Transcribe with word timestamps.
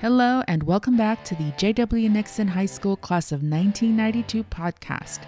Hello, 0.00 0.42
and 0.48 0.62
welcome 0.62 0.96
back 0.96 1.22
to 1.24 1.34
the 1.34 1.52
J.W. 1.58 2.08
Nixon 2.08 2.48
High 2.48 2.64
School 2.64 2.96
Class 2.96 3.32
of 3.32 3.42
1992 3.42 4.44
podcast. 4.44 5.18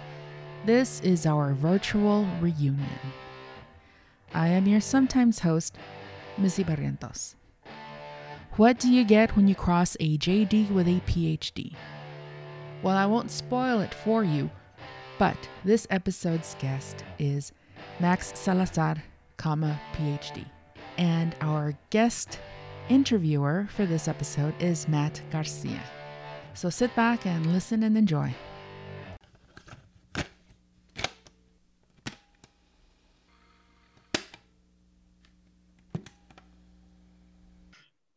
This 0.65 0.99
is 1.01 1.27
our 1.27 1.53
virtual 1.53 2.27
reunion. 2.41 2.89
I 4.33 4.47
am 4.47 4.65
your 4.65 4.81
sometimes 4.81 5.37
host, 5.37 5.77
Missy 6.39 6.63
Barrientos. 6.63 7.35
What 8.53 8.79
do 8.79 8.91
you 8.91 9.03
get 9.03 9.35
when 9.35 9.47
you 9.47 9.53
cross 9.53 9.95
a 9.99 10.17
JD 10.17 10.71
with 10.71 10.87
a 10.87 11.01
PhD? 11.01 11.75
Well, 12.81 12.97
I 12.97 13.05
won't 13.05 13.29
spoil 13.29 13.79
it 13.79 13.93
for 13.93 14.23
you, 14.23 14.49
but 15.19 15.37
this 15.63 15.85
episode's 15.91 16.55
guest 16.57 17.03
is 17.19 17.51
Max 17.99 18.31
Salazar, 18.33 19.03
comma, 19.37 19.79
PhD. 19.95 20.47
And 20.97 21.35
our 21.41 21.77
guest 21.91 22.39
interviewer 22.89 23.67
for 23.75 23.85
this 23.85 24.07
episode 24.07 24.53
is 24.61 24.87
Matt 24.87 25.21
Garcia. 25.31 25.81
So 26.53 26.69
sit 26.69 26.95
back 26.95 27.25
and 27.25 27.51
listen 27.53 27.83
and 27.83 27.97
enjoy. 27.97 28.33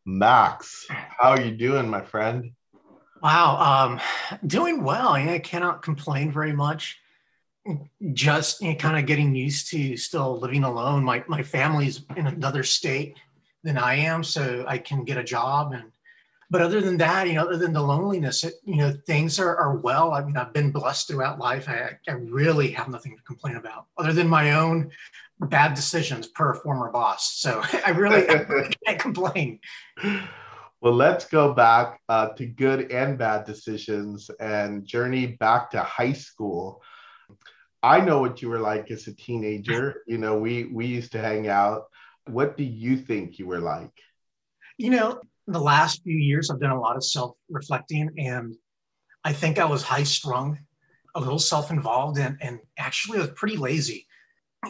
Max, 0.05 0.87
how 0.89 1.31
are 1.31 1.41
you 1.41 1.51
doing, 1.51 1.89
my 1.91 2.01
friend? 2.01 2.53
Wow, 3.23 3.57
um, 3.57 4.01
doing 4.47 4.85
well. 4.85 5.19
Yeah, 5.19 5.33
I 5.33 5.39
cannot 5.41 5.83
complain 5.83 6.31
very 6.31 6.53
much. 6.53 6.99
Just 8.13 8.63
you 8.63 8.71
know, 8.71 8.77
kind 8.77 8.97
of 8.97 9.07
getting 9.07 9.35
used 9.35 9.69
to 9.71 9.97
still 9.97 10.39
living 10.39 10.63
alone. 10.63 11.03
My 11.03 11.25
my 11.27 11.43
family's 11.43 12.03
in 12.17 12.29
another 12.29 12.63
state 12.63 13.17
than 13.67 13.79
I 13.79 13.97
am, 13.97 14.25
so 14.25 14.65
I 14.67 14.79
can 14.79 15.05
get 15.05 15.19
a 15.19 15.25
job. 15.25 15.73
And 15.73 15.93
but 16.49 16.63
other 16.63 16.81
than 16.81 16.97
that, 16.99 17.27
you 17.27 17.35
know, 17.35 17.43
other 17.43 17.57
than 17.57 17.73
the 17.73 17.83
loneliness, 17.83 18.45
it, 18.45 18.55
you 18.65 18.77
know, 18.77 18.95
things 19.07 19.39
are, 19.39 19.57
are 19.57 19.77
well. 19.77 20.13
I 20.13 20.23
mean, 20.25 20.37
I've 20.37 20.53
been 20.53 20.71
blessed 20.71 21.09
throughout 21.09 21.39
life. 21.39 21.69
I, 21.69 21.99
I 22.09 22.13
really 22.13 22.71
have 22.71 22.89
nothing 22.89 23.17
to 23.17 23.23
complain 23.25 23.57
about, 23.57 23.87
other 23.99 24.13
than 24.13 24.29
my 24.29 24.53
own 24.53 24.91
bad 25.41 25.75
decisions 25.75 26.29
per 26.29 26.55
former 26.55 26.91
boss. 26.91 27.35
So 27.39 27.63
I 27.87 27.91
really, 27.91 28.29
I 28.29 28.43
really 28.43 28.73
can't 28.87 28.99
complain. 28.99 29.61
Well, 30.81 30.95
let's 30.95 31.27
go 31.27 31.53
back 31.53 32.01
uh, 32.09 32.29
to 32.29 32.47
good 32.47 32.93
and 32.93 33.19
bad 33.19 33.45
decisions 33.45 34.31
and 34.39 34.85
journey 34.85 35.27
back 35.27 35.71
to 35.73 35.81
high 35.83 36.13
school. 36.13 36.83
I 37.83 38.01
know 38.01 38.21
what 38.21 38.43
you 38.43 38.49
were 38.49 38.59
like 38.59 38.91
as 38.91 39.07
a 39.07 39.15
teenager. 39.15 40.03
You 40.07 40.19
know, 40.19 40.39
we 40.39 40.65
we 40.65 40.87
used 40.87 41.13
to 41.13 41.21
hang 41.21 41.49
out. 41.49 41.87
What 42.27 42.57
do 42.57 42.65
you 42.65 42.97
think 42.97 43.39
you 43.39 43.47
were 43.47 43.61
like? 43.61 43.93
You 44.79 44.91
know, 44.91 45.21
the 45.47 45.61
last 45.61 46.03
few 46.03 46.17
years, 46.17 46.51
I've 46.51 46.61
done 46.61 46.71
a 46.71 46.81
lot 46.81 46.97
of 46.97 47.05
self 47.05 47.37
reflecting, 47.49 48.11
and 48.19 48.55
I 49.25 49.33
think 49.33 49.59
I 49.59 49.65
was 49.65 49.83
high 49.83 50.03
strung, 50.03 50.59
a 51.15 51.21
little 51.21 51.39
self 51.39 51.71
involved, 51.71 52.19
and, 52.19 52.37
and 52.41 52.61
actually 52.79 53.19
I 53.19 53.23
was 53.23 53.31
pretty 53.31 53.57
lazy. 53.57 54.07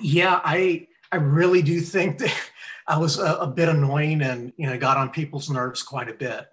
Yeah, 0.01 0.41
I 0.45 0.87
I 1.13 1.17
really 1.17 1.63
do 1.63 1.81
think 1.81 2.19
that 2.19 2.35
I 2.89 2.99
was 2.99 3.19
a, 3.19 3.35
a 3.37 3.47
bit 3.47 3.69
annoying 3.69 4.23
and 4.23 4.53
you 4.57 4.67
know 4.67 4.79
got 4.79 4.97
on 4.97 5.11
people's 5.11 5.51
nerves 5.51 5.83
quite 5.83 6.09
a 6.09 6.15
bit. 6.15 6.47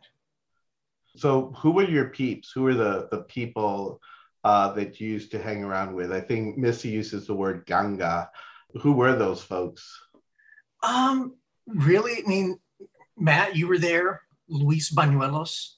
So, 1.16 1.54
who 1.58 1.72
were 1.72 1.84
your 1.84 2.10
peeps? 2.10 2.52
Who 2.52 2.64
were 2.64 2.74
the 2.74 3.08
the 3.12 3.24
people 3.24 4.00
uh, 4.44 4.72
that 4.74 5.00
you 5.00 5.10
used 5.10 5.32
to 5.32 5.42
hang 5.42 5.64
around 5.64 5.94
with? 5.94 6.12
I 6.12 6.22
think 6.22 6.58
Missy 6.58 6.90
uses 6.90 7.28
the 7.28 7.36
word 7.36 7.66
ganga. 7.66 8.30
Who 8.82 8.94
were 8.94 9.16
those 9.16 9.44
folks? 9.44 10.00
Um, 10.84 11.36
really, 11.68 12.24
I 12.24 12.28
mean, 12.28 12.60
Matt, 13.18 13.56
you 13.56 13.68
were 13.68 13.80
there. 13.80 14.22
Luis 14.50 14.94
Bañuelos, 14.94 15.76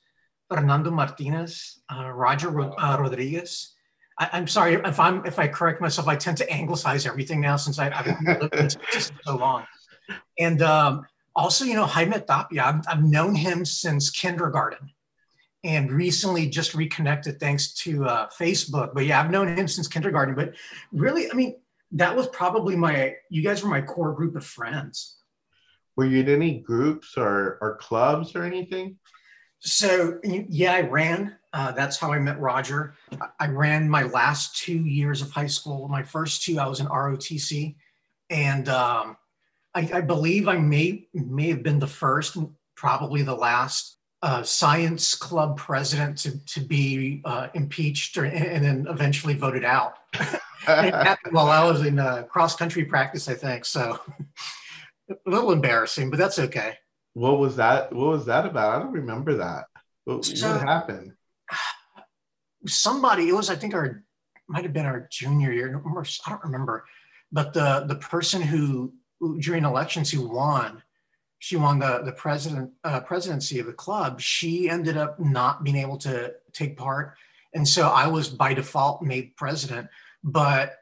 Fernando 0.49 0.91
Martinez, 0.91 1.79
uh, 1.93 2.09
Roger 2.09 2.49
Ro- 2.49 2.75
uh, 2.77 2.97
Rodriguez. 2.99 3.75
I, 4.17 4.38
am 4.38 4.47
sorry 4.47 4.75
if 4.75 4.99
I'm 4.99 5.25
if 5.25 5.39
I 5.39 5.47
correct 5.47 5.81
myself. 5.81 6.07
I 6.07 6.15
tend 6.15 6.38
to 6.38 6.49
anglicize 6.49 7.05
everything 7.05 7.41
now 7.41 7.57
since 7.57 7.79
I, 7.79 7.89
have 7.89 8.41
lived 8.41 8.55
in 8.55 8.69
so 8.69 9.35
long. 9.35 9.65
And 10.39 10.61
um, 10.61 11.05
also, 11.35 11.65
you 11.65 11.73
know, 11.73 11.85
Jaime 11.85 12.19
Tapia. 12.21 12.63
I've, 12.63 12.81
I've 12.88 13.03
known 13.03 13.35
him 13.35 13.65
since 13.65 14.09
kindergarten, 14.09 14.89
and 15.63 15.91
recently 15.91 16.47
just 16.47 16.73
reconnected 16.73 17.39
thanks 17.39 17.73
to 17.83 18.05
uh, 18.05 18.29
Facebook. 18.29 18.94
But 18.94 19.05
yeah, 19.05 19.19
I've 19.19 19.31
known 19.31 19.49
him 19.49 19.67
since 19.67 19.88
kindergarten. 19.88 20.33
But 20.33 20.53
really, 20.94 21.29
I 21.29 21.33
mean, 21.33 21.57
that 21.95 22.16
was 22.16 22.28
probably 22.28 22.75
my. 22.75 23.16
You 23.29 23.41
guys 23.41 23.63
were 23.63 23.69
my 23.69 23.81
core 23.81 24.13
group 24.13 24.35
of 24.35 24.45
friends. 24.45 25.17
Were 25.95 26.06
you 26.06 26.19
in 26.19 26.29
any 26.29 26.59
groups 26.59 27.17
or 27.17 27.57
or 27.61 27.78
clubs 27.78 28.35
or 28.35 28.44
anything? 28.44 28.97
So 29.59 30.19
yeah, 30.23 30.73
I 30.73 30.81
ran. 30.81 31.38
Uh, 31.53 31.72
that's 31.72 31.97
how 31.97 32.11
I 32.11 32.19
met 32.19 32.39
Roger. 32.39 32.95
I 33.39 33.47
ran 33.47 33.89
my 33.89 34.03
last 34.03 34.57
two 34.57 34.78
years 34.78 35.22
of 35.22 35.31
high 35.31 35.47
school. 35.47 35.88
My 35.88 36.03
first 36.03 36.44
two, 36.44 36.59
I 36.59 36.67
was 36.67 36.81
in 36.81 36.88
ROTC, 36.88 37.75
and 38.29 38.67
um, 38.67 39.16
I, 39.73 39.89
I, 39.94 40.01
believe 40.01 40.50
I 40.50 40.57
may 40.57 41.07
may 41.13 41.47
have 41.47 41.63
been 41.63 41.79
the 41.79 41.88
first, 41.88 42.38
probably 42.75 43.22
the 43.22 43.35
last 43.35 43.97
uh, 44.22 44.44
science 44.44 45.16
club 45.16 45.57
president 45.57 46.17
to 46.19 46.45
to 46.45 46.59
be 46.59 47.22
uh, 47.23 47.47
impeached 47.53 48.17
or, 48.17 48.25
and 48.25 48.66
then 48.66 48.85
eventually 48.89 49.33
voted 49.33 49.63
out. 49.63 49.94
while 51.31 51.49
I 51.49 51.63
was 51.63 51.85
in 51.85 51.99
uh, 51.99 52.23
cross 52.23 52.55
country 52.55 52.85
practice, 52.85 53.27
I 53.27 53.33
think. 53.33 53.65
So 53.65 53.99
a 55.09 55.15
little 55.25 55.51
embarrassing, 55.51 56.09
but 56.09 56.17
that's 56.17 56.39
okay. 56.39 56.75
What 57.13 57.39
was 57.39 57.55
that? 57.57 57.93
What 57.93 58.07
was 58.07 58.25
that 58.25 58.45
about? 58.45 58.75
I 58.75 58.79
don't 58.83 58.93
remember 58.93 59.35
that. 59.35 59.65
What, 60.03 60.25
so, 60.25 60.51
what 60.51 60.61
happened? 60.61 61.13
Somebody, 62.67 63.29
it 63.29 63.35
was, 63.35 63.49
I 63.49 63.55
think, 63.55 63.73
our 63.73 64.03
might 64.47 64.63
have 64.63 64.73
been 64.73 64.85
our 64.85 65.07
junior 65.11 65.51
year. 65.51 65.81
I 65.85 66.29
don't 66.29 66.43
remember, 66.43 66.85
but 67.31 67.53
the 67.53 67.85
the 67.87 67.95
person 67.95 68.41
who 68.41 68.93
during 69.39 69.63
elections 69.63 70.11
who 70.11 70.27
won, 70.27 70.83
she 71.39 71.55
won 71.55 71.79
the 71.79 72.01
the 72.03 72.11
president 72.11 72.71
uh, 72.83 72.99
presidency 73.01 73.59
of 73.59 73.65
the 73.65 73.73
club. 73.73 74.19
She 74.19 74.69
ended 74.69 74.97
up 74.97 75.19
not 75.19 75.63
being 75.63 75.77
able 75.77 75.97
to 75.99 76.33
take 76.53 76.77
part, 76.77 77.15
and 77.53 77.67
so 77.67 77.89
I 77.89 78.07
was 78.07 78.29
by 78.29 78.53
default 78.53 79.01
made 79.01 79.35
president. 79.35 79.87
But 80.25 80.78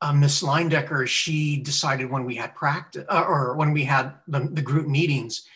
uh, 0.00 0.12
Miss 0.12 0.42
Leindecker, 0.42 1.06
she 1.06 1.56
decided 1.56 2.10
when 2.10 2.24
we 2.24 2.36
had 2.36 2.54
practice 2.54 3.04
uh, 3.10 3.24
or 3.26 3.56
when 3.56 3.72
we 3.72 3.84
had 3.84 4.14
the, 4.28 4.48
the 4.52 4.62
group 4.62 4.86
meetings 4.86 5.46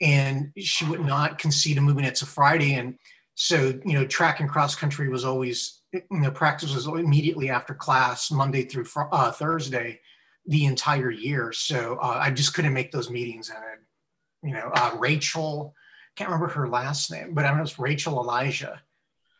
and 0.00 0.52
she 0.56 0.84
would 0.86 1.04
not 1.04 1.38
concede 1.38 1.78
a 1.78 1.80
movement. 1.80 2.06
It's 2.08 2.22
a 2.22 2.26
Friday, 2.26 2.74
and 2.74 2.98
so 3.34 3.78
you 3.84 3.94
know, 3.94 4.06
track 4.06 4.40
and 4.40 4.48
cross 4.48 4.74
country 4.74 5.08
was 5.08 5.24
always 5.24 5.80
you 5.92 6.02
know 6.10 6.30
practice 6.30 6.74
was 6.74 6.86
immediately 6.86 7.50
after 7.50 7.74
class, 7.74 8.30
Monday 8.30 8.64
through 8.64 8.86
uh, 9.12 9.32
Thursday, 9.32 10.00
the 10.46 10.66
entire 10.66 11.10
year. 11.10 11.52
So 11.52 11.98
uh, 12.00 12.18
I 12.20 12.30
just 12.30 12.54
couldn't 12.54 12.72
make 12.72 12.92
those 12.92 13.10
meetings, 13.10 13.50
and 13.50 14.48
you 14.48 14.54
know, 14.56 14.70
uh, 14.72 14.92
Rachel, 14.98 15.74
can't 16.16 16.30
remember 16.30 16.52
her 16.52 16.68
last 16.68 17.10
name, 17.10 17.34
but 17.34 17.44
I 17.44 17.54
know 17.54 17.62
it's 17.62 17.78
Rachel 17.78 18.20
Elijah. 18.20 18.80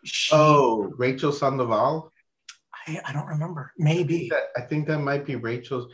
She, 0.04 0.34
oh, 0.34 0.92
Rachel 0.96 1.32
Sandoval. 1.32 2.12
I, 2.88 3.00
I 3.06 3.12
don't 3.12 3.26
remember. 3.26 3.72
Maybe 3.76 4.14
I 4.14 4.18
think, 4.18 4.32
that, 4.32 4.42
I 4.56 4.60
think 4.62 4.86
that 4.88 4.98
might 4.98 5.26
be 5.26 5.36
Rachel's 5.36 5.92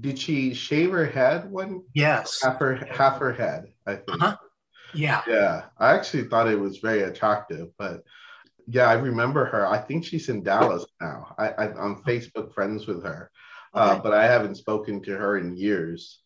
did 0.00 0.18
she 0.18 0.52
shave 0.52 0.90
her 0.92 1.06
head 1.06 1.50
one? 1.50 1.82
Yes. 1.94 2.42
Half 2.42 2.58
her 2.58 2.76
half 2.76 3.18
her 3.18 3.32
head, 3.32 3.72
I 3.86 3.96
think. 3.96 4.22
Uh-huh. 4.22 4.36
Yeah. 4.92 5.22
Yeah. 5.26 5.62
I 5.78 5.94
actually 5.94 6.24
thought 6.24 6.48
it 6.48 6.60
was 6.60 6.78
very 6.78 7.02
attractive, 7.02 7.68
but 7.78 8.02
yeah, 8.66 8.88
I 8.88 8.94
remember 8.94 9.46
her. 9.46 9.66
I 9.66 9.78
think 9.78 10.04
she's 10.04 10.28
in 10.28 10.42
Dallas 10.42 10.84
now. 11.00 11.34
I, 11.38 11.48
I 11.48 11.64
am 11.84 12.02
Facebook 12.06 12.52
friends 12.52 12.86
with 12.86 13.02
her, 13.04 13.30
uh, 13.74 13.84
okay. 13.84 13.98
uh, 13.98 14.02
but 14.02 14.12
I 14.12 14.24
haven't 14.24 14.56
spoken 14.56 15.02
to 15.04 15.16
her 15.16 15.38
in 15.38 15.56
years. 15.56 16.20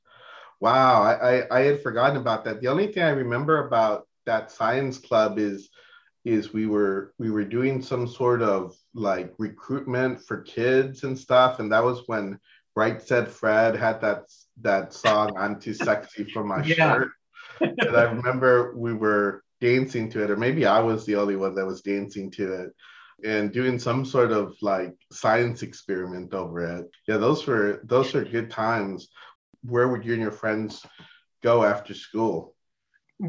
Wow, 0.60 1.02
I, 1.02 1.38
I 1.38 1.58
I 1.58 1.60
had 1.60 1.82
forgotten 1.82 2.16
about 2.16 2.44
that. 2.44 2.60
The 2.60 2.68
only 2.68 2.92
thing 2.92 3.02
I 3.02 3.10
remember 3.10 3.66
about 3.66 4.08
that 4.26 4.50
science 4.50 4.98
club 4.98 5.38
is 5.38 5.68
is 6.24 6.52
we 6.52 6.66
were 6.66 7.14
we 7.18 7.30
were 7.30 7.44
doing 7.44 7.82
some 7.82 8.06
sort 8.08 8.42
of 8.42 8.76
like 8.94 9.32
recruitment 9.38 10.24
for 10.24 10.42
kids 10.42 11.04
and 11.04 11.18
stuff, 11.18 11.58
and 11.58 11.72
that 11.72 11.84
was 11.84 12.02
when 12.06 12.38
Right 12.76 13.00
Said 13.02 13.28
Fred 13.28 13.76
had 13.76 14.00
that 14.00 14.24
that 14.62 14.94
song 14.94 15.36
"I'm 15.36 15.60
Too 15.60 15.74
Sexy 15.74 16.24
for 16.24 16.44
My 16.44 16.64
yeah. 16.64 16.94
Shirt," 16.94 17.10
and 17.60 17.96
I 17.96 18.04
remember 18.04 18.74
we 18.76 18.94
were 18.94 19.42
dancing 19.60 20.10
to 20.10 20.22
it, 20.22 20.30
or 20.30 20.36
maybe 20.36 20.66
I 20.66 20.80
was 20.80 21.04
the 21.04 21.16
only 21.16 21.36
one 21.36 21.54
that 21.54 21.66
was 21.66 21.82
dancing 21.82 22.30
to 22.32 22.52
it, 22.62 22.70
and 23.24 23.52
doing 23.52 23.78
some 23.78 24.04
sort 24.04 24.32
of 24.32 24.56
like 24.60 24.94
science 25.12 25.62
experiment 25.62 26.34
over 26.34 26.78
it. 26.78 26.90
Yeah, 27.08 27.18
those 27.18 27.46
were 27.46 27.80
those 27.84 28.12
were 28.12 28.24
good 28.24 28.50
times. 28.50 29.08
Where 29.62 29.88
would 29.88 30.04
you 30.04 30.12
and 30.12 30.22
your 30.22 30.30
friends 30.30 30.84
go 31.42 31.64
after 31.64 31.94
school? 31.94 32.53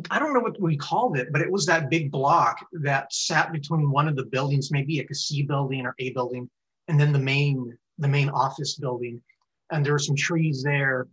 I 0.10 0.20
don't 0.20 0.34
know 0.34 0.40
what 0.40 0.60
we 0.60 0.78
called 0.78 1.18
it, 1.18 1.32
but 1.32 1.42
it 1.42 1.52
was 1.52 1.66
that 1.68 1.90
big 1.90 2.12
block 2.12 2.66
that 2.82 3.14
sat 3.14 3.52
between 3.52 3.92
one 3.92 4.08
of 4.08 4.16
the 4.16 4.26
buildings, 4.26 4.72
maybe 4.72 4.98
like 4.98 5.12
a 5.12 5.16
C 5.16 5.44
building 5.44 5.86
or 5.86 5.96
A 6.00 6.12
building, 6.12 6.50
and 6.88 7.00
then 7.00 7.14
the 7.14 7.20
main 7.20 7.78
the 7.98 8.08
main 8.08 8.30
office 8.30 8.76
building 8.76 9.22
and 9.72 9.86
there 9.86 9.94
were 9.94 10.00
some 10.00 10.16
trees 10.16 10.64
there. 10.64 11.08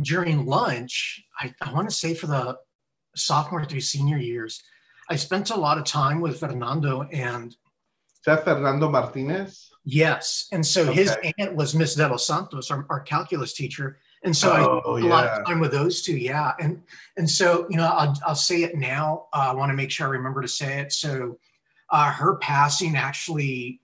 During 0.00 0.46
lunch, 0.46 1.22
I, 1.38 1.54
I 1.60 1.72
want 1.72 1.88
to 1.88 1.94
say 1.94 2.14
for 2.14 2.26
the 2.26 2.56
sophomore 3.14 3.64
through 3.64 3.80
senior 3.80 4.16
years, 4.16 4.62
I 5.10 5.16
spent 5.16 5.50
a 5.50 5.56
lot 5.56 5.78
of 5.78 5.84
time 5.84 6.20
with 6.20 6.40
Fernando 6.40 7.02
and. 7.12 7.50
Is 7.50 8.24
that 8.24 8.44
Fernando 8.44 8.88
Martinez? 8.88 9.70
Yes. 9.84 10.48
And 10.52 10.64
so 10.64 10.82
okay. 10.82 10.94
his 10.94 11.16
aunt 11.38 11.54
was 11.54 11.74
Miss 11.74 11.94
De 11.94 12.08
Los 12.08 12.26
Santos, 12.26 12.70
our, 12.70 12.86
our 12.88 13.00
calculus 13.00 13.52
teacher. 13.52 13.98
And 14.24 14.36
so 14.36 14.82
oh, 14.84 14.96
I 14.96 15.00
a 15.00 15.02
yeah. 15.02 15.10
lot 15.10 15.26
of 15.26 15.46
time 15.46 15.58
with 15.58 15.72
those 15.72 16.02
two. 16.02 16.16
Yeah. 16.16 16.52
And, 16.60 16.82
and 17.16 17.28
so, 17.28 17.66
you 17.68 17.76
know, 17.76 17.86
I'll, 17.86 18.16
I'll 18.24 18.34
say 18.34 18.62
it 18.62 18.76
now. 18.76 19.26
Uh, 19.32 19.48
I 19.50 19.54
want 19.54 19.70
to 19.70 19.74
make 19.74 19.90
sure 19.90 20.06
I 20.06 20.10
remember 20.10 20.40
to 20.42 20.48
say 20.48 20.80
it. 20.80 20.92
So 20.92 21.38
uh, 21.90 22.10
her 22.10 22.36
passing 22.36 22.94
actually, 22.96 23.80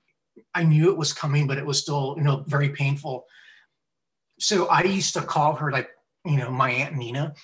I 0.55 0.63
knew 0.63 0.91
it 0.91 0.97
was 0.97 1.13
coming, 1.13 1.47
but 1.47 1.59
it 1.59 1.67
was 1.67 1.81
still, 1.81 2.15
you 2.17 2.23
know, 2.23 2.45
very 2.47 2.69
painful. 2.69 3.27
So 4.39 4.67
I 4.67 4.83
used 4.83 5.15
to 5.15 5.23
call 5.23 5.55
her 5.55 5.73
like, 5.73 5.91
you 6.25 6.37
know, 6.37 6.51
my 6.51 6.71
Aunt 6.71 6.97
Nina 6.97 7.35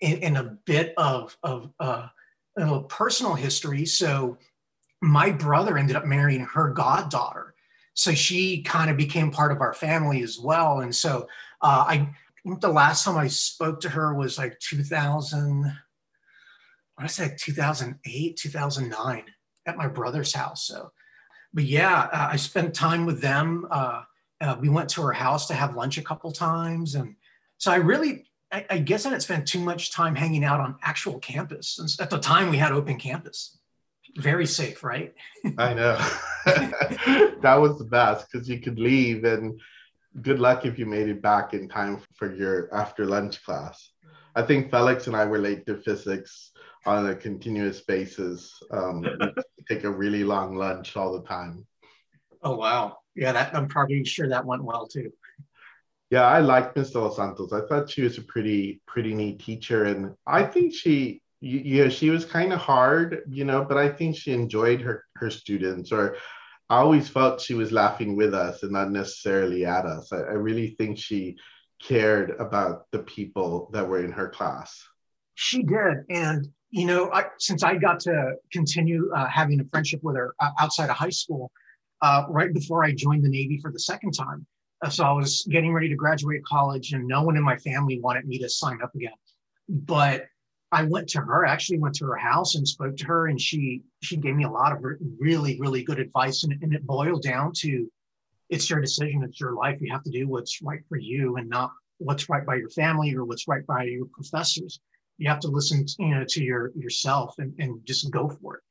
in, 0.00 0.18
in 0.18 0.36
a 0.36 0.44
bit 0.64 0.92
of, 0.96 1.36
of 1.44 1.70
uh, 1.78 2.08
a 2.58 2.60
little 2.60 2.82
personal 2.82 3.34
history. 3.34 3.86
So 3.86 4.38
my 5.00 5.30
brother 5.30 5.78
ended 5.78 5.94
up 5.94 6.04
marrying 6.04 6.40
her 6.40 6.70
goddaughter. 6.70 7.54
So 7.94 8.12
she 8.12 8.62
kind 8.62 8.90
of 8.90 8.96
became 8.96 9.30
part 9.30 9.52
of 9.52 9.60
our 9.60 9.72
family 9.72 10.22
as 10.22 10.38
well. 10.38 10.80
And 10.80 10.94
so 10.94 11.28
uh, 11.62 11.84
I, 11.86 12.08
the 12.44 12.68
last 12.68 13.04
time 13.04 13.16
I 13.16 13.28
spoke 13.28 13.80
to 13.80 13.88
her 13.90 14.14
was 14.14 14.38
like 14.38 14.58
2000, 14.60 15.72
I 16.98 17.06
said 17.06 17.38
2008, 17.38 18.36
2009 18.36 19.24
at 19.66 19.76
my 19.76 19.88
brother's 19.88 20.32
house. 20.32 20.66
So, 20.66 20.92
but 21.52 21.64
yeah, 21.64 22.08
uh, 22.12 22.28
I 22.32 22.36
spent 22.36 22.74
time 22.74 23.06
with 23.06 23.20
them. 23.20 23.66
Uh, 23.70 24.02
uh, 24.40 24.56
we 24.60 24.68
went 24.68 24.88
to 24.90 25.02
her 25.02 25.12
house 25.12 25.46
to 25.48 25.54
have 25.54 25.76
lunch 25.76 25.98
a 25.98 26.02
couple 26.02 26.32
times. 26.32 26.94
And 26.94 27.16
so 27.58 27.70
I 27.70 27.76
really, 27.76 28.26
I, 28.52 28.66
I 28.70 28.78
guess 28.78 29.04
I 29.04 29.10
didn't 29.10 29.22
spend 29.22 29.46
too 29.46 29.60
much 29.60 29.92
time 29.92 30.14
hanging 30.14 30.44
out 30.44 30.60
on 30.60 30.76
actual 30.82 31.18
campus. 31.18 31.78
And 31.78 31.88
at 32.00 32.10
the 32.10 32.18
time 32.18 32.50
we 32.50 32.56
had 32.56 32.72
open 32.72 32.98
campus. 32.98 33.58
Very 34.16 34.46
safe, 34.46 34.82
right? 34.82 35.14
I 35.58 35.72
know. 35.72 35.96
that 36.44 37.56
was 37.60 37.78
the 37.78 37.84
best 37.84 38.26
because 38.30 38.48
you 38.48 38.58
could 38.58 38.78
leave 38.78 39.24
and 39.24 39.60
good 40.22 40.40
luck 40.40 40.66
if 40.66 40.78
you 40.78 40.86
made 40.86 41.08
it 41.08 41.22
back 41.22 41.54
in 41.54 41.68
time 41.68 42.00
for 42.14 42.34
your 42.34 42.72
after 42.74 43.06
lunch 43.06 43.44
class. 43.44 43.90
I 44.34 44.42
think 44.42 44.70
Felix 44.70 45.06
and 45.06 45.16
I 45.16 45.24
were 45.24 45.38
late 45.38 45.66
to 45.66 45.76
physics 45.76 46.52
on 46.86 47.08
a 47.08 47.14
continuous 47.14 47.80
basis. 47.80 48.62
Um, 48.70 49.04
take 49.68 49.84
a 49.84 49.90
really 49.90 50.24
long 50.24 50.56
lunch 50.56 50.96
all 50.96 51.12
the 51.12 51.26
time. 51.26 51.66
Oh 52.42 52.56
wow! 52.56 52.98
Yeah, 53.14 53.32
that, 53.32 53.54
I'm 53.54 53.68
probably 53.68 54.04
sure 54.04 54.28
that 54.28 54.46
went 54.46 54.64
well 54.64 54.86
too. 54.86 55.12
Yeah, 56.10 56.26
I 56.26 56.40
liked 56.40 56.76
Miss 56.76 56.90
Dos 56.90 57.16
Santos. 57.16 57.52
I 57.52 57.66
thought 57.66 57.90
she 57.90 58.02
was 58.02 58.18
a 58.18 58.22
pretty 58.22 58.80
pretty 58.86 59.14
neat 59.14 59.40
teacher, 59.40 59.84
and 59.84 60.14
I 60.26 60.42
think 60.42 60.74
she 60.74 61.22
yeah 61.40 61.88
she 61.88 62.10
was 62.10 62.24
kind 62.24 62.52
of 62.52 62.60
hard, 62.60 63.22
you 63.28 63.44
know, 63.44 63.64
but 63.64 63.78
I 63.78 63.88
think 63.88 64.16
she 64.16 64.32
enjoyed 64.32 64.80
her 64.80 65.04
her 65.16 65.30
students 65.30 65.92
or 65.92 66.16
I 66.70 66.76
always 66.76 67.08
felt 67.08 67.40
she 67.40 67.54
was 67.54 67.72
laughing 67.72 68.16
with 68.16 68.32
us 68.32 68.62
and 68.62 68.70
not 68.70 68.92
necessarily 68.92 69.64
at 69.64 69.86
us. 69.86 70.12
I, 70.12 70.18
I 70.18 70.34
really 70.34 70.76
think 70.78 70.98
she 70.98 71.36
cared 71.82 72.30
about 72.38 72.86
the 72.92 73.00
people 73.00 73.68
that 73.72 73.88
were 73.88 74.04
in 74.04 74.12
her 74.12 74.28
class. 74.28 74.80
She 75.34 75.64
did. 75.64 76.04
And, 76.08 76.46
you 76.70 76.86
know, 76.86 77.10
I, 77.12 77.24
since 77.38 77.64
I 77.64 77.74
got 77.74 77.98
to 78.00 78.34
continue 78.52 79.10
uh, 79.16 79.26
having 79.26 79.58
a 79.60 79.64
friendship 79.64 80.00
with 80.04 80.14
her 80.14 80.34
uh, 80.38 80.50
outside 80.60 80.90
of 80.90 80.96
high 80.96 81.10
school, 81.10 81.50
uh, 82.02 82.26
right 82.28 82.54
before 82.54 82.84
I 82.84 82.92
joined 82.92 83.24
the 83.24 83.28
Navy 83.28 83.58
for 83.60 83.72
the 83.72 83.80
second 83.80 84.12
time. 84.12 84.46
Uh, 84.84 84.90
so 84.90 85.04
I 85.04 85.12
was 85.12 85.44
getting 85.50 85.72
ready 85.72 85.88
to 85.88 85.96
graduate 85.96 86.44
college, 86.44 86.92
and 86.92 87.06
no 87.06 87.22
one 87.22 87.36
in 87.36 87.42
my 87.42 87.56
family 87.56 87.98
wanted 88.00 88.26
me 88.26 88.38
to 88.38 88.48
sign 88.48 88.78
up 88.82 88.94
again. 88.94 89.12
But 89.68 90.26
I 90.72 90.84
went 90.84 91.08
to 91.10 91.20
her, 91.20 91.44
actually 91.44 91.78
went 91.78 91.96
to 91.96 92.06
her 92.06 92.16
house 92.16 92.54
and 92.54 92.66
spoke 92.66 92.96
to 92.98 93.06
her, 93.06 93.26
and 93.26 93.40
she 93.40 93.82
she 94.02 94.16
gave 94.16 94.36
me 94.36 94.44
a 94.44 94.50
lot 94.50 94.72
of 94.72 94.84
really 95.18 95.58
really 95.58 95.82
good 95.82 95.98
advice, 95.98 96.44
and, 96.44 96.52
and 96.62 96.72
it 96.72 96.86
boiled 96.86 97.22
down 97.22 97.52
to, 97.56 97.90
it's 98.48 98.70
your 98.70 98.80
decision, 98.80 99.24
it's 99.24 99.40
your 99.40 99.54
life. 99.54 99.78
You 99.80 99.92
have 99.92 100.04
to 100.04 100.10
do 100.10 100.28
what's 100.28 100.62
right 100.62 100.82
for 100.88 100.96
you, 100.96 101.36
and 101.36 101.48
not 101.48 101.72
what's 101.98 102.28
right 102.28 102.46
by 102.46 102.56
your 102.56 102.70
family 102.70 103.14
or 103.14 103.24
what's 103.24 103.48
right 103.48 103.66
by 103.66 103.82
your 103.84 104.06
professors. 104.06 104.80
You 105.18 105.28
have 105.28 105.40
to 105.40 105.48
listen, 105.48 105.84
to, 105.84 105.94
you 105.98 106.14
know, 106.14 106.24
to 106.26 106.42
your 106.42 106.72
yourself 106.76 107.34
and, 107.38 107.52
and 107.58 107.84
just 107.84 108.10
go 108.10 108.28
for 108.28 108.56
it. 108.56 108.62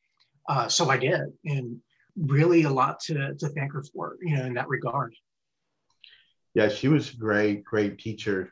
Uh, 0.48 0.68
so 0.68 0.90
I 0.90 0.98
did, 0.98 1.22
and 1.46 1.80
really 2.18 2.64
a 2.64 2.70
lot 2.70 3.00
to 3.02 3.36
to 3.36 3.50
thank 3.50 3.74
her 3.74 3.84
for, 3.84 4.18
you 4.22 4.38
know, 4.38 4.46
in 4.46 4.54
that 4.54 4.70
regard. 4.70 5.14
Yeah, 6.56 6.70
she 6.70 6.88
was 6.88 7.14
a 7.14 7.18
great, 7.18 7.64
great 7.64 8.00
teacher 8.00 8.52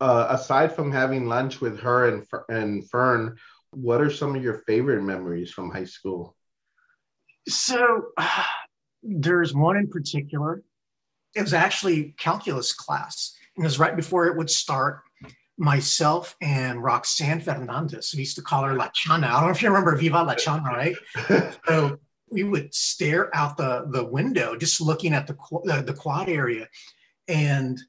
uh, 0.00 0.26
aside 0.30 0.74
from 0.74 0.92
having 0.92 1.26
lunch 1.26 1.60
with 1.60 1.80
her 1.80 2.08
and, 2.08 2.26
and 2.48 2.88
Fern, 2.90 3.36
what 3.70 4.00
are 4.00 4.10
some 4.10 4.34
of 4.34 4.42
your 4.42 4.62
favorite 4.66 5.02
memories 5.02 5.50
from 5.52 5.70
high 5.70 5.84
school? 5.84 6.36
So 7.48 8.06
uh, 8.16 8.42
there's 9.02 9.54
one 9.54 9.76
in 9.76 9.88
particular. 9.88 10.62
It 11.34 11.42
was 11.42 11.54
actually 11.54 12.14
calculus 12.18 12.72
class. 12.72 13.36
And 13.56 13.64
it 13.64 13.66
was 13.66 13.78
right 13.78 13.96
before 13.96 14.26
it 14.26 14.36
would 14.36 14.50
start. 14.50 15.02
Myself 15.58 16.36
and 16.42 16.82
Roxanne 16.82 17.40
Fernandez, 17.40 18.12
we 18.12 18.20
used 18.20 18.36
to 18.36 18.42
call 18.42 18.64
her 18.64 18.74
La 18.74 18.88
Chana. 18.88 19.24
I 19.24 19.40
don't 19.40 19.44
know 19.44 19.50
if 19.50 19.62
you 19.62 19.68
remember 19.68 19.96
Viva 19.96 20.22
La 20.22 20.34
Chana, 20.34 20.66
right? 20.66 20.94
so 21.66 21.98
we 22.30 22.44
would 22.44 22.74
stare 22.74 23.34
out 23.34 23.56
the, 23.56 23.86
the 23.90 24.04
window, 24.04 24.54
just 24.56 24.82
looking 24.82 25.14
at 25.14 25.26
the, 25.26 25.34
the, 25.64 25.82
the 25.82 25.94
quad 25.94 26.28
area. 26.28 26.68
And 27.26 27.80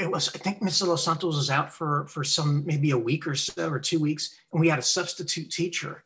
it 0.00 0.10
was, 0.10 0.34
I 0.34 0.38
think 0.38 0.60
Mr. 0.60 0.86
Los 0.86 1.04
Santos 1.04 1.36
was 1.36 1.50
out 1.50 1.72
for, 1.72 2.06
for 2.08 2.24
some, 2.24 2.64
maybe 2.64 2.90
a 2.90 2.98
week 2.98 3.26
or 3.26 3.34
so, 3.34 3.68
or 3.68 3.78
two 3.78 4.00
weeks. 4.00 4.34
And 4.52 4.60
we 4.60 4.68
had 4.68 4.78
a 4.78 4.82
substitute 4.82 5.50
teacher 5.50 6.04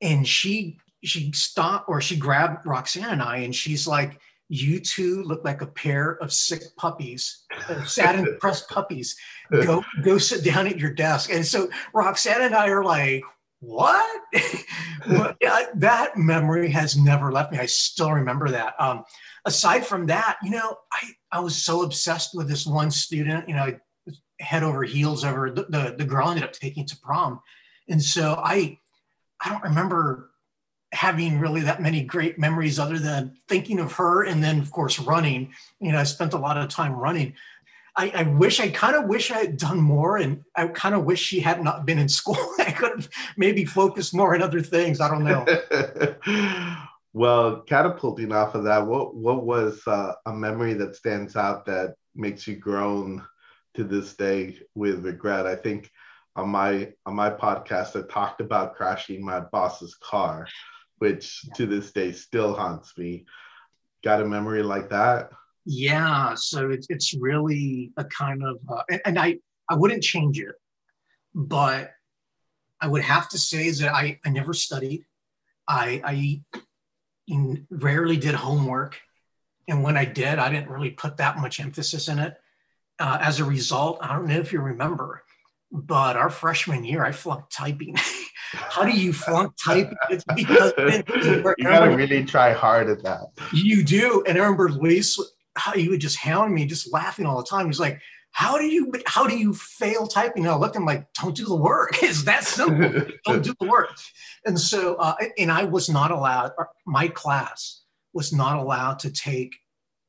and 0.00 0.26
she, 0.26 0.78
she 1.04 1.32
stopped 1.32 1.88
or 1.88 2.00
she 2.00 2.16
grabbed 2.16 2.66
Roxanne 2.66 3.04
and 3.04 3.22
I, 3.22 3.38
and 3.38 3.54
she's 3.54 3.86
like, 3.86 4.20
you 4.48 4.80
two 4.80 5.22
look 5.24 5.44
like 5.44 5.60
a 5.60 5.66
pair 5.66 6.12
of 6.22 6.32
sick 6.32 6.62
puppies, 6.76 7.44
uh, 7.68 7.84
sad 7.84 8.16
and 8.16 8.24
depressed 8.24 8.68
puppies. 8.68 9.16
Go, 9.50 9.84
go 10.02 10.16
sit 10.16 10.42
down 10.42 10.66
at 10.66 10.78
your 10.78 10.92
desk. 10.92 11.30
And 11.30 11.44
so 11.44 11.68
Roxanne 11.92 12.40
and 12.40 12.54
I 12.54 12.68
are 12.68 12.82
like, 12.82 13.22
what? 13.60 14.20
well, 15.08 15.34
yeah, 15.40 15.64
that 15.76 16.16
memory 16.16 16.70
has 16.70 16.96
never 16.96 17.32
left 17.32 17.52
me. 17.52 17.58
I 17.58 17.66
still 17.66 18.12
remember 18.12 18.48
that. 18.50 18.74
Um, 18.80 19.04
aside 19.48 19.84
from 19.86 20.06
that, 20.06 20.36
you 20.42 20.50
know, 20.50 20.76
I, 20.92 21.08
I 21.32 21.40
was 21.40 21.56
so 21.56 21.82
obsessed 21.82 22.34
with 22.34 22.48
this 22.48 22.66
one 22.66 22.90
student, 22.90 23.48
you 23.48 23.56
know, 23.56 23.76
head 24.38 24.62
over 24.62 24.84
heels 24.84 25.24
over 25.24 25.50
the, 25.50 25.64
the, 25.64 25.94
the 25.98 26.04
girl 26.04 26.26
I 26.26 26.30
ended 26.30 26.44
up 26.44 26.52
taking 26.52 26.86
to 26.86 26.96
prom. 26.98 27.40
And 27.88 28.00
so 28.00 28.40
I, 28.44 28.78
I 29.42 29.50
don't 29.50 29.64
remember 29.64 30.30
having 30.92 31.40
really 31.40 31.62
that 31.62 31.82
many 31.82 32.02
great 32.02 32.38
memories 32.38 32.78
other 32.78 32.98
than 32.98 33.36
thinking 33.48 33.78
of 33.80 33.92
her 33.92 34.24
and 34.24 34.44
then 34.44 34.60
of 34.60 34.70
course 34.70 34.98
running. 34.98 35.52
You 35.80 35.92
know 35.92 35.98
i 35.98 36.04
spent 36.04 36.34
a 36.34 36.38
lot 36.38 36.56
of 36.56 36.68
time 36.68 36.92
running. 36.92 37.34
I, 37.96 38.12
I 38.14 38.22
wish 38.22 38.60
i 38.60 38.68
kind 38.68 38.96
of 38.96 39.06
wish 39.06 39.30
i 39.30 39.38
had 39.38 39.56
done 39.56 39.80
more 39.80 40.18
and 40.18 40.44
i 40.56 40.68
kind 40.68 40.94
of 40.94 41.04
wish 41.04 41.20
she 41.20 41.40
had 41.40 41.62
not 41.62 41.84
been 41.84 41.98
in 41.98 42.08
school. 42.08 42.38
I 42.58 42.70
could 42.70 42.92
have 42.92 43.08
maybe 43.36 43.64
focused 43.64 44.14
more 44.14 44.34
on 44.34 44.42
other 44.42 44.62
things. 44.62 45.00
I 45.00 45.08
don't 45.08 45.24
know 45.24 45.44
Well, 47.12 47.62
catapulting 47.62 48.32
off 48.32 48.54
of 48.54 48.64
that, 48.64 48.86
what 48.86 49.14
what 49.14 49.44
was 49.44 49.80
uh, 49.86 50.12
a 50.26 50.32
memory 50.32 50.74
that 50.74 50.96
stands 50.96 51.36
out 51.36 51.66
that 51.66 51.94
makes 52.14 52.46
you 52.46 52.56
groan 52.56 53.24
to 53.74 53.84
this 53.84 54.14
day 54.14 54.58
with 54.74 55.04
regret? 55.04 55.46
I 55.46 55.56
think 55.56 55.90
on 56.36 56.50
my 56.50 56.92
on 57.06 57.14
my 57.14 57.30
podcast, 57.30 57.96
I 57.96 58.06
talked 58.06 58.40
about 58.40 58.76
crashing 58.76 59.24
my 59.24 59.40
boss's 59.40 59.94
car, 59.94 60.46
which 60.98 61.44
to 61.54 61.66
this 61.66 61.92
day 61.92 62.12
still 62.12 62.54
haunts 62.54 62.96
me. 62.98 63.24
Got 64.04 64.22
a 64.22 64.26
memory 64.26 64.62
like 64.62 64.90
that? 64.90 65.30
Yeah. 65.64 66.34
So 66.34 66.70
it's 66.70 66.86
it's 66.90 67.14
really 67.14 67.92
a 67.96 68.04
kind 68.04 68.42
of, 68.44 68.58
uh, 68.68 68.82
and, 68.90 69.00
and 69.04 69.18
I 69.18 69.38
I 69.68 69.74
wouldn't 69.74 70.02
change 70.02 70.38
it, 70.38 70.54
but 71.34 71.90
I 72.80 72.86
would 72.86 73.02
have 73.02 73.28
to 73.30 73.38
say 73.38 73.66
is 73.66 73.78
that 73.80 73.92
I 73.92 74.20
I 74.24 74.30
never 74.30 74.52
studied. 74.52 75.04
I 75.66 76.00
I 76.04 76.60
rarely 77.70 78.16
did 78.16 78.34
homework. 78.34 78.98
And 79.68 79.82
when 79.82 79.96
I 79.96 80.04
did, 80.04 80.38
I 80.38 80.50
didn't 80.50 80.70
really 80.70 80.90
put 80.90 81.18
that 81.18 81.38
much 81.38 81.60
emphasis 81.60 82.08
in 82.08 82.18
it. 82.18 82.36
Uh, 82.98 83.18
as 83.20 83.38
a 83.38 83.44
result, 83.44 83.98
I 84.00 84.14
don't 84.14 84.26
know 84.26 84.38
if 84.38 84.52
you 84.52 84.60
remember, 84.60 85.22
but 85.70 86.16
our 86.16 86.30
freshman 86.30 86.84
year, 86.84 87.04
I 87.04 87.12
flunked 87.12 87.52
typing. 87.52 87.96
How 88.52 88.84
do 88.84 88.90
you 88.90 89.12
flunk 89.12 89.52
typing? 89.62 89.96
It's 90.08 90.24
because 90.24 90.72
you 90.78 91.64
gotta 91.64 91.94
really 91.94 92.24
try 92.24 92.52
hard 92.52 92.88
at 92.88 93.02
that. 93.02 93.26
You 93.52 93.84
do. 93.84 94.24
And 94.26 94.38
I 94.38 94.40
remember 94.40 94.70
Luis, 94.70 95.20
how 95.54 95.72
he 95.72 95.88
would 95.88 96.00
just 96.00 96.16
hound 96.16 96.54
me, 96.54 96.64
just 96.64 96.92
laughing 96.92 97.26
all 97.26 97.36
the 97.36 97.46
time. 97.46 97.66
He's 97.66 97.78
like, 97.78 98.00
how 98.32 98.58
do 98.58 98.66
you 98.66 98.92
how 99.06 99.26
do 99.26 99.36
you 99.36 99.52
fail 99.54 100.06
typing? 100.06 100.44
And 100.44 100.52
I 100.52 100.56
looked, 100.56 100.76
I'm 100.76 100.84
like, 100.84 101.12
don't 101.14 101.36
do 101.36 101.44
the 101.44 101.56
work. 101.56 101.98
It's 102.02 102.24
that 102.24 102.44
simple. 102.44 103.06
don't 103.24 103.42
do 103.42 103.54
the 103.60 103.66
work. 103.66 103.90
And 104.44 104.58
so, 104.58 104.94
uh, 104.96 105.14
and 105.36 105.50
I 105.50 105.64
was 105.64 105.88
not 105.88 106.10
allowed. 106.10 106.52
My 106.86 107.08
class 107.08 107.82
was 108.12 108.32
not 108.32 108.58
allowed 108.58 109.00
to 109.00 109.10
take 109.10 109.56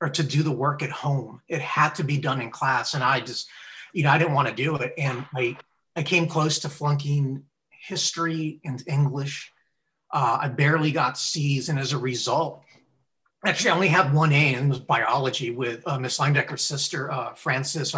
or 0.02 0.10
to 0.10 0.24
do 0.24 0.44
the 0.44 0.52
work 0.52 0.82
at 0.82 0.92
home. 0.92 1.42
It 1.48 1.62
had 1.62 1.96
to 1.96 2.04
be 2.04 2.18
done 2.18 2.42
in 2.42 2.52
class, 2.52 2.94
and 2.94 3.04
I 3.04 3.20
just, 3.20 3.50
you 3.94 4.04
know, 4.04 4.12
I 4.12 4.18
didn't 4.18 4.34
want 4.34 4.48
to 4.48 4.54
do 4.54 4.76
it. 4.76 4.94
And 4.98 5.26
I 5.36 5.58
I 5.96 6.04
came 6.04 6.28
close 6.28 6.60
to 6.60 6.70
flunking 6.70 7.44
history 7.70 8.62
and 8.64 8.82
English. 8.88 9.52
Uh, 10.12 10.40
I 10.42 10.48
barely 10.50 10.92
got 10.92 11.18
C's, 11.18 11.70
and 11.70 11.80
as 11.80 11.94
a 11.94 11.98
result, 11.98 12.64
actually, 13.46 13.72
I 13.72 13.76
only 13.76 13.88
had 13.88 14.14
one 14.14 14.34
A, 14.34 14.62
was 14.68 14.80
biology 14.80 15.52
with 15.52 15.88
uh, 15.88 15.98
Miss 16.00 16.20
Leindecker's 16.20 16.62
sister, 16.62 17.12
uh, 17.12 17.34
Frances. 17.34 17.94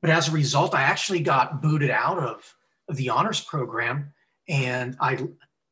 But 0.00 0.10
as 0.10 0.28
a 0.28 0.32
result, 0.32 0.74
I 0.74 0.82
actually 0.82 1.20
got 1.20 1.60
booted 1.62 1.90
out 1.90 2.18
of, 2.18 2.54
the 2.92 3.08
honors 3.08 3.40
program, 3.40 4.12
and 4.48 4.96
I 5.00 5.28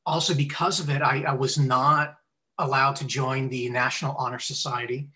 also 0.06 0.34
because 0.34 0.80
of 0.80 0.88
it, 0.88 1.02
I, 1.02 1.22
I 1.22 1.32
was 1.32 1.58
not 1.58 2.16
allowed 2.58 2.96
to 2.96 3.06
join 3.06 3.48
the 3.48 3.68
National 3.68 4.14
Honor 4.16 4.38
Society. 4.38 5.08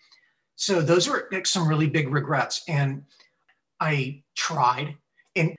So 0.55 0.81
those 0.81 1.07
were 1.07 1.29
some 1.45 1.67
really 1.67 1.87
big 1.87 2.09
regrets, 2.09 2.63
and 2.67 3.03
I 3.79 4.23
tried. 4.35 4.97
And 5.35 5.55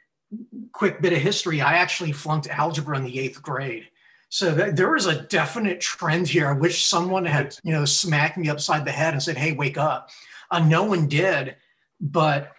quick 0.73 1.01
bit 1.01 1.13
of 1.13 1.19
history, 1.19 1.61
I 1.61 1.75
actually 1.75 2.13
flunked 2.13 2.49
algebra 2.49 2.97
in 2.97 3.05
the 3.05 3.19
eighth 3.19 3.43
grade. 3.43 3.89
So 4.35 4.51
there 4.53 4.91
was 4.91 5.07
a 5.07 5.23
definite 5.23 5.81
trend 5.81 6.27
here. 6.27 6.49
I 6.49 6.55
wish 6.55 6.87
someone 6.87 7.25
had, 7.25 7.57
you 7.63 7.73
know, 7.73 7.85
smacked 7.85 8.37
me 8.37 8.49
upside 8.49 8.85
the 8.85 8.91
head 8.91 9.15
and 9.15 9.23
said, 9.23 9.37
"Hey, 9.37 9.53
wake 9.53 9.79
up." 9.79 10.11
Uh, 10.51 10.59
no 10.59 10.83
one 10.83 11.07
did, 11.07 11.55
but 12.01 12.51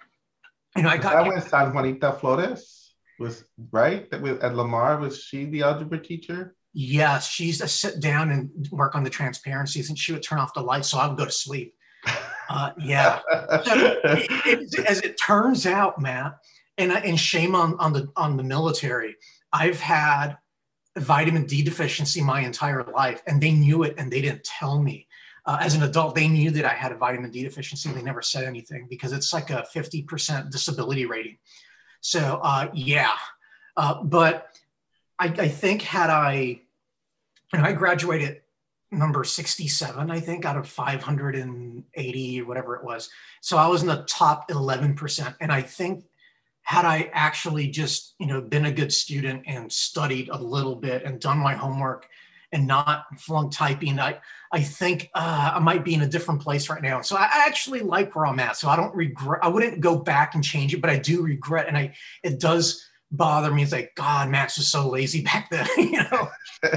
you 0.77 0.83
know, 0.83 0.87
I 0.87 0.95
got. 0.95 1.11
That 1.21 1.35
was 1.35 1.45
San 1.47 1.73
Juanita 1.73 2.13
Flores, 2.13 2.93
was 3.19 3.43
right? 3.73 4.09
That 4.09 4.21
was 4.21 4.39
at 4.39 4.55
Lamar. 4.55 4.99
Was 4.99 5.21
she 5.21 5.43
the 5.47 5.63
algebra 5.63 5.99
teacher? 5.99 6.55
Yes, 6.71 7.27
she 7.27 7.47
used 7.47 7.59
to 7.59 7.67
sit 7.67 7.99
down 7.99 8.31
and 8.31 8.69
work 8.71 8.95
on 8.95 9.03
the 9.03 9.09
transparencies, 9.09 9.89
and 9.89 9.99
she 9.99 10.13
would 10.13 10.23
turn 10.23 10.39
off 10.39 10.53
the 10.53 10.61
lights, 10.61 10.87
so 10.87 10.97
I 10.97 11.07
would 11.07 11.17
go 11.17 11.25
to 11.25 11.31
sleep. 11.31 11.75
Uh, 12.47 12.71
yeah. 12.79 13.19
so 13.65 13.97
it, 14.05 14.27
it, 14.45 14.85
as 14.85 15.01
it 15.01 15.19
turns 15.19 15.65
out, 15.65 15.99
Matt, 15.99 16.37
and 16.77 16.93
and 16.93 17.19
shame 17.19 17.53
on 17.53 17.77
on 17.79 17.91
the 17.91 18.09
on 18.15 18.37
the 18.37 18.43
military. 18.43 19.17
I've 19.51 19.81
had 19.81 20.37
vitamin 20.97 21.45
D 21.45 21.63
deficiency 21.63 22.21
my 22.21 22.41
entire 22.41 22.83
life, 22.83 23.21
and 23.27 23.41
they 23.41 23.51
knew 23.51 23.83
it 23.83 23.95
and 23.97 24.11
they 24.11 24.21
didn't 24.21 24.43
tell 24.43 24.81
me. 24.81 25.07
Uh, 25.45 25.57
as 25.61 25.75
an 25.75 25.83
adult, 25.83 26.15
they 26.15 26.27
knew 26.27 26.49
that 26.49 26.65
I 26.65 26.73
had 26.73 26.91
a 26.91 26.95
vitamin 26.95 27.29
D 27.29 27.43
deficiency. 27.43 27.89
And 27.89 27.97
they 27.97 28.01
never 28.01 28.21
said 28.21 28.45
anything 28.45 28.87
because 28.89 29.13
it's 29.13 29.31
like 29.31 29.51
a 29.51 29.65
50% 29.73 30.49
disability 30.51 31.05
rating. 31.05 31.37
So, 32.01 32.39
uh, 32.41 32.69
yeah. 32.73 33.13
Uh, 33.77 34.03
but 34.03 34.49
I, 35.19 35.27
I, 35.27 35.47
think 35.47 35.83
had 35.83 36.09
I, 36.09 36.61
and 37.53 37.63
I 37.63 37.73
graduated 37.73 38.41
number 38.91 39.23
67, 39.23 40.09
I 40.09 40.19
think, 40.19 40.45
out 40.45 40.57
of 40.57 40.67
580 40.67 42.41
or 42.41 42.45
whatever 42.45 42.75
it 42.75 42.83
was. 42.83 43.09
So 43.41 43.57
I 43.57 43.67
was 43.67 43.81
in 43.81 43.87
the 43.87 44.03
top 44.07 44.49
11%. 44.49 45.35
And 45.39 45.51
I 45.51 45.61
think 45.61 46.05
had 46.65 46.83
I 46.83 47.11
actually 47.13 47.67
just, 47.67 48.15
you 48.19 48.25
know, 48.25 48.41
been 48.41 48.65
a 48.65 48.71
good 48.71 48.91
student 48.91 49.43
and 49.45 49.71
studied 49.71 50.29
a 50.29 50.37
little 50.37 50.75
bit 50.75 51.03
and 51.03 51.21
done 51.21 51.37
my 51.37 51.53
homework 51.53 52.07
and 52.51 52.65
not 52.65 53.05
flunk 53.19 53.53
typing, 53.53 53.99
I, 53.99 54.17
I 54.51 54.61
think 54.61 55.11
uh, 55.13 55.51
I 55.55 55.59
might 55.59 55.85
be 55.85 55.93
in 55.93 56.01
a 56.01 56.07
different 56.07 56.41
place 56.41 56.67
right 56.67 56.81
now. 56.81 57.01
So 57.01 57.17
I 57.17 57.29
actually 57.31 57.81
like 57.81 58.15
where 58.15 58.25
I'm 58.25 58.39
at. 58.39 58.57
So 58.57 58.67
I 58.67 58.75
don't 58.75 58.95
regret, 58.95 59.43
I 59.43 59.47
wouldn't 59.47 59.79
go 59.79 59.95
back 59.95 60.33
and 60.33 60.43
change 60.43 60.73
it, 60.73 60.81
but 60.81 60.89
I 60.89 60.97
do 60.97 61.21
regret. 61.21 61.67
And 61.67 61.77
I, 61.77 61.93
it 62.23 62.39
does 62.39 62.83
bother 63.11 63.51
me. 63.51 63.61
It's 63.61 63.71
like, 63.71 63.93
God, 63.95 64.29
Max 64.29 64.57
was 64.57 64.67
so 64.67 64.89
lazy 64.89 65.21
back 65.23 65.51
then, 65.51 65.67
you 65.77 66.01
know? 66.11 66.29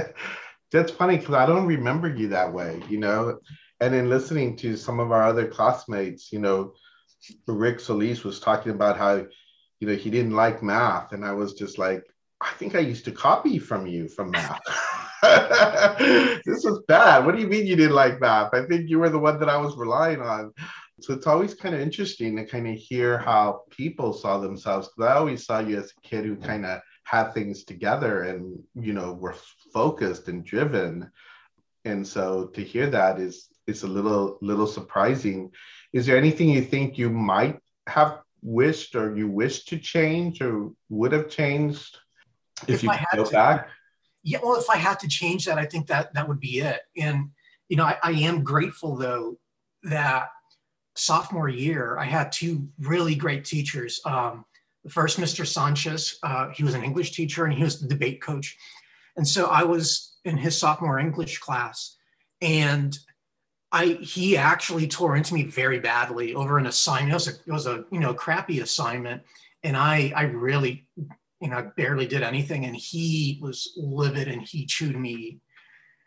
That's 0.71 0.91
funny 0.91 1.17
because 1.17 1.33
I 1.33 1.47
don't 1.47 1.65
remember 1.65 2.13
you 2.13 2.27
that 2.27 2.53
way, 2.53 2.79
you 2.87 2.99
know? 2.99 3.39
And 3.79 3.95
in 3.95 4.07
listening 4.07 4.55
to 4.57 4.77
some 4.77 4.99
of 4.99 5.11
our 5.11 5.23
other 5.23 5.47
classmates, 5.47 6.31
you 6.31 6.37
know, 6.37 6.73
Rick 7.47 7.79
Solis 7.79 8.23
was 8.23 8.39
talking 8.39 8.71
about 8.71 8.95
how 8.95 9.25
you 9.79 9.87
know, 9.87 9.95
he 9.95 10.09
didn't 10.09 10.35
like 10.35 10.61
math. 10.61 11.13
And 11.13 11.25
I 11.25 11.33
was 11.33 11.53
just 11.53 11.77
like, 11.77 12.03
I 12.41 12.51
think 12.51 12.75
I 12.75 12.79
used 12.79 13.05
to 13.05 13.11
copy 13.11 13.59
from 13.59 13.87
you 13.87 14.07
from 14.07 14.31
math. 14.31 14.61
this 15.21 16.63
was 16.63 16.81
bad. 16.87 17.25
What 17.25 17.35
do 17.35 17.41
you 17.41 17.47
mean 17.47 17.67
you 17.67 17.75
didn't 17.75 17.95
like 17.95 18.21
math? 18.21 18.53
I 18.53 18.65
think 18.65 18.89
you 18.89 18.99
were 18.99 19.09
the 19.09 19.19
one 19.19 19.39
that 19.39 19.49
I 19.49 19.57
was 19.57 19.75
relying 19.75 20.21
on. 20.21 20.53
So 21.01 21.13
it's 21.13 21.27
always 21.27 21.53
kind 21.53 21.75
of 21.75 21.81
interesting 21.81 22.35
to 22.35 22.45
kind 22.45 22.67
of 22.67 22.75
hear 22.75 23.17
how 23.17 23.61
people 23.69 24.13
saw 24.13 24.37
themselves. 24.37 24.89
Because 24.89 25.11
I 25.11 25.15
always 25.15 25.45
saw 25.45 25.59
you 25.59 25.77
as 25.77 25.91
a 25.91 26.07
kid 26.07 26.25
who 26.25 26.35
kind 26.35 26.65
of 26.65 26.81
had 27.03 27.33
things 27.33 27.63
together 27.63 28.23
and, 28.23 28.61
you 28.75 28.93
know, 28.93 29.13
were 29.13 29.35
focused 29.73 30.27
and 30.27 30.45
driven. 30.45 31.09
And 31.85 32.05
so 32.07 32.47
to 32.47 32.63
hear 32.63 32.89
that 32.89 33.19
is 33.19 33.47
is 33.67 33.83
a 33.83 33.87
little 33.87 34.37
little 34.41 34.67
surprising. 34.67 35.51
Is 35.93 36.05
there 36.05 36.17
anything 36.17 36.49
you 36.49 36.61
think 36.61 36.97
you 36.97 37.09
might 37.09 37.59
have 37.87 38.19
wished 38.41 38.95
or 38.95 39.15
you 39.15 39.27
wish 39.27 39.65
to 39.65 39.77
change 39.77 40.41
or 40.41 40.71
would 40.89 41.11
have 41.11 41.29
changed 41.29 41.97
if, 42.63 42.75
if 42.75 42.83
you 42.83 42.89
could 42.89 43.17
go 43.17 43.25
to, 43.25 43.31
back? 43.31 43.69
Yeah, 44.23 44.39
well, 44.43 44.59
if 44.59 44.69
I 44.69 44.77
had 44.77 44.99
to 44.99 45.07
change 45.07 45.45
that, 45.45 45.57
I 45.57 45.65
think 45.65 45.87
that 45.87 46.13
that 46.13 46.27
would 46.27 46.39
be 46.39 46.59
it. 46.59 46.81
And 46.97 47.29
you 47.67 47.77
know, 47.77 47.85
I, 47.85 47.97
I 48.01 48.11
am 48.11 48.43
grateful 48.43 48.95
though 48.95 49.37
that 49.83 50.29
sophomore 50.95 51.47
year 51.47 51.97
I 51.97 52.05
had 52.05 52.31
two 52.31 52.67
really 52.79 53.15
great 53.15 53.45
teachers. 53.45 54.01
Um, 54.05 54.45
the 54.83 54.89
first, 54.89 55.19
Mr. 55.19 55.45
Sanchez, 55.45 56.17
uh, 56.23 56.49
he 56.49 56.63
was 56.63 56.73
an 56.73 56.83
English 56.83 57.11
teacher 57.11 57.45
and 57.45 57.53
he 57.53 57.63
was 57.63 57.79
the 57.79 57.87
debate 57.87 58.21
coach. 58.21 58.57
And 59.17 59.27
so 59.27 59.47
I 59.47 59.63
was 59.63 60.17
in 60.23 60.37
his 60.37 60.57
sophomore 60.57 60.99
English 60.99 61.39
class, 61.39 61.97
and 62.41 62.97
I 63.71 63.99
he 64.01 64.35
actually 64.35 64.87
tore 64.87 65.15
into 65.15 65.33
me 65.33 65.43
very 65.43 65.79
badly 65.79 66.33
over 66.33 66.57
an 66.57 66.65
assignment. 66.65 67.11
It 67.11 67.13
was 67.13 67.27
a, 67.27 67.31
it 67.31 67.51
was 67.51 67.67
a 67.67 67.85
you 67.91 67.99
know 67.99 68.13
crappy 68.13 68.61
assignment, 68.61 69.23
and 69.63 69.77
I 69.77 70.11
I 70.15 70.23
really 70.23 70.87
you 71.39 71.49
know 71.49 71.71
barely 71.77 72.07
did 72.07 72.23
anything, 72.23 72.65
and 72.65 72.75
he 72.75 73.39
was 73.41 73.73
livid 73.77 74.27
and 74.27 74.41
he 74.41 74.65
chewed 74.65 74.97
me 74.97 75.39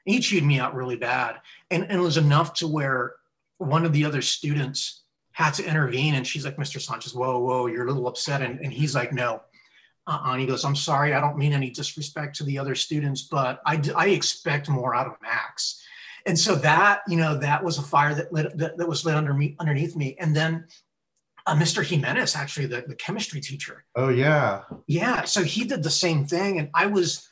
he 0.04 0.18
chewed 0.20 0.44
me 0.44 0.58
out 0.58 0.74
really 0.74 0.96
bad, 0.96 1.36
and, 1.70 1.84
and 1.84 1.92
it 1.92 2.00
was 2.00 2.16
enough 2.16 2.54
to 2.54 2.66
where 2.66 3.14
one 3.58 3.84
of 3.84 3.92
the 3.92 4.04
other 4.04 4.22
students 4.22 5.02
had 5.30 5.52
to 5.54 5.64
intervene, 5.64 6.14
and 6.14 6.26
she's 6.26 6.44
like, 6.44 6.56
Mr. 6.56 6.80
Sanchez, 6.80 7.14
whoa 7.14 7.38
whoa, 7.38 7.66
you're 7.66 7.86
a 7.86 7.88
little 7.88 8.08
upset, 8.08 8.42
and, 8.42 8.60
and 8.60 8.72
he's 8.72 8.94
like, 8.94 9.12
no. 9.12 9.42
Uh-uh. 10.08 10.32
And 10.32 10.40
he 10.40 10.48
goes, 10.48 10.64
I'm 10.64 10.74
sorry, 10.74 11.14
I 11.14 11.20
don't 11.20 11.38
mean 11.38 11.52
any 11.52 11.70
disrespect 11.70 12.34
to 12.36 12.44
the 12.44 12.58
other 12.58 12.74
students, 12.74 13.22
but 13.22 13.60
I, 13.64 13.80
I 13.96 14.08
expect 14.08 14.68
more 14.68 14.96
out 14.96 15.06
of 15.06 15.14
Max 15.22 15.80
and 16.26 16.38
so 16.38 16.54
that 16.54 17.00
you 17.08 17.16
know 17.16 17.36
that 17.38 17.62
was 17.64 17.78
a 17.78 17.82
fire 17.82 18.14
that 18.14 18.32
lit 18.32 18.56
that, 18.58 18.76
that 18.76 18.88
was 18.88 19.04
lit 19.04 19.14
under 19.14 19.34
me 19.34 19.56
underneath 19.58 19.96
me 19.96 20.16
and 20.20 20.34
then 20.34 20.66
uh, 21.46 21.54
Mr. 21.54 21.84
Jimenez, 21.84 22.36
actually 22.36 22.66
the, 22.66 22.84
the 22.86 22.94
chemistry 22.94 23.40
teacher. 23.40 23.84
Oh 23.96 24.08
yeah. 24.08 24.62
Yeah. 24.86 25.24
So 25.24 25.42
he 25.42 25.64
did 25.64 25.82
the 25.82 25.90
same 25.90 26.24
thing. 26.24 26.58
And 26.58 26.70
I 26.74 26.86
was 26.86 27.28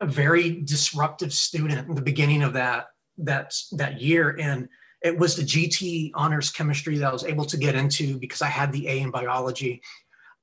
a 0.00 0.06
very 0.06 0.62
disruptive 0.62 1.32
student 1.32 1.88
in 1.88 1.94
the 1.94 2.02
beginning 2.02 2.42
of 2.42 2.54
that 2.54 2.88
that 3.18 3.54
that 3.72 4.00
year. 4.00 4.36
And 4.40 4.68
it 5.02 5.18
was 5.18 5.36
the 5.36 5.42
GT 5.42 6.12
honors 6.14 6.50
chemistry 6.50 6.98
that 6.98 7.08
I 7.08 7.12
was 7.12 7.24
able 7.24 7.44
to 7.46 7.56
get 7.56 7.74
into 7.74 8.18
because 8.18 8.42
I 8.42 8.48
had 8.48 8.72
the 8.72 8.88
A 8.88 9.00
in 9.00 9.10
biology. 9.10 9.82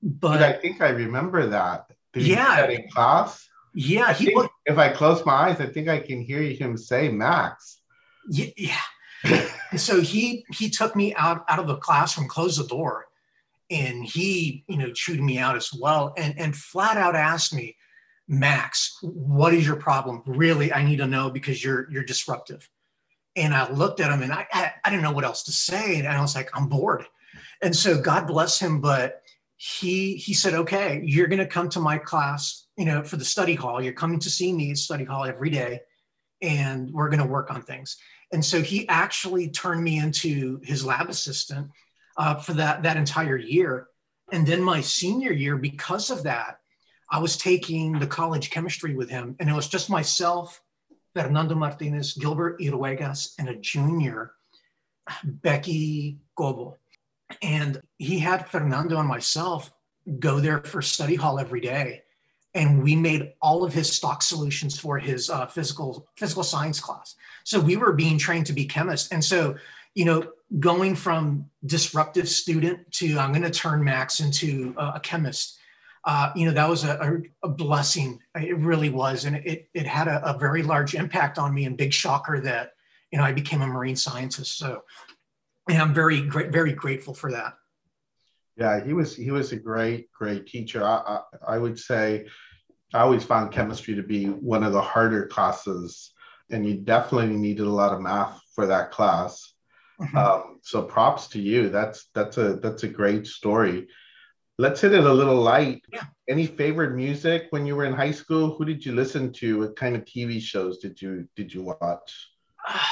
But, 0.02 0.40
but 0.40 0.44
I 0.44 0.54
think 0.54 0.82
I 0.82 0.90
remember 0.90 1.48
that. 1.48 1.88
Did 2.14 2.28
yeah. 2.28 2.68
in 2.68 2.90
class? 2.90 3.48
Yeah, 3.74 4.14
he. 4.14 4.26
Think, 4.26 4.52
if 4.66 4.78
I 4.78 4.90
close 4.90 5.26
my 5.26 5.34
eyes, 5.34 5.60
I 5.60 5.68
think 5.68 5.88
I 5.88 6.00
can 6.00 6.22
hear 6.22 6.42
him 6.42 6.78
say 6.78 7.10
Max. 7.10 7.80
Yeah. 8.30 8.50
yeah. 8.56 9.48
so 9.78 10.02
he 10.02 10.46
he 10.54 10.70
took 10.70 10.96
me 10.96 11.14
out 11.16 11.44
out 11.50 11.60
of 11.60 11.68
the 11.68 11.78
classroom, 11.78 12.28
closed 12.28 12.60
the 12.60 12.68
door, 12.68 13.06
and 13.70 14.06
he 14.06 14.64
you 14.68 14.78
know 14.78 14.92
chewed 14.92 15.22
me 15.22 15.38
out 15.38 15.56
as 15.56 15.74
well, 15.74 16.14
and 16.18 16.38
and 16.38 16.56
flat 16.56 16.98
out 16.98 17.16
asked 17.16 17.54
me, 17.54 17.76
Max, 18.28 18.98
what 19.02 19.54
is 19.54 19.66
your 19.66 19.76
problem? 19.76 20.24
Really, 20.26 20.72
I 20.72 20.84
need 20.84 20.98
to 20.98 21.08
know 21.08 21.30
because 21.30 21.64
you're 21.64 21.90
you're 21.92 22.04
disruptive. 22.04 22.70
And 23.36 23.54
I 23.54 23.72
looked 23.72 24.00
at 24.00 24.12
him 24.12 24.22
and 24.22 24.32
I 24.32 24.46
I, 24.54 24.74
I 24.84 24.90
didn't 24.90 25.04
know 25.04 25.12
what 25.12 25.26
else 25.26 25.44
to 25.44 25.52
say, 25.52 26.00
and 26.00 26.08
I 26.08 26.22
was 26.22 26.36
like, 26.36 26.50
I'm 26.54 26.68
bored. 26.68 27.06
And 27.62 27.76
so 27.76 28.00
God 28.00 28.28
bless 28.28 28.60
him, 28.60 28.82
but 28.82 29.22
he 29.56 30.16
he 30.16 30.34
said, 30.34 30.54
okay, 30.54 31.02
you're 31.04 31.28
to 31.28 31.46
come 31.46 31.70
to 31.70 31.80
my 31.80 31.98
class, 31.98 32.63
you 32.78 32.86
know, 32.86 33.04
for 33.04 33.18
the 33.18 33.26
study 33.26 33.56
hall. 33.56 33.82
You're 33.82 33.94
coming 33.94 34.20
to 34.20 34.30
see 34.30 34.54
me 34.54 34.72
at 34.72 34.78
study 34.78 35.04
hall 35.04 35.26
every 35.26 35.50
day, 35.50 35.82
and 36.42 36.92
we're 36.92 37.10
going 37.10 37.22
to 37.22 37.26
work 37.26 37.52
on 37.52 37.62
things. 37.62 37.98
And 38.32 38.44
so 38.44 38.62
he 38.62 38.88
actually 38.90 39.50
turned 39.50 39.84
me 39.84 40.00
into 40.00 40.60
his 40.64 40.86
lab 40.86 41.10
assistant 41.10 41.70
uh, 42.18 42.36
for 42.36 42.54
that 42.54 42.84
that 42.84 42.98
entire 42.98 43.38
year. 43.38 43.88
And 44.32 44.48
then 44.48 44.64
my 44.64 44.82
senior 44.82 45.32
year, 45.32 45.58
because 45.58 46.10
of 46.10 46.24
that, 46.24 46.60
I 47.12 47.20
was 47.20 47.38
taking 47.38 48.00
the 48.00 48.08
college 48.08 48.50
chemistry 48.50 48.96
with 48.96 49.10
him, 49.10 49.36
and 49.40 49.50
it 49.50 49.54
was 49.54 49.68
just 49.68 49.90
myself, 49.90 50.62
Fernando 51.16 51.56
Martinez, 51.56 52.14
Gilbert 52.14 52.60
Iruegas, 52.60 53.34
and 53.38 53.50
a 53.50 53.56
junior, 53.56 54.32
Becky 55.24 56.20
Goebel. 56.36 56.78
And 57.42 57.82
he 57.98 58.20
had 58.20 58.50
Fernando 58.50 58.98
and 59.00 59.08
myself 59.08 59.72
go 60.20 60.40
there 60.40 60.64
for 60.64 60.82
study 60.82 61.16
hall 61.16 61.40
every 61.40 61.62
day. 61.62 62.03
And 62.56 62.84
we 62.84 62.96
made 62.96 63.34
all 63.42 63.64
of 63.64 63.74
his 63.74 63.92
stock 63.92 64.22
solutions 64.22 64.78
for 64.78 65.00
his 65.00 65.30
uh, 65.30 65.48
physical 65.48 66.08
physical 66.16 66.44
science 66.44 66.80
class. 66.80 67.16
So 67.44 67.60
we 67.60 67.78
were 67.78 67.94
being 67.94 68.18
trained 68.18 68.46
to 68.48 68.54
be 68.54 68.66
chemists. 68.66 69.12
And 69.12 69.24
so, 69.24 69.56
you 69.96 70.06
know, 70.06 70.32
going 70.60 70.96
from 70.96 71.50
disruptive 71.66 72.30
student 72.30 72.92
to 72.94 73.18
I'm 73.18 73.32
going 73.32 73.44
to 73.44 73.50
turn 73.50 73.84
Max 73.84 74.20
into 74.20 74.76
a, 74.78 74.94
a 74.96 75.00
chemist, 75.00 75.58
uh, 76.06 76.32
you 76.36 76.46
know, 76.46 76.52
that 76.52 76.70
was 76.70 76.84
a, 76.84 77.22
a, 77.42 77.50
blessing. 77.50 78.20
It 78.36 78.58
really 78.58 78.90
was. 78.90 79.26
And 79.26 79.38
it, 79.38 79.70
it 79.74 79.88
had 79.88 80.08
a, 80.08 80.36
a, 80.36 80.38
very 80.38 80.62
large 80.62 80.96
impact 80.96 81.38
on 81.38 81.54
me 81.54 81.66
and 81.66 81.78
big 81.78 81.94
shocker 81.94 82.42
that, 82.42 82.74
you 83.10 83.18
know, 83.18 83.24
I 83.24 83.32
became 83.32 83.62
a 83.62 83.68
marine 83.68 83.96
scientist. 83.96 84.58
So 84.58 84.84
and 85.70 85.82
I'm 85.82 85.94
very, 85.94 86.22
great, 86.22 86.52
very 86.52 86.74
grateful 86.74 87.14
for 87.14 87.32
that. 87.32 87.54
Yeah, 88.56 88.84
he 88.84 88.94
was, 88.94 89.16
he 89.16 89.32
was 89.32 89.52
a 89.52 89.58
great, 89.58 90.12
great 90.12 90.48
teacher. 90.48 90.84
I, 90.84 90.96
I, 91.06 91.56
I 91.56 91.58
would 91.58 91.80
say 91.80 92.28
I 92.94 93.00
always 93.00 93.24
found 93.24 93.52
chemistry 93.52 93.96
to 93.96 94.04
be 94.04 94.26
one 94.26 94.64
of 94.64 94.74
the 94.74 94.82
harder 94.82 95.26
classes 95.28 96.12
and 96.52 96.66
you 96.66 96.76
definitely 96.76 97.36
needed 97.36 97.66
a 97.66 97.70
lot 97.70 97.94
of 97.94 98.02
math 98.02 98.40
for 98.54 98.68
that 98.68 98.92
class. 98.92 99.54
Mm-hmm. 100.00 100.18
Um, 100.18 100.60
so 100.62 100.84
props 100.84 101.28
to 101.30 101.40
you. 101.40 101.70
That's, 101.70 102.10
that's 102.14 102.38
a, 102.38 102.56
that's 102.56 102.84
a 102.84 102.88
great 102.88 103.26
story 103.26 103.88
let's 104.58 104.82
hit 104.82 104.94
it 104.94 105.04
a 105.04 105.14
little 105.14 105.36
light. 105.36 105.84
Yeah. 105.92 106.04
Any 106.30 106.46
favorite 106.46 106.96
music 106.96 107.48
when 107.50 107.66
you 107.66 107.76
were 107.76 107.86
in 107.86 107.94
high 107.94 108.12
school? 108.12 108.56
Who 108.56 108.66
did 108.66 108.86
you 108.86 108.94
listen 108.94 109.32
to? 109.34 109.60
What 109.60 109.76
kind 109.76 109.96
of 109.96 110.06
TV 110.06 110.42
shows 110.42 110.78
did 110.78 111.02
you 111.02 111.28
did 111.36 111.54
you 111.54 111.64
watch? 111.64 112.30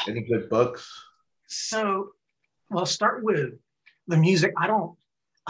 Any 0.08 0.22
good 0.22 0.50
books? 0.50 0.91
So, 1.48 2.10
well, 2.70 2.86
start 2.86 3.24
with 3.24 3.53
the 4.08 4.18
music. 4.18 4.53
I 4.58 4.68
don't 4.68 4.98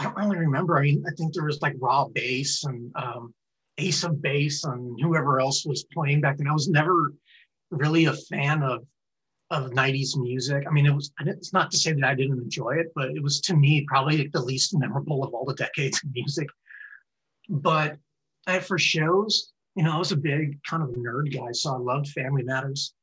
I 0.02 0.04
don't 0.04 0.16
really 0.16 0.38
remember. 0.38 0.78
I 0.78 0.82
mean, 0.82 1.04
I 1.06 1.14
think 1.16 1.32
there 1.32 1.44
was 1.44 1.62
like 1.62 1.74
raw 1.78 2.06
bass 2.08 2.64
and 2.64 2.90
um, 2.96 3.34
Ace 3.78 4.04
of 4.04 4.20
Base 4.20 4.64
and 4.64 4.98
whoever 5.00 5.40
else 5.40 5.64
was 5.64 5.84
playing 5.92 6.20
back 6.20 6.38
then. 6.38 6.48
I 6.48 6.52
was 6.52 6.68
never 6.68 7.12
really 7.70 8.06
a 8.06 8.12
fan 8.12 8.62
of 8.62 8.84
of 9.50 9.70
90s 9.70 10.16
music. 10.16 10.64
I 10.66 10.70
mean, 10.70 10.86
it 10.86 10.94
was, 10.94 11.12
it's 11.26 11.52
not 11.52 11.70
to 11.72 11.76
say 11.76 11.92
that 11.92 12.04
I 12.04 12.14
didn't 12.14 12.40
enjoy 12.40 12.70
it, 12.78 12.86
but 12.94 13.10
it 13.10 13.22
was 13.22 13.38
to 13.42 13.54
me 13.54 13.84
probably 13.86 14.26
the 14.28 14.40
least 14.40 14.74
memorable 14.78 15.22
of 15.22 15.34
all 15.34 15.44
the 15.44 15.52
decades 15.54 16.02
of 16.02 16.10
music. 16.14 16.48
But 17.50 17.98
I, 18.46 18.60
for 18.60 18.78
shows, 18.78 19.52
you 19.74 19.84
know, 19.84 19.92
I 19.92 19.98
was 19.98 20.10
a 20.10 20.16
big 20.16 20.58
kind 20.64 20.82
of 20.82 20.88
nerd 20.90 21.34
guy, 21.34 21.52
so 21.52 21.74
I 21.74 21.76
loved 21.76 22.08
Family 22.08 22.42
Matters. 22.42 22.94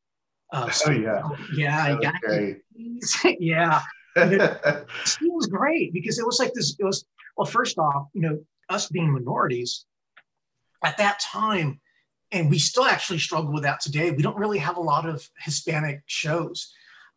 Uh, 0.51 0.71
so, 0.71 0.91
oh, 0.91 1.35
yeah. 1.55 1.97
Yeah. 2.01 2.53
Yeah. 2.75 3.33
yeah. 3.39 3.81
It 4.21 4.87
was 5.33 5.47
great 5.47 5.93
because 5.93 6.19
it 6.19 6.25
was 6.25 6.39
like 6.39 6.53
this, 6.53 6.75
it 6.79 6.83
was, 6.83 7.05
well, 7.37 7.45
first 7.45 7.77
off, 7.77 8.07
you 8.13 8.21
know, 8.21 8.39
us 8.69 8.87
being 8.87 9.11
minorities 9.11 9.85
at 10.83 10.97
that 10.97 11.19
time, 11.19 11.79
and 12.31 12.49
we 12.49 12.59
still 12.59 12.85
actually 12.85 13.19
struggle 13.19 13.51
with 13.51 13.63
that 13.63 13.81
today. 13.81 14.11
We 14.11 14.21
don't 14.21 14.37
really 14.37 14.59
have 14.59 14.77
a 14.77 14.81
lot 14.81 15.07
of 15.07 15.27
Hispanic 15.39 16.03
shows, 16.05 16.71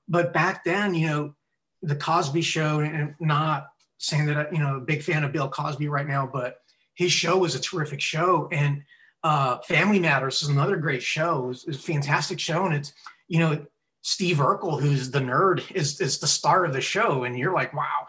but 0.09 0.33
back 0.33 0.65
then, 0.65 0.95
you 0.95 1.07
know, 1.07 1.35
the 1.83 1.97
Cosby 1.97 2.43
Show, 2.43 2.81
and 2.81 3.15
not 3.21 3.67
saying 3.99 4.27
that 4.27 4.53
you 4.53 4.59
know, 4.59 4.77
a 4.77 4.81
big 4.81 5.03
fan 5.03 5.25
of 5.25 5.33
Bill 5.33 5.49
Cosby 5.49 5.89
right 5.89 6.07
now, 6.07 6.29
but 6.33 6.57
his 6.95 7.13
show 7.13 7.39
was 7.39 7.55
a 7.55 7.61
terrific 7.61 8.01
show, 8.01 8.49
and 8.53 8.83
uh, 9.25 9.59
Family 9.59 9.99
Matters 9.99 10.43
is 10.43 10.49
another 10.49 10.77
great 10.77 11.03
show. 11.03 11.51
It's, 11.51 11.67
it's 11.67 11.79
a 11.79 11.81
fantastic 11.81 12.41
show, 12.41 12.65
and 12.65 12.75
it's 12.75 12.93
you 13.29 13.39
know, 13.39 13.65
Steve 14.03 14.39
Urkel, 14.39 14.81
who's 14.81 15.11
the 15.11 15.21
nerd, 15.21 15.71
is 15.73 16.01
is 16.01 16.19
the 16.19 16.27
star 16.27 16.65
of 16.65 16.73
the 16.73 16.81
show, 16.81 17.25
and 17.25 17.39
you're 17.39 17.55
like, 17.55 17.73
wow. 17.73 18.07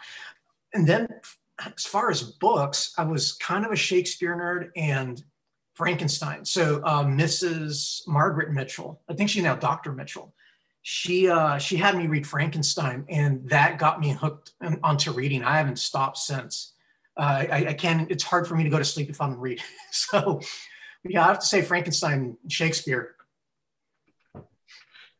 And 0.73 0.87
then, 0.87 1.07
as 1.63 1.85
far 1.85 2.09
as 2.09 2.23
books, 2.23 2.93
I 2.97 3.03
was 3.03 3.33
kind 3.33 3.65
of 3.65 3.71
a 3.71 3.75
Shakespeare 3.75 4.35
nerd, 4.35 4.71
and 4.75 5.23
Frankenstein. 5.73 6.45
So 6.45 6.81
uh, 6.83 7.03
Mrs. 7.03 8.07
Margaret 8.07 8.51
Mitchell, 8.51 9.01
I 9.09 9.13
think 9.13 9.29
she's 9.29 9.43
now 9.43 9.55
Dr. 9.55 9.91
Mitchell. 9.91 10.33
She 10.83 11.29
uh, 11.29 11.57
she 11.57 11.77
had 11.77 11.95
me 11.95 12.07
read 12.07 12.27
Frankenstein, 12.27 13.05
and 13.07 13.47
that 13.49 13.79
got 13.79 13.99
me 13.99 14.11
hooked 14.11 14.51
onto 14.83 15.11
reading. 15.11 15.43
I 15.43 15.57
haven't 15.57 15.79
stopped 15.79 16.17
since. 16.17 16.73
Uh, 17.15 17.45
I, 17.49 17.65
I 17.69 17.73
can't. 17.73 18.11
It's 18.11 18.23
hard 18.23 18.47
for 18.47 18.55
me 18.55 18.63
to 18.63 18.69
go 18.69 18.77
to 18.77 18.83
sleep 18.83 19.09
if 19.09 19.21
I'm 19.21 19.39
reading. 19.39 19.63
so, 19.91 20.41
yeah, 21.05 21.23
I 21.23 21.27
have 21.27 21.39
to 21.39 21.45
say 21.45 21.61
Frankenstein, 21.61 22.35
Shakespeare. 22.49 23.15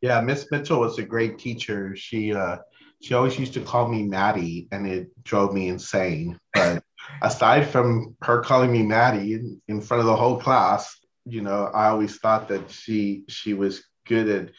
Yeah, 0.04 0.20
Miss 0.20 0.52
Mitchell 0.52 0.82
was 0.82 1.00
a 1.00 1.04
great 1.04 1.39
teacher. 1.39 1.96
She 1.96 2.34
uh, 2.34 2.58
she 3.02 3.13
always 3.13 3.39
used 3.39 3.54
to 3.54 3.62
call 3.62 3.88
me 3.88 4.04
Maddie, 4.04 4.68
and 4.70 4.86
it 4.86 5.08
drove 5.24 5.54
me 5.54 5.70
insane. 5.70 6.38
But 6.54 6.84
aside 7.22 7.70
from 7.70 8.18
her 8.22 8.42
calling 8.42 8.70
me 8.70 8.84
Maddie 8.84 9.32
in, 9.36 9.62
in 9.70 9.80
front 9.80 10.02
of 10.02 10.08
the 10.08 10.16
whole 10.18 10.42
class, 10.42 10.94
you 11.24 11.39
know, 11.42 11.72
I 11.74 11.88
always 11.88 12.18
thought 12.18 12.50
that 12.50 12.70
she 12.70 13.24
she 13.30 13.54
was 13.54 13.86
good 14.06 14.28
at 14.28 14.50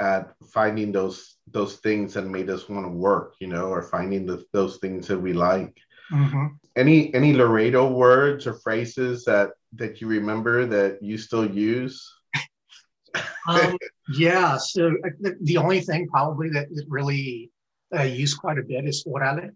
at 0.00 0.32
finding 0.54 0.90
those 0.90 1.36
those 1.50 1.76
things 1.76 2.14
that 2.14 2.24
made 2.24 2.48
us 2.48 2.66
want 2.66 2.86
to 2.86 2.90
work, 2.90 3.34
you 3.40 3.48
know, 3.48 3.66
or 3.66 3.82
finding 3.82 4.24
the, 4.24 4.42
those 4.54 4.78
things 4.78 5.06
that 5.08 5.18
we 5.18 5.34
like. 5.34 5.76
Mm-hmm. 6.10 6.46
Any 6.76 7.12
any 7.12 7.34
Laredo 7.34 7.92
words 7.92 8.46
or 8.46 8.54
phrases 8.54 9.26
that 9.26 9.50
that 9.74 10.00
you 10.00 10.06
remember 10.06 10.64
that 10.64 11.02
you 11.02 11.18
still 11.18 11.44
use? 11.44 12.10
um, 13.48 13.76
yeah. 14.14 14.56
So 14.56 14.94
uh, 15.04 15.30
the, 15.40 15.56
only 15.56 15.80
thing 15.80 16.08
probably 16.08 16.48
that, 16.50 16.68
really 16.88 17.50
uh, 17.94 18.02
use 18.02 18.34
quite 18.34 18.58
a 18.58 18.62
bit 18.62 18.86
is 18.86 19.04
orale 19.04 19.50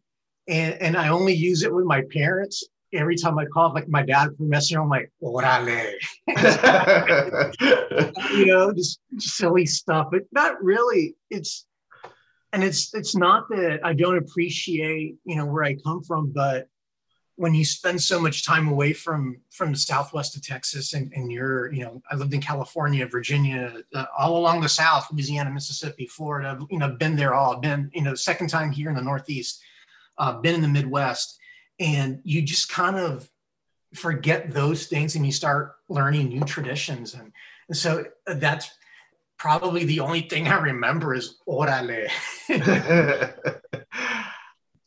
and 0.48 0.74
and 0.80 0.96
I 0.96 1.08
only 1.08 1.34
use 1.34 1.62
it 1.62 1.72
with 1.72 1.84
my 1.84 2.02
parents. 2.12 2.64
Every 2.94 3.16
time 3.16 3.38
I 3.38 3.46
call, 3.46 3.72
like 3.72 3.88
my 3.88 4.02
dad 4.02 4.36
from 4.36 4.50
Messenger, 4.50 4.82
I'm 4.82 4.90
like, 4.90 5.10
"Orale," 5.22 5.94
you 8.36 8.46
know, 8.46 8.70
just, 8.74 9.00
just 9.14 9.36
silly 9.36 9.64
stuff, 9.64 10.08
but 10.10 10.22
not 10.30 10.62
really. 10.62 11.14
It's 11.30 11.64
and 12.52 12.62
it's 12.62 12.92
it's 12.92 13.16
not 13.16 13.48
that 13.48 13.80
I 13.82 13.94
don't 13.94 14.18
appreciate 14.18 15.14
you 15.24 15.36
know 15.36 15.46
where 15.46 15.64
I 15.64 15.76
come 15.76 16.02
from, 16.02 16.32
but 16.32 16.68
when 17.36 17.54
you 17.54 17.64
spend 17.64 18.00
so 18.00 18.20
much 18.20 18.44
time 18.44 18.68
away 18.68 18.92
from 18.92 19.38
from 19.50 19.72
the 19.72 19.78
southwest 19.78 20.36
of 20.36 20.42
Texas 20.42 20.92
and, 20.92 21.12
and 21.14 21.32
you're, 21.32 21.72
you 21.72 21.84
know, 21.84 22.02
I 22.10 22.16
lived 22.16 22.34
in 22.34 22.40
California, 22.40 23.06
Virginia, 23.06 23.82
uh, 23.94 24.04
all 24.16 24.36
along 24.36 24.60
the 24.60 24.68
South, 24.68 25.08
Louisiana, 25.10 25.50
Mississippi, 25.50 26.06
Florida, 26.06 26.58
you 26.70 26.78
know, 26.78 26.90
been 26.90 27.16
there 27.16 27.34
all, 27.34 27.56
been, 27.56 27.90
you 27.94 28.02
know, 28.02 28.14
second 28.14 28.48
time 28.48 28.70
here 28.70 28.90
in 28.90 28.96
the 28.96 29.02
Northeast 29.02 29.62
uh, 30.18 30.40
been 30.40 30.54
in 30.54 30.60
the 30.60 30.68
Midwest, 30.68 31.38
and 31.80 32.20
you 32.24 32.42
just 32.42 32.68
kind 32.68 32.96
of 32.96 33.28
forget 33.94 34.52
those 34.52 34.86
things 34.86 35.16
and 35.16 35.26
you 35.26 35.32
start 35.32 35.74
learning 35.88 36.28
new 36.28 36.44
traditions. 36.44 37.14
And, 37.14 37.32
and 37.68 37.76
so 37.76 38.04
uh, 38.26 38.34
that's 38.34 38.70
probably 39.38 39.84
the 39.84 40.00
only 40.00 40.22
thing 40.22 40.48
I 40.48 40.60
remember 40.60 41.14
is 41.14 41.38
orale. 41.46 42.08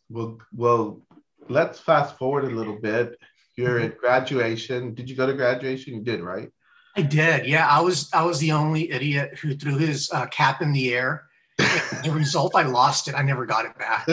well, 0.10 0.38
well, 0.54 1.02
let's 1.50 1.80
fast 1.80 2.18
forward 2.18 2.46
a 2.46 2.56
little 2.56 2.80
bit. 2.80 3.18
You're 3.56 3.80
at 3.80 3.98
graduation. 3.98 4.94
Did 4.94 5.10
you 5.10 5.16
go 5.16 5.26
to 5.26 5.34
graduation? 5.34 5.96
You 5.96 6.02
did, 6.02 6.22
right? 6.22 6.50
I 6.98 7.02
did. 7.02 7.46
Yeah, 7.46 7.68
I 7.68 7.82
was. 7.82 8.10
I 8.14 8.24
was 8.24 8.40
the 8.40 8.52
only 8.52 8.92
idiot 8.92 9.40
who 9.40 9.56
threw 9.56 9.78
his 9.78 10.10
uh, 10.12 10.26
cap 10.28 10.62
in 10.62 10.74
the 10.74 10.94
air 10.94 11.26
the 11.58 12.12
result, 12.12 12.56
I 12.56 12.64
lost 12.64 13.08
it. 13.08 13.16
I 13.16 13.22
never 13.22 13.46
got 13.46 13.66
it 13.66 13.78
back. 13.78 14.08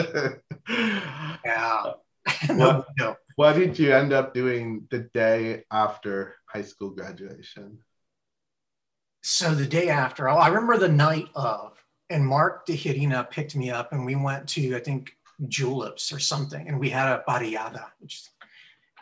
yeah. 1.45 1.83
no, 2.49 2.85
no. 2.97 3.15
What 3.35 3.53
did 3.53 3.77
you 3.77 3.93
end 3.93 4.13
up 4.13 4.33
doing 4.33 4.87
the 4.91 5.09
day 5.13 5.63
after 5.71 6.35
high 6.45 6.61
school 6.61 6.91
graduation? 6.91 7.79
So 9.23 9.55
the 9.55 9.65
day 9.65 9.89
after, 9.89 10.29
I 10.29 10.47
remember 10.47 10.77
the 10.77 10.89
night 10.89 11.29
of, 11.35 11.73
and 12.09 12.25
Mark 12.25 12.67
Dehirina 12.67 13.29
picked 13.29 13.55
me 13.55 13.71
up, 13.71 13.93
and 13.93 14.05
we 14.05 14.15
went 14.15 14.47
to 14.49 14.75
I 14.75 14.79
think 14.79 15.15
Juleps 15.47 16.11
or 16.11 16.19
something, 16.19 16.67
and 16.67 16.79
we 16.79 16.89
had 16.89 17.07
a 17.07 17.23
barriada, 17.27 17.85
which 17.99 18.23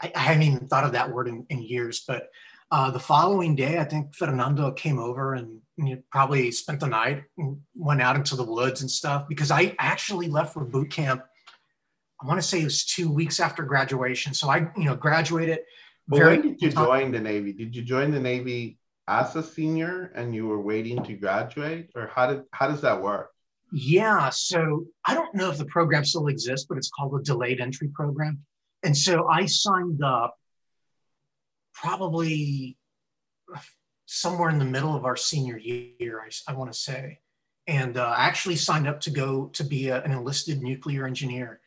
I, 0.01 0.11
I 0.15 0.19
hadn't 0.19 0.43
even 0.43 0.67
thought 0.67 0.83
of 0.83 0.93
that 0.93 1.11
word 1.11 1.27
in, 1.27 1.45
in 1.49 1.61
years, 1.61 2.03
but 2.07 2.29
uh, 2.71 2.89
the 2.89 2.99
following 2.99 3.53
day, 3.53 3.79
I 3.79 3.83
think 3.83 4.15
Fernando 4.15 4.71
came 4.71 4.97
over 4.97 5.33
and, 5.33 5.59
and 5.77 6.01
probably 6.09 6.51
spent 6.51 6.79
the 6.79 6.87
night 6.87 7.23
and 7.37 7.59
went 7.75 8.01
out 8.01 8.15
into 8.15 8.37
the 8.37 8.45
woods 8.45 8.81
and 8.81 8.89
stuff 8.89 9.27
because 9.27 9.51
I 9.51 9.75
actually 9.77 10.29
left 10.29 10.53
for 10.53 10.63
boot 10.63 10.89
camp. 10.89 11.21
I 12.21 12.27
want 12.27 12.41
to 12.41 12.47
say 12.47 12.61
it 12.61 12.65
was 12.65 12.85
two 12.85 13.11
weeks 13.11 13.41
after 13.41 13.63
graduation. 13.63 14.33
So 14.33 14.49
I, 14.49 14.69
you 14.77 14.85
know, 14.85 14.95
graduated. 14.95 15.59
But 16.07 16.19
when 16.19 16.41
did 16.41 16.61
you 16.61 16.71
join 16.71 17.11
the 17.11 17.19
Navy? 17.19 17.51
Did 17.51 17.75
you 17.75 17.81
join 17.81 18.09
the 18.11 18.21
Navy 18.21 18.79
as 19.07 19.35
a 19.35 19.43
senior 19.43 20.13
and 20.15 20.33
you 20.33 20.47
were 20.47 20.61
waiting 20.61 21.03
to 21.03 21.13
graduate, 21.13 21.89
or 21.95 22.07
how 22.07 22.27
did 22.27 22.43
how 22.53 22.69
does 22.69 22.81
that 22.81 23.01
work? 23.01 23.31
Yeah, 23.71 24.29
so 24.29 24.85
I 25.05 25.13
don't 25.13 25.33
know 25.33 25.49
if 25.49 25.57
the 25.57 25.65
program 25.65 26.03
still 26.03 26.27
exists, 26.27 26.65
but 26.67 26.77
it's 26.77 26.89
called 26.89 27.19
a 27.19 27.23
delayed 27.23 27.61
entry 27.61 27.87
program. 27.87 28.39
And 28.83 28.95
so 28.95 29.27
I 29.27 29.45
signed 29.45 30.03
up 30.03 30.37
probably 31.73 32.77
somewhere 34.05 34.49
in 34.49 34.59
the 34.59 34.65
middle 34.65 34.93
of 34.93 35.05
our 35.05 35.15
senior 35.15 35.57
year, 35.57 36.21
I, 36.21 36.51
I 36.51 36.55
want 36.55 36.71
to 36.73 36.77
say. 36.77 37.19
And 37.67 37.95
uh, 37.95 38.13
I 38.17 38.25
actually 38.25 38.57
signed 38.57 38.87
up 38.87 38.99
to 39.01 39.09
go 39.09 39.45
to 39.53 39.63
be 39.63 39.87
a, 39.87 40.01
an 40.03 40.11
enlisted 40.11 40.61
nuclear 40.61 41.07
engineer. 41.07 41.61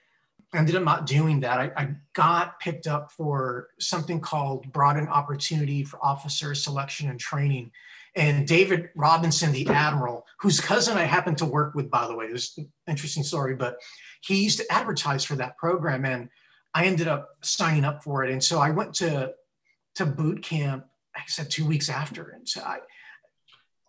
Ended 0.55 0.77
up 0.77 0.83
not 0.83 1.07
doing 1.07 1.40
that. 1.40 1.59
I, 1.59 1.73
I 1.77 1.95
got 2.12 2.61
picked 2.61 2.87
up 2.87 3.12
for 3.12 3.69
something 3.81 4.21
called 4.21 4.71
Broadened 4.73 5.09
Opportunity 5.09 5.85
for 5.85 6.05
Officer 6.05 6.55
Selection 6.55 7.09
and 7.09 7.19
Training. 7.19 7.71
And 8.16 8.46
David 8.46 8.90
Robinson, 8.94 9.53
the 9.53 9.66
admiral, 9.68 10.24
whose 10.40 10.61
cousin 10.61 10.96
I 10.96 11.03
happened 11.03 11.38
to 11.38 11.46
work 11.46 11.74
with, 11.74 11.90
by 11.90 12.07
the 12.07 12.14
way, 12.14 12.27
it 12.27 12.33
was 12.33 12.55
an 12.57 12.70
interesting 12.87 13.24
story, 13.24 13.57
but 13.57 13.77
he 14.22 14.42
used 14.42 14.59
to 14.59 14.72
advertise 14.72 15.24
for 15.24 15.35
that 15.37 15.57
program. 15.59 16.05
And 16.05 16.29
I 16.74 16.87
ended 16.87 17.09
up 17.09 17.31
signing 17.42 17.85
up 17.85 18.05
for 18.05 18.24
it. 18.24 18.31
And 18.31 18.42
so 18.42 18.61
I 18.61 18.70
went 18.70 18.94
to 18.94 19.33
to 19.96 20.07
boot 20.07 20.42
camp, 20.42 20.87
I 21.16 21.20
said 21.27 21.50
two 21.50 21.66
weeks 21.66 21.88
after. 21.88 22.31
And 22.31 22.48
so 22.48 22.61
I, 22.62 22.79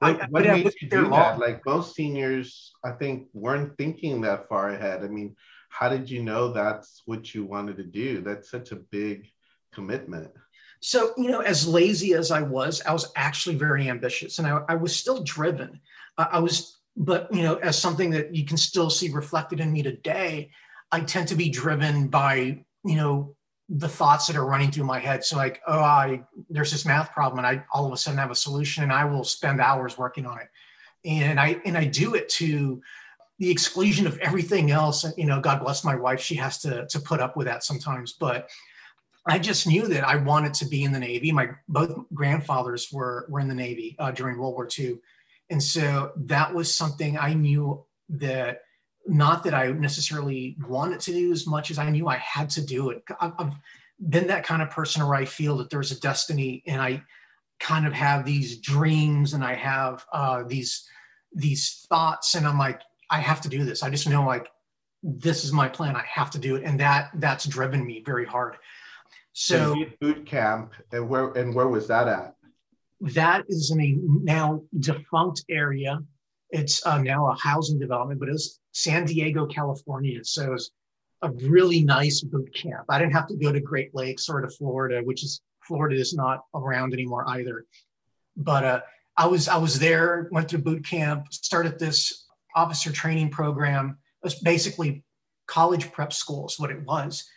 like, 0.01 0.21
I, 0.21 0.27
what 0.27 0.43
made 0.43 0.71
you 0.79 0.89
do 0.89 1.09
that? 1.09 1.39
Like 1.39 1.65
most 1.65 1.95
seniors, 1.95 2.71
I 2.83 2.91
think 2.91 3.27
weren't 3.33 3.77
thinking 3.77 4.21
that 4.21 4.47
far 4.47 4.69
ahead. 4.69 5.03
I 5.03 5.07
mean, 5.07 5.35
how 5.69 5.89
did 5.89 6.09
you 6.09 6.21
know 6.21 6.53
that's 6.53 7.01
what 7.05 7.33
you 7.33 7.43
wanted 7.43 7.77
to 7.77 7.83
do? 7.83 8.21
That's 8.21 8.49
such 8.51 8.71
a 8.71 8.75
big 8.75 9.31
commitment. 9.73 10.31
So, 10.87 11.13
you 11.17 11.31
know, 11.31 11.39
as 11.39 11.67
lazy 11.67 12.13
as 12.13 12.29
I 12.29 12.43
was, 12.43 12.79
I 12.85 12.93
was 12.93 13.11
actually 13.15 13.55
very 13.55 13.89
ambitious 13.89 14.37
and 14.37 14.47
I, 14.47 14.59
I 14.69 14.75
was 14.75 14.95
still 14.95 15.23
driven. 15.23 15.79
Uh, 16.15 16.27
I 16.31 16.37
was, 16.37 16.77
but, 16.95 17.27
you 17.33 17.41
know, 17.41 17.55
as 17.55 17.75
something 17.75 18.11
that 18.11 18.35
you 18.35 18.45
can 18.45 18.55
still 18.55 18.91
see 18.91 19.09
reflected 19.09 19.59
in 19.59 19.73
me 19.73 19.81
today, 19.81 20.51
I 20.91 20.99
tend 20.99 21.27
to 21.29 21.35
be 21.35 21.49
driven 21.49 22.07
by, 22.09 22.63
you 22.83 22.95
know, 22.97 23.35
the 23.67 23.89
thoughts 23.89 24.27
that 24.27 24.35
are 24.35 24.45
running 24.45 24.69
through 24.69 24.83
my 24.83 24.99
head. 24.99 25.25
So 25.25 25.37
like, 25.37 25.59
oh, 25.65 25.79
I 25.79 26.21
there's 26.51 26.71
this 26.71 26.85
math 26.85 27.11
problem, 27.11 27.43
and 27.43 27.47
I 27.47 27.65
all 27.73 27.87
of 27.87 27.91
a 27.91 27.97
sudden 27.97 28.19
have 28.19 28.29
a 28.29 28.35
solution, 28.35 28.83
and 28.83 28.93
I 28.93 29.05
will 29.05 29.23
spend 29.23 29.59
hours 29.59 29.97
working 29.97 30.27
on 30.27 30.37
it, 30.39 30.49
and 31.03 31.39
I 31.39 31.59
and 31.65 31.75
I 31.75 31.85
do 31.85 32.13
it 32.13 32.29
to 32.37 32.79
the 33.39 33.49
exclusion 33.49 34.05
of 34.05 34.19
everything 34.19 34.69
else. 34.69 35.03
And 35.03 35.15
you 35.17 35.25
know, 35.25 35.41
God 35.41 35.61
bless 35.61 35.83
my 35.83 35.95
wife; 35.95 36.21
she 36.21 36.35
has 36.35 36.59
to 36.59 36.85
to 36.85 36.99
put 36.99 37.21
up 37.21 37.35
with 37.35 37.47
that 37.47 37.63
sometimes. 37.63 38.13
But 38.13 38.49
I 39.27 39.39
just 39.39 39.65
knew 39.65 39.87
that 39.87 40.07
I 40.07 40.17
wanted 40.17 40.53
to 40.55 40.65
be 40.65 40.83
in 40.83 40.91
the 40.91 40.99
Navy. 40.99 41.31
My 41.31 41.49
both 41.67 41.95
grandfathers 42.13 42.91
were 42.91 43.25
were 43.29 43.39
in 43.39 43.47
the 43.47 43.55
Navy 43.55 43.95
uh, 43.99 44.11
during 44.11 44.37
World 44.37 44.53
War 44.53 44.67
II, 44.77 44.99
and 45.49 45.61
so 45.61 46.11
that 46.15 46.53
was 46.53 46.73
something 46.73 47.17
I 47.17 47.33
knew 47.33 47.83
that 48.09 48.61
not 49.07 49.43
that 49.43 49.53
I 49.53 49.71
necessarily 49.71 50.57
wanted 50.67 50.99
to 51.01 51.11
do 51.11 51.31
as 51.31 51.45
much 51.45 51.71
as 51.71 51.77
I 51.77 51.89
knew 51.89 52.07
I 52.07 52.17
had 52.17 52.49
to 52.51 52.65
do 52.65 52.89
it. 52.89 53.03
I've 53.19 53.53
been 54.09 54.27
that 54.27 54.45
kind 54.45 54.61
of 54.61 54.69
person 54.69 55.05
where 55.05 55.15
I 55.15 55.25
feel 55.25 55.57
that 55.57 55.69
there's 55.69 55.91
a 55.91 55.99
destiny 55.99 56.63
and 56.65 56.81
I 56.81 57.03
kind 57.59 57.87
of 57.87 57.93
have 57.93 58.25
these 58.25 58.57
dreams 58.57 59.33
and 59.33 59.43
I 59.43 59.55
have 59.55 60.05
uh, 60.11 60.43
these 60.43 60.87
these 61.33 61.85
thoughts 61.89 62.35
and 62.35 62.47
I'm 62.47 62.57
like, 62.57 62.81
I 63.09 63.19
have 63.19 63.41
to 63.41 63.49
do 63.49 63.63
this. 63.63 63.83
I 63.83 63.89
just 63.89 64.07
know 64.07 64.25
like 64.25 64.47
this 65.03 65.43
is 65.43 65.51
my 65.51 65.69
plan. 65.69 65.95
I 65.95 66.03
have 66.05 66.31
to 66.31 66.39
do 66.39 66.55
it. 66.55 66.63
And 66.63 66.79
that 66.79 67.11
that's 67.15 67.45
driven 67.45 67.85
me 67.85 68.01
very 68.05 68.25
hard. 68.25 68.57
So, 69.37 69.75
boot 69.99 70.25
camp 70.25 70.71
and 70.91 71.09
where 71.09 71.31
and 71.33 71.53
where 71.53 71.67
was 71.67 71.87
that 71.87 72.07
at? 72.07 72.35
That 73.01 73.43
is 73.49 73.71
in 73.71 73.81
a 73.81 73.97
now 74.01 74.61
defunct 74.79 75.43
area 75.49 75.99
it's 76.55 76.85
uh, 76.85 76.99
now 76.99 77.29
a 77.29 77.35
housing 77.35 77.79
development, 77.79 78.19
but 78.19 78.29
it 78.29 78.33
was 78.33 78.59
San 78.71 79.05
Diego, 79.05 79.45
California. 79.45 80.23
So 80.23 80.43
it 80.43 80.51
was 80.51 80.71
a 81.21 81.31
really 81.31 81.83
nice 81.83 82.21
boot 82.21 82.53
camp. 82.53 82.85
I 82.89 82.99
didn't 82.99 83.13
have 83.13 83.27
to 83.27 83.35
go 83.35 83.51
to 83.51 83.59
Great 83.59 83.93
Lakes 83.93 84.29
or 84.29 84.41
to 84.41 84.49
Florida, 84.49 85.01
which 85.03 85.23
is 85.23 85.41
Florida 85.63 85.95
is 85.95 86.13
not 86.13 86.41
around 86.53 86.93
anymore 86.93 87.25
either. 87.27 87.65
But 88.37 88.63
uh, 88.63 88.81
I 89.17 89.27
was 89.27 89.47
I 89.47 89.57
was 89.57 89.79
there, 89.79 90.29
went 90.31 90.49
through 90.49 90.59
boot 90.59 90.85
camp, 90.85 91.33
started 91.33 91.79
this 91.79 92.25
officer 92.55 92.91
training 92.91 93.31
program. 93.31 93.97
It 94.23 94.25
was 94.25 94.35
basically 94.35 95.03
college 95.47 95.91
prep 95.91 96.13
school 96.13 96.47
is 96.47 96.59
what 96.59 96.71
it 96.71 96.83
was. 96.83 97.27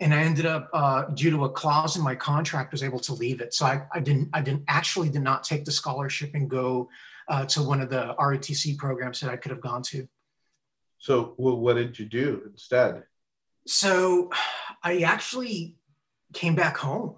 And 0.00 0.14
I 0.14 0.18
ended 0.22 0.46
up, 0.46 0.70
uh, 0.72 1.04
due 1.06 1.30
to 1.30 1.44
a 1.44 1.50
clause 1.50 1.96
in 1.96 2.02
my 2.02 2.14
contract, 2.14 2.72
was 2.72 2.84
able 2.84 3.00
to 3.00 3.14
leave 3.14 3.40
it. 3.40 3.52
So 3.52 3.66
I, 3.66 3.82
I 3.92 4.00
didn't, 4.00 4.28
I 4.32 4.40
didn't 4.40 4.64
actually 4.68 5.08
did 5.08 5.22
not 5.22 5.42
take 5.42 5.64
the 5.64 5.72
scholarship 5.72 6.30
and 6.34 6.48
go 6.48 6.88
uh, 7.28 7.44
to 7.46 7.62
one 7.62 7.80
of 7.80 7.90
the 7.90 8.14
ROTC 8.18 8.78
programs 8.78 9.20
that 9.20 9.30
I 9.30 9.36
could 9.36 9.50
have 9.50 9.60
gone 9.60 9.82
to. 9.84 10.08
So, 10.98 11.34
well, 11.36 11.56
what 11.58 11.74
did 11.74 11.98
you 11.98 12.06
do 12.06 12.42
instead? 12.46 13.02
So, 13.66 14.30
I 14.82 15.00
actually 15.00 15.76
came 16.32 16.54
back 16.54 16.76
home. 16.76 17.16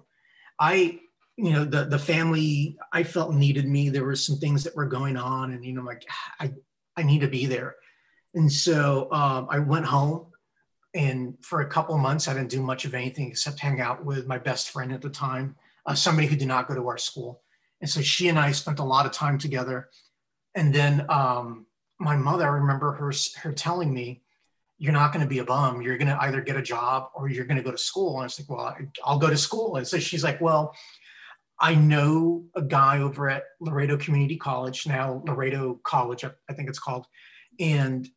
I, 0.59 0.99
you 1.37 1.51
know, 1.51 1.65
the 1.65 1.85
the 1.85 1.99
family 1.99 2.77
I 2.91 3.03
felt 3.03 3.33
needed 3.33 3.67
me. 3.67 3.89
There 3.89 4.03
were 4.03 4.15
some 4.15 4.37
things 4.37 4.63
that 4.63 4.75
were 4.75 4.85
going 4.85 5.17
on, 5.17 5.51
and 5.51 5.65
you 5.65 5.73
know, 5.73 5.83
like 5.83 6.05
I 6.39 6.53
I 6.95 7.03
need 7.03 7.21
to 7.21 7.27
be 7.27 7.45
there. 7.45 7.75
And 8.33 8.51
so 8.51 9.11
um, 9.11 9.47
I 9.49 9.59
went 9.59 9.85
home, 9.85 10.27
and 10.93 11.37
for 11.41 11.61
a 11.61 11.69
couple 11.69 11.97
months, 11.97 12.27
I 12.27 12.33
didn't 12.33 12.49
do 12.49 12.61
much 12.61 12.85
of 12.85 12.93
anything 12.93 13.29
except 13.29 13.59
hang 13.59 13.79
out 13.79 14.03
with 14.03 14.27
my 14.27 14.37
best 14.37 14.69
friend 14.69 14.91
at 14.91 15.01
the 15.01 15.09
time, 15.09 15.55
uh, 15.85 15.95
somebody 15.95 16.27
who 16.27 16.35
did 16.35 16.47
not 16.47 16.67
go 16.67 16.75
to 16.75 16.87
our 16.87 16.97
school. 16.97 17.41
And 17.79 17.89
so 17.89 18.01
she 18.01 18.27
and 18.27 18.37
I 18.37 18.51
spent 18.51 18.79
a 18.79 18.83
lot 18.83 19.05
of 19.05 19.11
time 19.11 19.37
together. 19.37 19.89
And 20.53 20.73
then 20.73 21.05
um, 21.09 21.65
my 21.99 22.15
mother, 22.17 22.45
I 22.45 22.57
remember 22.57 22.91
her, 22.93 23.11
her 23.41 23.53
telling 23.53 23.93
me, 23.93 24.21
you're 24.77 24.91
not 24.91 25.13
going 25.13 25.23
to 25.23 25.29
be 25.29 25.39
a 25.39 25.45
bum. 25.45 25.81
You're 25.81 25.97
going 25.97 26.07
to 26.07 26.21
either 26.23 26.41
get 26.41 26.57
a 26.57 26.61
job 26.61 27.09
or 27.13 27.29
you're 27.29 27.45
going 27.45 27.57
to 27.57 27.63
go 27.63 27.71
to 27.71 27.77
school. 27.77 28.15
And 28.15 28.21
I 28.21 28.23
was 28.23 28.39
like, 28.39 28.49
well, 28.49 28.75
I'll 29.05 29.19
go 29.19 29.29
to 29.29 29.37
school. 29.37 29.75
And 29.75 29.87
so 29.87 29.99
she's 29.99 30.23
like, 30.23 30.41
well, 30.41 30.75
I 31.59 31.75
know 31.75 32.45
a 32.55 32.63
guy 32.63 32.99
over 32.99 33.29
at 33.29 33.43
Laredo 33.59 33.95
Community 33.95 34.35
College, 34.35 34.87
now 34.87 35.21
Laredo 35.27 35.79
College, 35.83 36.25
I 36.25 36.53
think 36.53 36.67
it's 36.67 36.79
called. 36.79 37.05
And 37.59 38.09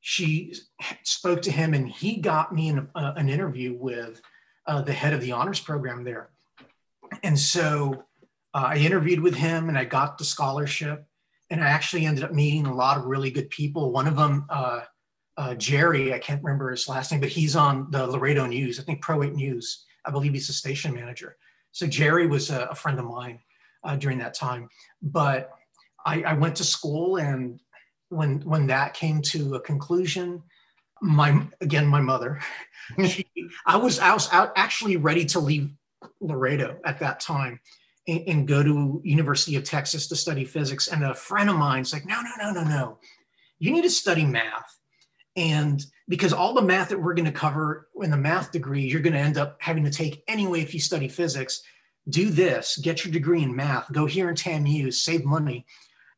she 0.00 0.54
spoke 1.02 1.42
to 1.42 1.50
him 1.50 1.74
and 1.74 1.88
he 1.88 2.16
got 2.16 2.54
me 2.54 2.68
an, 2.68 2.88
uh, 2.94 3.12
an 3.16 3.28
interview 3.28 3.74
with 3.74 4.20
uh, 4.66 4.82
the 4.82 4.92
head 4.92 5.12
of 5.12 5.20
the 5.20 5.32
honors 5.32 5.60
program 5.60 6.04
there. 6.04 6.30
And 7.22 7.38
so 7.38 8.04
uh, 8.54 8.68
I 8.68 8.76
interviewed 8.76 9.20
with 9.20 9.34
him 9.34 9.68
and 9.68 9.78
I 9.78 9.84
got 9.84 10.18
the 10.18 10.24
scholarship. 10.24 11.04
And 11.50 11.64
I 11.64 11.68
actually 11.68 12.04
ended 12.04 12.24
up 12.24 12.32
meeting 12.32 12.66
a 12.66 12.74
lot 12.74 12.98
of 12.98 13.06
really 13.06 13.30
good 13.30 13.48
people. 13.48 13.90
One 13.90 14.06
of 14.06 14.16
them, 14.16 14.44
uh, 14.50 14.80
uh, 15.38 15.54
Jerry, 15.54 16.12
I 16.12 16.18
can't 16.18 16.42
remember 16.42 16.70
his 16.70 16.88
last 16.88 17.10
name, 17.10 17.20
but 17.20 17.30
he's 17.30 17.56
on 17.56 17.90
the 17.90 18.06
Laredo 18.06 18.44
News, 18.46 18.78
I 18.78 18.82
think 18.82 19.00
Pro 19.00 19.22
8 19.22 19.34
News. 19.34 19.86
I 20.04 20.10
believe 20.10 20.34
he's 20.34 20.48
the 20.48 20.52
station 20.52 20.94
manager. 20.94 21.36
So 21.72 21.86
Jerry 21.86 22.26
was 22.26 22.50
a, 22.50 22.64
a 22.66 22.74
friend 22.74 22.98
of 22.98 23.06
mine 23.06 23.38
uh, 23.82 23.96
during 23.96 24.18
that 24.18 24.34
time. 24.34 24.68
But 25.00 25.50
I, 26.04 26.22
I 26.22 26.32
went 26.34 26.56
to 26.56 26.64
school, 26.64 27.16
and 27.16 27.60
when 28.08 28.40
when 28.40 28.66
that 28.68 28.94
came 28.94 29.22
to 29.22 29.54
a 29.54 29.60
conclusion, 29.60 30.42
my 31.00 31.46
again 31.60 31.86
my 31.86 32.00
mother, 32.00 32.40
she, 33.06 33.26
I 33.66 33.76
was 33.76 33.98
I 33.98 34.12
was 34.12 34.28
out 34.32 34.52
actually 34.56 34.96
ready 34.96 35.24
to 35.26 35.40
leave 35.40 35.70
Laredo 36.20 36.78
at 36.84 37.00
that 37.00 37.20
time 37.20 37.60
and, 38.06 38.22
and, 38.26 38.48
go 38.48 38.62
to 38.62 39.00
University 39.04 39.56
of 39.56 39.64
Texas 39.64 40.06
to 40.08 40.16
study 40.16 40.44
physics. 40.44 40.88
And 40.88 41.04
a 41.04 41.14
friend 41.14 41.50
of 41.50 41.56
mine's 41.56 41.92
like, 41.92 42.06
no, 42.06 42.20
no, 42.20 42.30
no, 42.40 42.52
no, 42.52 42.68
no. 42.68 42.98
You 43.58 43.72
need 43.72 43.82
to 43.82 43.90
study 43.90 44.24
math. 44.24 44.78
And 45.36 45.84
because 46.08 46.32
all 46.32 46.54
the 46.54 46.62
math 46.62 46.88
that 46.88 47.00
we're 47.00 47.14
going 47.14 47.26
to 47.26 47.32
cover 47.32 47.88
in 48.02 48.10
the 48.10 48.16
math 48.16 48.50
degree, 48.50 48.82
you're 48.82 49.00
going 49.00 49.12
to 49.12 49.18
end 49.18 49.38
up 49.38 49.56
having 49.60 49.84
to 49.84 49.90
take 49.90 50.24
anyway 50.26 50.60
if 50.60 50.74
you 50.74 50.80
study 50.80 51.08
physics. 51.08 51.62
Do 52.08 52.30
this, 52.30 52.78
get 52.78 53.04
your 53.04 53.12
degree 53.12 53.42
in 53.42 53.54
math, 53.54 53.92
go 53.92 54.06
here 54.06 54.30
in 54.30 54.34
TAMU, 54.34 54.90
save 54.92 55.24
money, 55.24 55.66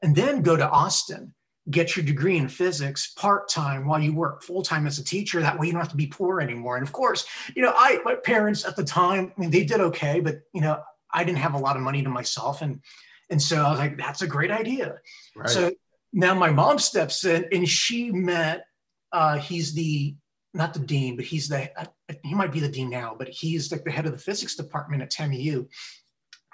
and 0.03 0.14
then 0.14 0.42
go 0.42 0.57
to 0.57 0.68
Austin, 0.70 1.35
get 1.68 1.96
your 1.96 2.04
degree 2.04 2.38
in 2.38 2.48
physics 2.48 3.12
part 3.16 3.48
time 3.48 3.86
while 3.86 4.00
you 4.00 4.14
work 4.14 4.42
full 4.42 4.62
time 4.62 4.86
as 4.86 4.98
a 4.98 5.04
teacher. 5.04 5.40
That 5.40 5.58
way 5.58 5.66
you 5.66 5.72
don't 5.72 5.80
have 5.80 5.90
to 5.90 5.96
be 5.96 6.06
poor 6.06 6.40
anymore. 6.40 6.76
And 6.76 6.86
of 6.86 6.92
course, 6.92 7.26
you 7.54 7.62
know, 7.62 7.72
I, 7.76 8.00
my 8.04 8.14
parents 8.14 8.64
at 8.64 8.76
the 8.76 8.84
time, 8.84 9.32
I 9.36 9.40
mean, 9.40 9.50
they 9.50 9.64
did 9.64 9.80
okay, 9.80 10.20
but, 10.20 10.40
you 10.54 10.60
know, 10.60 10.80
I 11.12 11.24
didn't 11.24 11.38
have 11.38 11.54
a 11.54 11.58
lot 11.58 11.76
of 11.76 11.82
money 11.82 12.02
to 12.02 12.08
myself. 12.08 12.62
And, 12.62 12.80
and 13.28 13.40
so 13.40 13.62
I 13.62 13.70
was 13.70 13.78
like, 13.78 13.98
that's 13.98 14.22
a 14.22 14.26
great 14.26 14.50
idea. 14.50 14.98
Right. 15.36 15.50
So 15.50 15.72
now 16.12 16.34
my 16.34 16.50
mom 16.50 16.78
steps 16.78 17.24
in 17.24 17.46
and 17.52 17.68
she 17.68 18.10
met, 18.10 18.64
uh, 19.12 19.38
he's 19.38 19.74
the, 19.74 20.14
not 20.54 20.72
the 20.72 20.80
dean, 20.80 21.16
but 21.16 21.24
he's 21.24 21.48
the, 21.48 21.70
uh, 21.78 21.84
he 22.24 22.34
might 22.34 22.52
be 22.52 22.60
the 22.60 22.68
dean 22.68 22.90
now, 22.90 23.14
but 23.16 23.28
he's 23.28 23.70
like 23.70 23.84
the 23.84 23.90
head 23.90 24.06
of 24.06 24.12
the 24.12 24.18
physics 24.18 24.56
department 24.56 25.02
at 25.02 25.10
TAMU. 25.10 25.66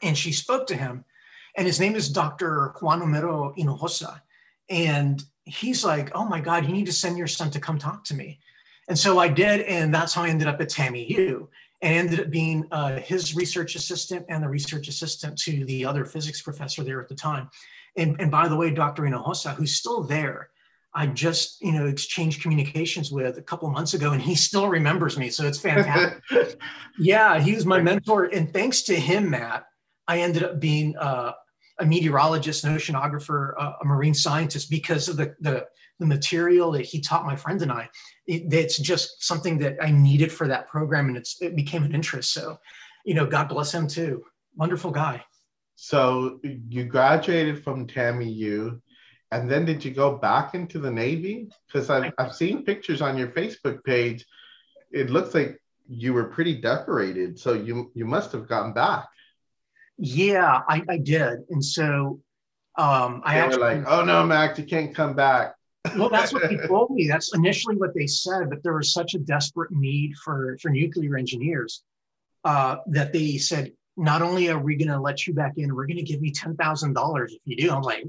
And 0.02 0.18
she 0.18 0.32
spoke 0.32 0.66
to 0.66 0.76
him 0.76 1.04
and 1.56 1.66
his 1.66 1.80
name 1.80 1.94
is 1.94 2.10
Dr. 2.10 2.74
Juan 2.80 3.00
Romero 3.00 3.54
Hinojosa. 3.56 4.20
And 4.68 5.22
he's 5.44 5.84
like, 5.84 6.10
oh 6.14 6.24
my 6.24 6.40
God, 6.40 6.66
you 6.66 6.72
need 6.72 6.86
to 6.86 6.92
send 6.92 7.16
your 7.16 7.26
son 7.26 7.50
to 7.52 7.60
come 7.60 7.78
talk 7.78 8.04
to 8.04 8.14
me. 8.14 8.40
And 8.88 8.98
so 8.98 9.18
I 9.18 9.28
did. 9.28 9.62
And 9.62 9.94
that's 9.94 10.14
how 10.14 10.22
I 10.22 10.28
ended 10.28 10.48
up 10.48 10.60
at 10.60 10.68
TAMU 10.68 11.46
and 11.82 11.94
ended 11.94 12.20
up 12.20 12.30
being 12.30 12.66
uh, 12.70 13.00
his 13.00 13.36
research 13.36 13.74
assistant 13.74 14.26
and 14.28 14.42
the 14.42 14.48
research 14.48 14.88
assistant 14.88 15.38
to 15.38 15.64
the 15.64 15.84
other 15.84 16.04
physics 16.04 16.42
professor 16.42 16.82
there 16.82 17.00
at 17.00 17.08
the 17.08 17.14
time. 17.14 17.48
And, 17.96 18.20
and 18.20 18.30
by 18.30 18.48
the 18.48 18.56
way, 18.56 18.70
Dr. 18.70 19.04
Hinojosa, 19.04 19.54
who's 19.54 19.74
still 19.74 20.02
there, 20.02 20.50
I 20.96 21.06
just 21.06 21.60
you 21.60 21.72
know 21.72 21.86
exchanged 21.86 22.40
communications 22.40 23.12
with 23.12 23.36
a 23.36 23.42
couple 23.42 23.68
months 23.70 23.92
ago, 23.92 24.12
and 24.12 24.22
he 24.22 24.34
still 24.34 24.66
remembers 24.66 25.18
me. 25.18 25.28
So 25.28 25.46
it's 25.46 25.60
fantastic. 25.60 26.58
yeah, 26.98 27.38
he 27.38 27.54
was 27.54 27.66
my 27.66 27.82
mentor, 27.82 28.24
and 28.32 28.50
thanks 28.50 28.80
to 28.84 28.96
him, 28.96 29.28
Matt, 29.28 29.66
I 30.08 30.20
ended 30.20 30.42
up 30.42 30.58
being 30.58 30.96
uh, 30.96 31.32
a 31.78 31.84
meteorologist, 31.84 32.64
an 32.64 32.74
oceanographer, 32.74 33.52
uh, 33.58 33.72
a 33.80 33.84
marine 33.84 34.14
scientist 34.14 34.70
because 34.70 35.08
of 35.08 35.16
the, 35.16 35.34
the 35.40 35.66
the 35.98 36.06
material 36.06 36.72
that 36.72 36.84
he 36.84 37.00
taught 37.00 37.24
my 37.24 37.36
friend 37.36 37.62
and 37.62 37.72
I. 37.72 37.88
It, 38.26 38.52
it's 38.52 38.78
just 38.78 39.24
something 39.24 39.58
that 39.58 39.76
I 39.80 39.90
needed 39.90 40.30
for 40.30 40.46
that 40.48 40.68
program, 40.68 41.08
and 41.08 41.16
it's 41.16 41.40
it 41.40 41.56
became 41.56 41.84
an 41.84 41.94
interest. 41.94 42.32
So, 42.32 42.58
you 43.04 43.14
know, 43.14 43.26
God 43.26 43.48
bless 43.48 43.72
him 43.72 43.88
too. 43.88 44.24
Wonderful 44.56 44.90
guy. 44.90 45.24
So 45.74 46.40
you 46.42 46.84
graduated 46.84 47.62
from 47.62 47.86
TAMU, 47.86 48.80
and 49.30 49.50
then 49.50 49.64
did 49.64 49.84
you 49.84 49.90
go 49.90 50.16
back 50.16 50.54
into 50.54 50.78
the 50.78 50.90
Navy? 50.90 51.48
Because 51.66 51.90
I've 51.90 52.12
I've 52.18 52.34
seen 52.34 52.64
pictures 52.64 53.02
on 53.02 53.16
your 53.16 53.28
Facebook 53.28 53.84
page. 53.84 54.24
It 54.92 55.10
looks 55.10 55.34
like 55.34 55.60
you 55.88 56.12
were 56.12 56.24
pretty 56.24 56.60
decorated, 56.60 57.38
so 57.38 57.52
you 57.52 57.90
you 57.94 58.04
must 58.04 58.32
have 58.32 58.48
gotten 58.48 58.72
back. 58.72 59.06
Yeah, 59.98 60.60
I, 60.68 60.82
I 60.88 60.98
did. 60.98 61.44
And 61.50 61.64
so 61.64 62.20
um, 62.76 63.22
I 63.24 63.34
they 63.34 63.40
actually, 63.40 63.62
were 63.62 63.74
like, 63.76 63.84
"Oh 63.88 64.04
no, 64.04 64.24
Mac, 64.24 64.58
you 64.58 64.64
can't 64.64 64.94
come 64.94 65.14
back." 65.14 65.54
well, 65.96 66.08
that's 66.08 66.32
what 66.32 66.48
they 66.48 66.56
told 66.66 66.90
me. 66.90 67.08
That's 67.08 67.34
initially 67.34 67.76
what 67.76 67.94
they 67.94 68.06
said, 68.06 68.50
but 68.50 68.62
there 68.62 68.74
was 68.74 68.92
such 68.92 69.14
a 69.14 69.18
desperate 69.18 69.70
need 69.70 70.14
for 70.16 70.58
for 70.60 70.70
nuclear 70.70 71.16
engineers 71.16 71.82
uh, 72.44 72.76
that 72.88 73.12
they 73.12 73.38
said, 73.38 73.72
not 73.96 74.22
only 74.22 74.48
are 74.50 74.58
we 74.58 74.76
going 74.76 74.88
to 74.88 75.00
let 75.00 75.26
you 75.26 75.34
back 75.34 75.54
in, 75.56 75.74
we're 75.74 75.86
going 75.86 75.96
to 75.96 76.02
give 76.02 76.22
you 76.22 76.32
ten 76.32 76.54
thousand 76.56 76.92
dollars 76.92 77.32
if 77.32 77.40
you 77.44 77.56
do. 77.56 77.72
I'm 77.72 77.82
like, 77.82 78.04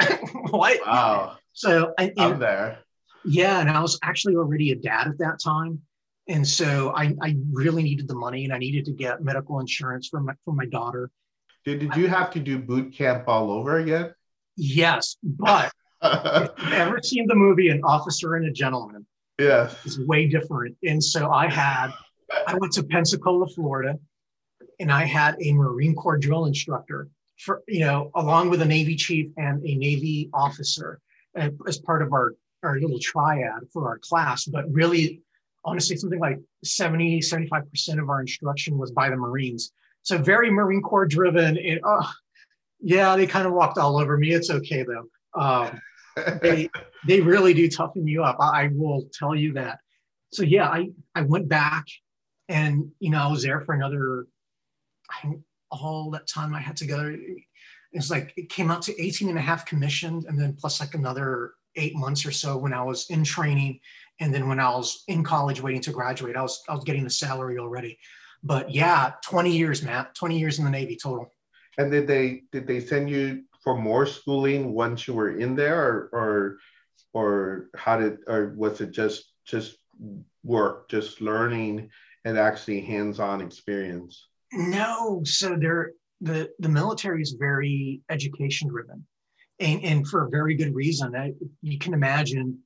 what? 0.50 0.80
Wow. 0.86 1.36
So 1.52 1.92
I, 1.98 2.12
I'm 2.16 2.38
there. 2.38 2.78
Yeah, 3.24 3.60
and 3.60 3.70
I 3.70 3.80
was 3.80 3.98
actually 4.02 4.36
already 4.36 4.72
a 4.72 4.76
dad 4.76 5.08
at 5.08 5.18
that 5.18 5.40
time, 5.42 5.80
and 6.28 6.46
so 6.46 6.92
I, 6.94 7.14
I 7.20 7.36
really 7.52 7.82
needed 7.82 8.08
the 8.08 8.14
money, 8.14 8.44
and 8.44 8.52
I 8.52 8.58
needed 8.58 8.84
to 8.86 8.92
get 8.92 9.22
medical 9.22 9.60
insurance 9.60 10.08
for 10.08 10.20
my 10.20 10.34
for 10.44 10.54
my 10.54 10.66
daughter. 10.66 11.10
Did, 11.64 11.80
did 11.80 11.96
you 11.96 12.08
have 12.08 12.30
to 12.32 12.40
do 12.40 12.58
boot 12.58 12.92
camp 12.92 13.28
all 13.28 13.50
over 13.50 13.78
again? 13.78 14.14
Yes, 14.56 15.16
but 15.22 15.72
if 16.02 16.50
ever 16.72 17.00
seen 17.02 17.26
the 17.26 17.34
movie 17.34 17.68
An 17.68 17.80
Officer 17.84 18.34
and 18.34 18.46
a 18.46 18.52
Gentleman, 18.52 19.06
yes, 19.38 19.76
it's 19.84 19.98
way 19.98 20.26
different. 20.26 20.76
And 20.82 21.02
so 21.02 21.30
I 21.30 21.48
had, 21.48 21.90
I 22.46 22.56
went 22.56 22.72
to 22.74 22.82
Pensacola, 22.82 23.46
Florida, 23.48 23.98
and 24.80 24.90
I 24.90 25.04
had 25.04 25.36
a 25.40 25.52
Marine 25.52 25.94
Corps 25.94 26.18
drill 26.18 26.46
instructor 26.46 27.08
for 27.38 27.62
you 27.68 27.80
know, 27.80 28.10
along 28.14 28.50
with 28.50 28.62
a 28.62 28.64
Navy 28.64 28.96
chief 28.96 29.30
and 29.36 29.64
a 29.64 29.74
Navy 29.74 30.30
officer 30.32 31.00
uh, 31.38 31.50
as 31.66 31.78
part 31.78 32.02
of 32.02 32.12
our 32.12 32.34
our 32.62 32.78
little 32.78 32.98
triad 33.00 33.62
for 33.72 33.88
our 33.88 33.98
class. 33.98 34.44
But 34.44 34.70
really, 34.72 35.22
honestly, 35.64 35.96
something 35.96 36.20
like 36.20 36.38
70, 36.64 37.20
75% 37.20 38.00
of 38.00 38.08
our 38.08 38.20
instruction 38.20 38.78
was 38.78 38.92
by 38.92 39.08
the 39.08 39.16
Marines. 39.16 39.72
So 40.02 40.18
very 40.18 40.50
Marine 40.50 40.82
Corps 40.82 41.06
driven. 41.06 41.56
And 41.58 41.80
uh, 41.84 42.06
yeah, 42.80 43.16
they 43.16 43.26
kind 43.26 43.46
of 43.46 43.52
walked 43.52 43.78
all 43.78 43.98
over 43.98 44.16
me. 44.18 44.32
It's 44.32 44.50
okay 44.50 44.84
though. 44.84 45.40
Um, 45.40 45.80
they 46.42 46.68
they 47.06 47.20
really 47.20 47.54
do 47.54 47.68
toughen 47.68 48.06
you 48.06 48.22
up. 48.22 48.36
I, 48.40 48.64
I 48.64 48.70
will 48.72 49.08
tell 49.12 49.34
you 49.34 49.52
that. 49.54 49.78
So 50.32 50.42
yeah, 50.42 50.68
I 50.68 50.90
I 51.14 51.22
went 51.22 51.48
back, 51.48 51.86
and 52.48 52.90
you 52.98 53.10
know 53.10 53.18
I 53.18 53.30
was 53.30 53.42
there 53.42 53.60
for 53.60 53.74
another. 53.74 54.26
I, 55.10 55.32
all 55.70 56.10
that 56.10 56.26
time 56.26 56.54
I 56.54 56.60
had 56.60 56.76
to 56.78 56.86
go. 56.86 57.16
It's 57.92 58.10
like 58.10 58.32
it 58.36 58.48
came 58.48 58.70
out 58.70 58.82
to 58.82 59.02
18 59.02 59.28
and 59.28 59.38
a 59.38 59.42
half 59.42 59.66
commissioned, 59.66 60.24
and 60.24 60.38
then 60.38 60.54
plus 60.54 60.80
like 60.80 60.94
another 60.94 61.52
eight 61.76 61.94
months 61.94 62.26
or 62.26 62.30
so 62.30 62.56
when 62.56 62.74
I 62.74 62.82
was 62.82 63.08
in 63.10 63.24
training, 63.24 63.80
and 64.20 64.34
then 64.34 64.48
when 64.48 64.60
I 64.60 64.70
was 64.70 65.04
in 65.08 65.22
college 65.22 65.60
waiting 65.60 65.80
to 65.82 65.92
graduate, 65.92 66.36
I 66.36 66.42
was 66.42 66.62
I 66.68 66.74
was 66.74 66.84
getting 66.84 67.04
the 67.04 67.10
salary 67.10 67.58
already. 67.58 67.98
But 68.42 68.70
yeah, 68.70 69.12
20 69.24 69.56
years, 69.56 69.82
Matt, 69.82 70.14
20 70.14 70.38
years 70.38 70.58
in 70.58 70.64
the 70.64 70.70
Navy 70.70 70.98
total. 71.00 71.32
And 71.78 71.90
did 71.90 72.06
they 72.06 72.42
did 72.52 72.66
they 72.66 72.80
send 72.80 73.08
you 73.08 73.44
for 73.62 73.76
more 73.78 74.04
schooling 74.04 74.72
once 74.74 75.06
you 75.06 75.14
were 75.14 75.38
in 75.38 75.56
there, 75.56 75.80
or 75.82 76.08
or 76.12 76.58
or 77.14 77.70
how 77.76 77.98
did 77.98 78.18
or 78.26 78.52
was 78.56 78.80
it 78.80 78.90
just 78.90 79.32
just 79.46 79.76
work, 80.42 80.90
just 80.90 81.20
learning 81.20 81.90
and 82.24 82.38
actually 82.38 82.80
hands-on 82.80 83.40
experience? 83.40 84.26
No, 84.52 85.22
so 85.24 85.56
there 85.58 85.92
the 86.20 86.50
the 86.58 86.68
military 86.68 87.22
is 87.22 87.36
very 87.38 88.02
education 88.10 88.68
driven, 88.68 89.06
and, 89.58 89.82
and 89.82 90.08
for 90.08 90.26
a 90.26 90.30
very 90.30 90.54
good 90.54 90.74
reason. 90.74 91.16
I, 91.16 91.32
you 91.62 91.78
can 91.78 91.94
imagine 91.94 92.58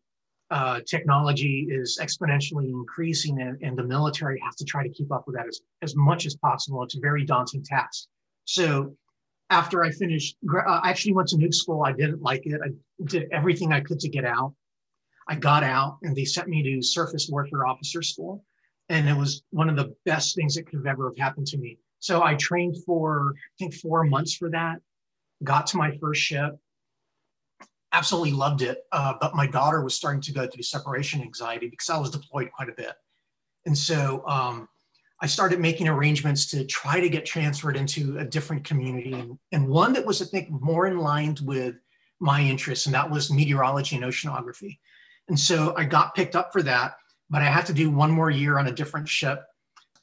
uh, 0.51 0.81
technology 0.87 1.67
is 1.71 1.99
exponentially 2.01 2.69
increasing, 2.69 3.41
and, 3.41 3.61
and 3.63 3.77
the 3.77 3.83
military 3.83 4.41
has 4.45 4.55
to 4.57 4.65
try 4.65 4.83
to 4.83 4.91
keep 4.91 5.13
up 5.13 5.25
with 5.27 5.37
that 5.37 5.47
as, 5.47 5.61
as 5.83 5.97
much 5.97 6.27
as 6.27 6.37
possible. 6.37 6.83
It's 6.83 6.97
a 6.97 7.01
very 7.01 7.25
daunting 7.25 7.65
task. 7.65 8.07
So 8.45 8.95
after 9.51 9.85
I 9.85 9.91
finished, 9.91 10.37
uh, 10.53 10.81
I 10.83 10.91
actually 10.91 11.15
went 11.15 11.29
to 11.29 11.37
nuke 11.37 11.55
school. 11.55 11.83
I 11.85 11.93
didn't 11.93 12.23
like 12.23 12.47
it. 12.47 12.61
I 12.65 12.71
did 13.05 13.29
everything 13.33 13.73
I 13.73 13.81
could 13.81 13.99
to 14.01 14.09
get 14.09 14.25
out. 14.25 14.55
I 15.29 15.35
got 15.35 15.65
out, 15.65 15.99
and 16.03 16.15
they 16.15 16.25
sent 16.25 16.49
me 16.49 16.63
to 16.63 16.83
surface 16.83 17.29
warfare 17.31 17.67
officer 17.67 18.03
school 18.03 18.45
and 18.89 19.09
it 19.09 19.17
was 19.17 19.43
one 19.51 19.69
of 19.69 19.77
the 19.77 19.95
best 20.05 20.35
things 20.35 20.55
that 20.55 20.67
could 20.67 20.79
have 20.79 20.87
ever 20.87 21.09
have 21.11 21.19
happened 21.19 21.47
to 21.49 21.59
me. 21.59 21.79
So 21.99 22.23
I 22.23 22.35
trained 22.35 22.77
for 22.85 23.35
I 23.37 23.55
think 23.59 23.75
four 23.75 24.05
months 24.05 24.35
for 24.35 24.51
that. 24.51 24.77
Got 25.43 25.67
to 25.69 25.77
my 25.77 25.97
first 25.99 26.21
ship, 26.21 26.57
absolutely 27.93 28.33
loved 28.33 28.63
it. 28.63 28.85
Uh, 28.93 29.15
but 29.21 29.35
my 29.35 29.47
daughter 29.47 29.83
was 29.83 29.95
starting 29.95 30.21
to 30.23 30.33
go 30.33 30.47
through 30.47 30.63
separation 30.63 31.23
anxiety 31.23 31.69
because 31.69 31.91
I 31.91 31.99
was 31.99 32.11
deployed 32.11 32.51
quite 32.53 32.69
a 32.69 32.73
bit, 32.73 32.93
and 33.65 33.77
so 33.77 34.27
um, 34.27 34.69
I 35.21 35.27
started 35.27 35.61
making 35.61 35.89
arrangements 35.89 36.47
to 36.51 36.65
try 36.65 37.01
to 37.01 37.09
get 37.09 37.25
transferred 37.25 37.77
into 37.77 38.19
a 38.19 38.25
different 38.25 38.65
community 38.65 39.15
and, 39.15 39.39
and 39.53 39.69
one 39.69 39.93
that 39.95 40.05
was 40.05 40.21
I 40.21 40.27
think 40.27 40.51
more 40.51 40.87
in 40.87 40.99
line 40.99 41.37
with 41.43 41.77
my 42.21 42.41
interests, 42.41 42.87
and 42.87 42.95
that 42.95 43.11
was 43.11 43.31
meteorology 43.31 43.97
and 43.97 44.05
oceanography. 44.05 44.79
And 45.29 45.39
so 45.39 45.75
I 45.77 45.85
got 45.85 46.15
picked 46.15 46.37
up 46.37 46.53
for 46.53 46.63
that 46.63 46.97
but 47.31 47.43
I 47.43 47.47
had 47.47 47.67
to 47.67 47.73
do 47.73 47.91
one 47.91 48.11
more 48.11 48.31
year 48.31 48.59
on 48.59 48.69
a 48.69 48.73
different 48.73 49.09
ship. 49.09 49.45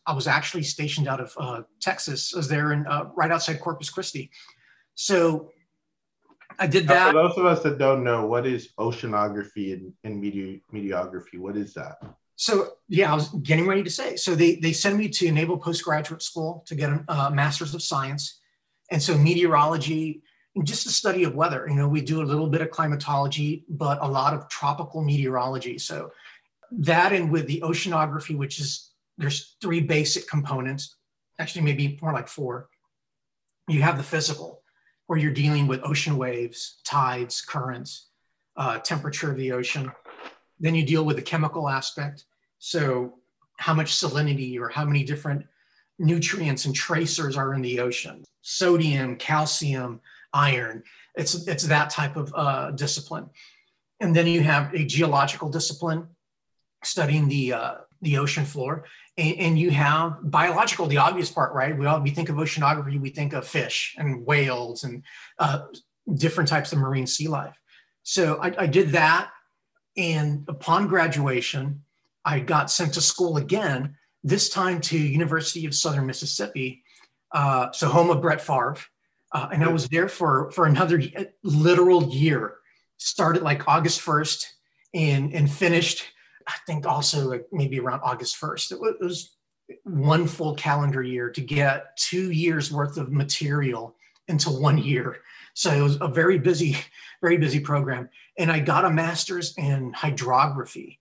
I 0.05 0.13
was 0.13 0.27
actually 0.27 0.63
stationed 0.63 1.07
out 1.07 1.21
of 1.21 1.33
uh, 1.37 1.61
Texas. 1.79 2.33
I 2.33 2.37
was 2.37 2.49
there 2.49 2.73
in 2.73 2.85
uh, 2.87 3.05
right 3.15 3.31
outside 3.31 3.61
Corpus 3.61 3.89
Christi. 3.89 4.29
So 4.95 5.51
I 6.59 6.67
did 6.67 6.87
that. 6.87 7.11
For 7.11 7.13
those 7.13 7.37
of 7.37 7.45
us 7.45 7.63
that 7.63 7.77
don't 7.77 8.03
know, 8.03 8.25
what 8.25 8.45
is 8.45 8.69
oceanography 8.79 9.73
and, 9.73 9.93
and 10.03 10.19
meteor, 10.19 10.59
meteorography? 10.73 11.39
What 11.39 11.57
is 11.57 11.73
that? 11.73 11.97
So 12.35 12.73
yeah, 12.89 13.11
I 13.11 13.15
was 13.15 13.29
getting 13.29 13.67
ready 13.67 13.83
to 13.83 13.89
say. 13.89 14.15
So 14.15 14.35
they 14.35 14.55
they 14.55 14.73
send 14.73 14.97
me 14.97 15.09
to 15.09 15.31
Naval 15.31 15.57
Postgraduate 15.57 16.21
School 16.21 16.63
to 16.67 16.75
get 16.75 16.89
a 16.89 17.03
uh, 17.07 17.29
Master's 17.29 17.73
of 17.73 17.83
Science, 17.83 18.39
and 18.91 19.01
so 19.01 19.17
meteorology 19.17 20.23
and 20.55 20.67
just 20.67 20.85
the 20.85 20.91
study 20.91 21.23
of 21.23 21.35
weather. 21.35 21.65
You 21.67 21.75
know, 21.75 21.87
we 21.87 22.01
do 22.01 22.21
a 22.21 22.25
little 22.25 22.47
bit 22.47 22.61
of 22.61 22.71
climatology, 22.71 23.65
but 23.69 23.97
a 24.01 24.07
lot 24.07 24.33
of 24.33 24.47
tropical 24.49 25.01
meteorology. 25.01 25.77
So 25.77 26.11
that 26.71 27.13
and 27.13 27.31
with 27.31 27.47
the 27.47 27.61
oceanography, 27.61 28.37
which 28.37 28.59
is 28.59 28.91
there's 29.17 29.55
three 29.61 29.81
basic 29.81 30.27
components, 30.27 30.95
actually 31.39 31.61
maybe 31.61 31.99
more 32.01 32.13
like 32.13 32.27
four. 32.27 32.69
You 33.67 33.81
have 33.81 33.97
the 33.97 34.03
physical, 34.03 34.62
where 35.13 35.21
you're 35.21 35.31
dealing 35.31 35.67
with 35.67 35.79
ocean 35.83 36.17
waves, 36.17 36.77
tides, 36.83 37.39
currents, 37.39 38.07
uh, 38.57 38.79
temperature 38.79 39.29
of 39.29 39.37
the 39.37 39.51
ocean. 39.51 39.91
Then 40.59 40.73
you 40.73 40.83
deal 40.83 41.05
with 41.05 41.17
the 41.17 41.21
chemical 41.21 41.69
aspect. 41.69 42.25
So 42.57 43.19
how 43.57 43.75
much 43.75 43.93
salinity 43.93 44.59
or 44.59 44.69
how 44.69 44.85
many 44.85 45.03
different 45.03 45.45
nutrients 45.99 46.65
and 46.65 46.73
tracers 46.73 47.37
are 47.37 47.53
in 47.53 47.61
the 47.61 47.79
ocean, 47.79 48.23
sodium, 48.41 49.15
calcium, 49.17 50.01
iron. 50.33 50.81
It's, 51.13 51.47
it's 51.47 51.65
that 51.65 51.91
type 51.91 52.15
of 52.15 52.33
uh, 52.35 52.71
discipline. 52.71 53.29
And 53.99 54.15
then 54.15 54.25
you 54.25 54.41
have 54.41 54.73
a 54.73 54.83
geological 54.83 55.47
discipline, 55.47 56.07
studying 56.85 57.27
the 57.27 57.53
uh, 57.53 57.73
the 58.01 58.17
ocean 58.17 58.45
floor, 58.45 58.83
and, 59.17 59.37
and, 59.37 59.59
you 59.59 59.71
have 59.71 60.17
biological, 60.23 60.87
the 60.87 60.97
obvious 60.97 61.31
part, 61.31 61.53
right? 61.53 61.77
We 61.77 61.85
all 61.85 62.01
we 62.01 62.09
think 62.09 62.29
of 62.29 62.35
oceanography, 62.35 62.99
we 62.99 63.09
think 63.09 63.33
of 63.33 63.47
fish 63.47 63.95
and 63.97 64.25
whales 64.25 64.83
and 64.83 65.03
uh, 65.39 65.67
different 66.13 66.49
types 66.49 66.73
of 66.73 66.79
marine 66.79 67.07
sea 67.07 67.27
life. 67.27 67.55
So 68.03 68.39
I, 68.41 68.53
I 68.63 68.67
did 68.67 68.89
that, 68.89 69.29
and 69.95 70.43
upon 70.47 70.87
graduation, 70.87 71.83
I 72.25 72.39
got 72.39 72.69
sent 72.69 72.93
to 72.95 73.01
school 73.01 73.37
again. 73.37 73.95
This 74.25 74.49
time 74.49 74.79
to 74.81 74.97
University 74.97 75.65
of 75.65 75.75
Southern 75.75 76.05
Mississippi, 76.05 76.83
uh, 77.33 77.71
so 77.71 77.87
home 77.87 78.09
of 78.09 78.21
Brett 78.21 78.41
Favre, 78.41 78.77
uh, 79.33 79.49
and 79.51 79.63
I 79.63 79.67
was 79.67 79.87
there 79.89 80.07
for 80.07 80.51
for 80.51 80.65
another 80.65 81.01
literal 81.43 82.09
year. 82.09 82.55
Started 82.97 83.43
like 83.43 83.67
August 83.67 84.01
first 84.01 84.53
and 84.93 85.33
and 85.33 85.51
finished 85.51 86.05
I 86.47 86.55
think 86.65 86.85
also 86.85 87.27
like 87.27 87.45
maybe 87.51 87.79
around 87.79 88.01
August 88.01 88.39
1st. 88.39 88.71
It 88.71 89.01
was, 89.01 89.35
one 89.83 90.27
full 90.27 90.55
calendar 90.55 91.01
year 91.01 91.29
to 91.29 91.41
get 91.41 91.95
two 91.97 92.31
years 92.31 92.71
worth 92.71 92.97
of 92.97 93.11
material 93.11 93.95
into 94.27 94.49
one 94.49 94.77
year. 94.77 95.17
So 95.53 95.71
it 95.71 95.81
was 95.81 95.97
a 96.01 96.07
very 96.07 96.37
busy, 96.37 96.77
very 97.21 97.37
busy 97.37 97.59
program. 97.59 98.09
And 98.37 98.51
I 98.51 98.59
got 98.59 98.85
a 98.85 98.89
master's 98.89 99.53
in 99.57 99.93
hydrography. 99.93 100.99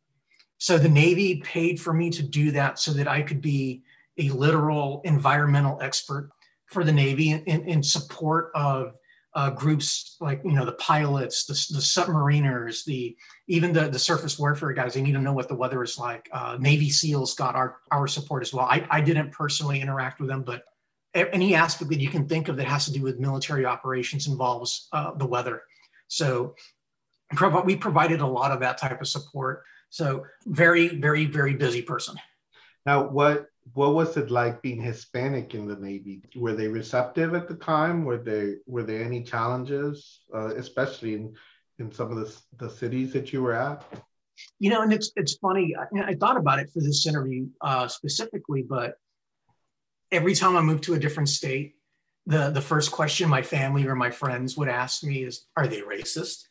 So 0.59 0.79
the 0.79 0.89
Navy 0.89 1.41
paid 1.41 1.81
for 1.81 1.93
me 1.93 2.11
to 2.11 2.23
do 2.23 2.53
that 2.53 2.79
so 2.79 2.93
that 2.93 3.09
I 3.09 3.23
could 3.23 3.41
be 3.41 3.83
a 4.19 4.29
literal 4.29 5.01
environmental 5.05 5.81
expert 5.81 6.31
for 6.67 6.85
the 6.85 6.93
Navy 6.93 7.31
in, 7.33 7.69
in 7.69 7.83
support 7.83 8.51
of 8.55 8.95
uh, 9.35 9.51
groups 9.51 10.17
like 10.21 10.43
you 10.45 10.53
know 10.53 10.65
the 10.65 10.73
pilots, 10.73 11.47
the, 11.47 11.55
the 11.75 11.81
submariners, 11.81 12.85
the 12.85 13.17
even 13.49 13.73
the, 13.73 13.89
the 13.89 13.99
surface 13.99 14.39
warfare 14.39 14.73
guys. 14.73 14.95
They 14.95 15.03
need 15.03 15.13
to 15.13 15.21
know 15.21 15.33
what 15.33 15.49
the 15.49 15.55
weather 15.55 15.83
is 15.83 15.99
like. 15.99 16.29
Uh, 16.33 16.57
Navy 16.61 16.91
SEALs 16.91 17.35
got 17.35 17.55
our 17.55 17.79
our 17.91 18.07
support 18.07 18.43
as 18.43 18.53
well. 18.53 18.67
I, 18.67 18.87
I 18.91 19.01
didn't 19.01 19.33
personally 19.33 19.81
interact 19.81 20.21
with 20.21 20.29
them, 20.29 20.43
but 20.43 20.65
any 21.15 21.55
aspect 21.55 21.91
that 21.91 22.01
you 22.01 22.09
can 22.09 22.27
think 22.27 22.49
of 22.49 22.57
that 22.57 22.67
has 22.67 22.87
to 22.87 22.93
do 22.93 23.03
with 23.03 23.19
military 23.19 23.67
operations 23.67 24.27
involves 24.27 24.89
uh, 24.93 25.13
the 25.15 25.27
weather. 25.27 25.63
So 26.09 26.55
we 27.65 27.77
provided 27.77 28.21
a 28.21 28.27
lot 28.27 28.51
of 28.51 28.61
that 28.61 28.79
type 28.79 29.01
of 29.01 29.09
support. 29.09 29.65
So 29.89 30.25
very 30.47 30.89
very 30.89 31.25
very 31.27 31.55
busy 31.55 31.83
person. 31.83 32.17
Now, 32.85 33.09
what 33.09 33.47
what 33.75 33.95
was 33.95 34.17
it 34.17 34.31
like 34.31 34.63
being 34.63 34.81
Hispanic 34.81 35.55
in 35.55 35.67
the 35.67 35.77
Navy? 35.77 36.23
Were 36.37 36.55
they 36.55 36.69
receptive 36.69 37.35
at 37.35 37.49
the 37.49 37.55
time? 37.55 38.05
Were 38.05 38.19
there 38.19 38.57
were 38.67 38.83
there 38.83 39.05
any 39.05 39.23
challenges, 39.23 40.21
uh, 40.35 40.55
especially 40.57 41.15
in 41.15 41.35
in 41.79 41.93
some 41.93 42.11
of 42.11 42.19
the 42.19 42.37
the 42.59 42.71
cities 42.71 43.13
that 43.13 43.33
you 43.33 43.43
were 43.43 43.55
at? 43.55 43.85
You 44.59 44.71
know, 44.71 44.83
and 44.83 44.93
it's 44.93 45.13
it's 45.17 45.37
funny. 45.37 45.75
I, 45.77 46.11
I 46.11 46.15
thought 46.15 46.37
about 46.37 46.59
it 46.59 46.71
for 46.73 46.81
this 46.81 47.07
interview 47.07 47.47
uh, 47.61 47.87
specifically, 47.89 48.63
but 48.63 48.97
every 50.11 50.35
time 50.35 50.57
I 50.57 50.61
moved 50.61 50.85
to 50.85 50.95
a 50.95 50.99
different 50.99 51.29
state, 51.29 51.77
the 52.27 52.51
the 52.51 52.61
first 52.61 52.91
question 52.91 53.29
my 53.29 53.43
family 53.43 53.87
or 53.87 53.95
my 53.95 54.11
friends 54.11 54.57
would 54.57 54.69
ask 54.69 55.05
me 55.05 55.23
is, 55.23 55.47
"Are 55.57 55.69
they 55.69 55.81
racist?" 55.83 56.45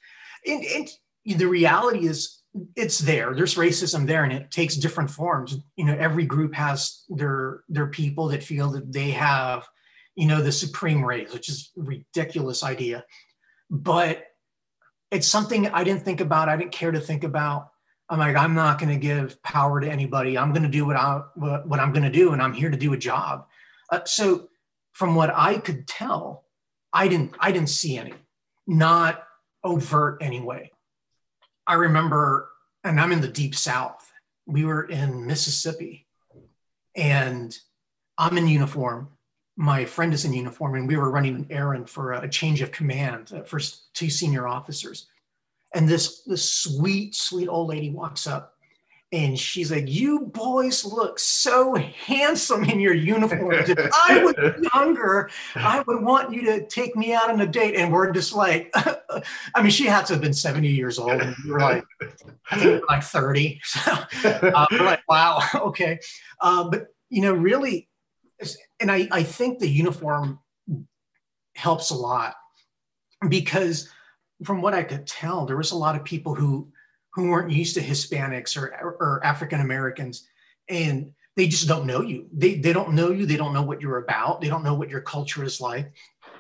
And, 0.48 0.64
and 0.64 0.90
the 1.26 1.48
reality 1.48 2.08
is 2.08 2.41
it's 2.76 3.00
there. 3.00 3.34
There's 3.34 3.56
racism 3.56 4.06
there 4.06 4.24
and 4.24 4.34
it 4.34 4.52
takes 4.52 4.76
different 4.76 5.10
forms. 5.10 5.58
You 5.76 5.86
know 5.86 5.96
every 5.98 6.26
group 6.26 6.54
has 6.54 7.04
their 7.10 7.64
their 7.70 7.88
people 7.88 8.28
that 8.30 8.44
feel 8.44 8.70
that 8.72 8.92
they 8.92 9.12
have 9.12 9.68
you 10.16 10.28
know 10.28 10.42
the 10.42 10.52
supreme 10.52 11.04
race 11.04 11.32
which 11.32 11.50
is 11.50 11.72
a 11.78 11.82
ridiculous 11.82 12.64
idea. 12.64 13.06
But 13.70 14.26
it's 15.12 15.28
something 15.28 15.68
i 15.68 15.84
didn't 15.84 16.04
think 16.04 16.22
about 16.22 16.50
i 16.50 16.56
didn't 16.58 16.72
care 16.72 16.92
to 16.92 17.00
think 17.00 17.24
about. 17.24 17.70
I'm 18.10 18.20
like 18.20 18.36
i'm 18.36 18.54
not 18.54 18.80
going 18.80 18.90
to 18.90 19.00
give 19.00 19.42
power 19.44 19.80
to 19.80 19.90
anybody. 19.90 20.38
I'm 20.38 20.52
going 20.52 20.64
to 20.64 20.70
do 20.70 20.86
what 20.86 20.98
i 20.98 21.22
what, 21.36 21.68
what 21.68 21.80
i'm 21.80 21.94
going 21.94 22.04
to 22.04 22.12
do 22.12 22.34
and 22.34 22.42
i'm 22.42 22.54
here 22.54 22.70
to 22.70 22.78
do 22.78 22.94
a 22.94 22.98
job. 22.98 23.46
Uh, 23.90 24.02
so 24.06 24.50
from 24.92 25.16
what 25.16 25.32
i 25.34 25.58
could 25.58 25.88
tell 25.88 26.46
i 26.92 27.08
didn't 27.08 27.34
i 27.40 27.52
didn't 27.52 27.70
see 27.70 27.98
any. 27.98 28.14
Not 28.68 29.24
overt 29.64 30.22
anyway 30.22 30.72
I 31.68 31.76
remember, 31.76 32.50
and 32.84 33.00
I'm 33.00 33.12
in 33.12 33.22
the 33.22 33.28
deep 33.28 33.56
south. 33.56 34.12
We 34.46 34.66
were 34.66 34.84
in 34.84 35.26
Mississippi, 35.26 36.08
and 36.96 37.58
I'm 38.18 38.38
in 38.38 38.48
uniform. 38.48 39.10
My 39.56 39.86
friend 39.86 40.14
is 40.14 40.26
in 40.26 40.34
uniform, 40.34 40.76
and 40.76 40.88
we 40.88 40.98
were 40.98 41.12
running 41.12 41.36
an 41.36 41.48
errand 41.50 41.90
for 41.90 42.14
a 42.14 42.30
change 42.30 42.62
of 42.62 42.72
command 42.72 43.32
uh, 43.34 43.44
for 43.44 43.60
two 43.94 44.10
senior 44.10 44.48
officers. 44.48 45.08
And 45.74 45.88
this 45.88 46.24
this 46.24 46.52
sweet, 46.52 47.16
sweet 47.16 47.48
old 47.48 47.70
lady 47.70 47.92
walks 47.92 48.28
up 48.28 48.56
and 49.14 49.38
she's 49.38 49.72
like, 49.72 49.90
"You 49.90 50.22
boys 50.22 50.86
look 50.86 51.20
so 51.20 51.76
handsome 51.76 52.64
in 52.64 52.80
your 52.80 52.94
uniforms. 52.94 53.70
If 53.70 53.78
I 54.10 54.24
was 54.24 54.36
younger, 54.74 55.30
I 55.56 55.82
would 55.82 56.02
want 56.02 56.34
you 56.34 56.44
to 56.46 56.66
take 56.68 56.96
me 56.96 57.14
out 57.14 57.30
on 57.30 57.42
a 57.42 57.48
date." 57.48 57.76
And 57.76 57.92
we're 57.92 58.12
just 58.12 58.34
like, 58.34 58.74
I 59.56 59.62
mean, 59.62 59.72
she 59.72 59.86
had 59.86 60.06
to 60.08 60.14
have 60.14 60.22
been 60.22 60.34
seventy 60.34 60.70
years 60.70 60.98
old, 60.98 61.12
and 61.12 61.36
we 61.44 61.52
were 61.52 61.60
like, 61.60 61.84
I 62.50 62.56
think 62.56 62.64
we 62.64 62.72
were 62.80 62.86
like 62.88 63.04
thirty. 63.04 63.60
So 63.72 63.92
uh, 64.30 64.66
we're 64.72 64.86
like, 64.86 65.02
"Wow, 65.08 65.42
okay." 65.56 66.00
Uh, 66.40 66.70
but 66.70 66.88
you 67.10 67.22
know, 67.22 67.34
really, 67.34 67.90
and 68.80 68.92
I 68.92 69.08
I 69.12 69.24
think 69.24 69.60
the 69.60 69.70
uniform 69.70 70.40
helps 71.56 71.90
a 71.90 71.96
lot 71.96 72.36
because 73.28 73.90
from 74.44 74.62
what 74.62 74.74
I 74.74 74.84
could 74.84 75.06
tell, 75.06 75.46
there 75.46 75.58
was 75.58 75.72
a 75.72 75.78
lot 75.78 75.96
of 75.96 76.04
people 76.04 76.34
who 76.34 76.72
who 77.14 77.30
weren't 77.30 77.52
used 77.52 77.76
to 77.76 77.82
Hispanics 77.82 78.58
or, 78.58 78.70
or 79.00 79.22
African 79.24 79.62
Americans. 79.62 80.28
And 80.70 81.12
they 81.36 81.48
just 81.48 81.68
don't 81.68 81.86
know 81.86 82.02
you. 82.02 82.28
They, 82.34 82.56
they 82.56 82.74
don't 82.74 82.94
know 82.94 83.12
you. 83.12 83.26
They 83.26 83.38
don't 83.38 83.54
know 83.54 83.62
what 83.62 83.82
you're 83.82 83.98
about. 83.98 84.42
They 84.42 84.48
don't 84.48 84.64
know 84.64 84.74
what 84.74 84.90
your 84.90 85.02
culture 85.02 85.44
is 85.44 85.62
like. 85.62 85.92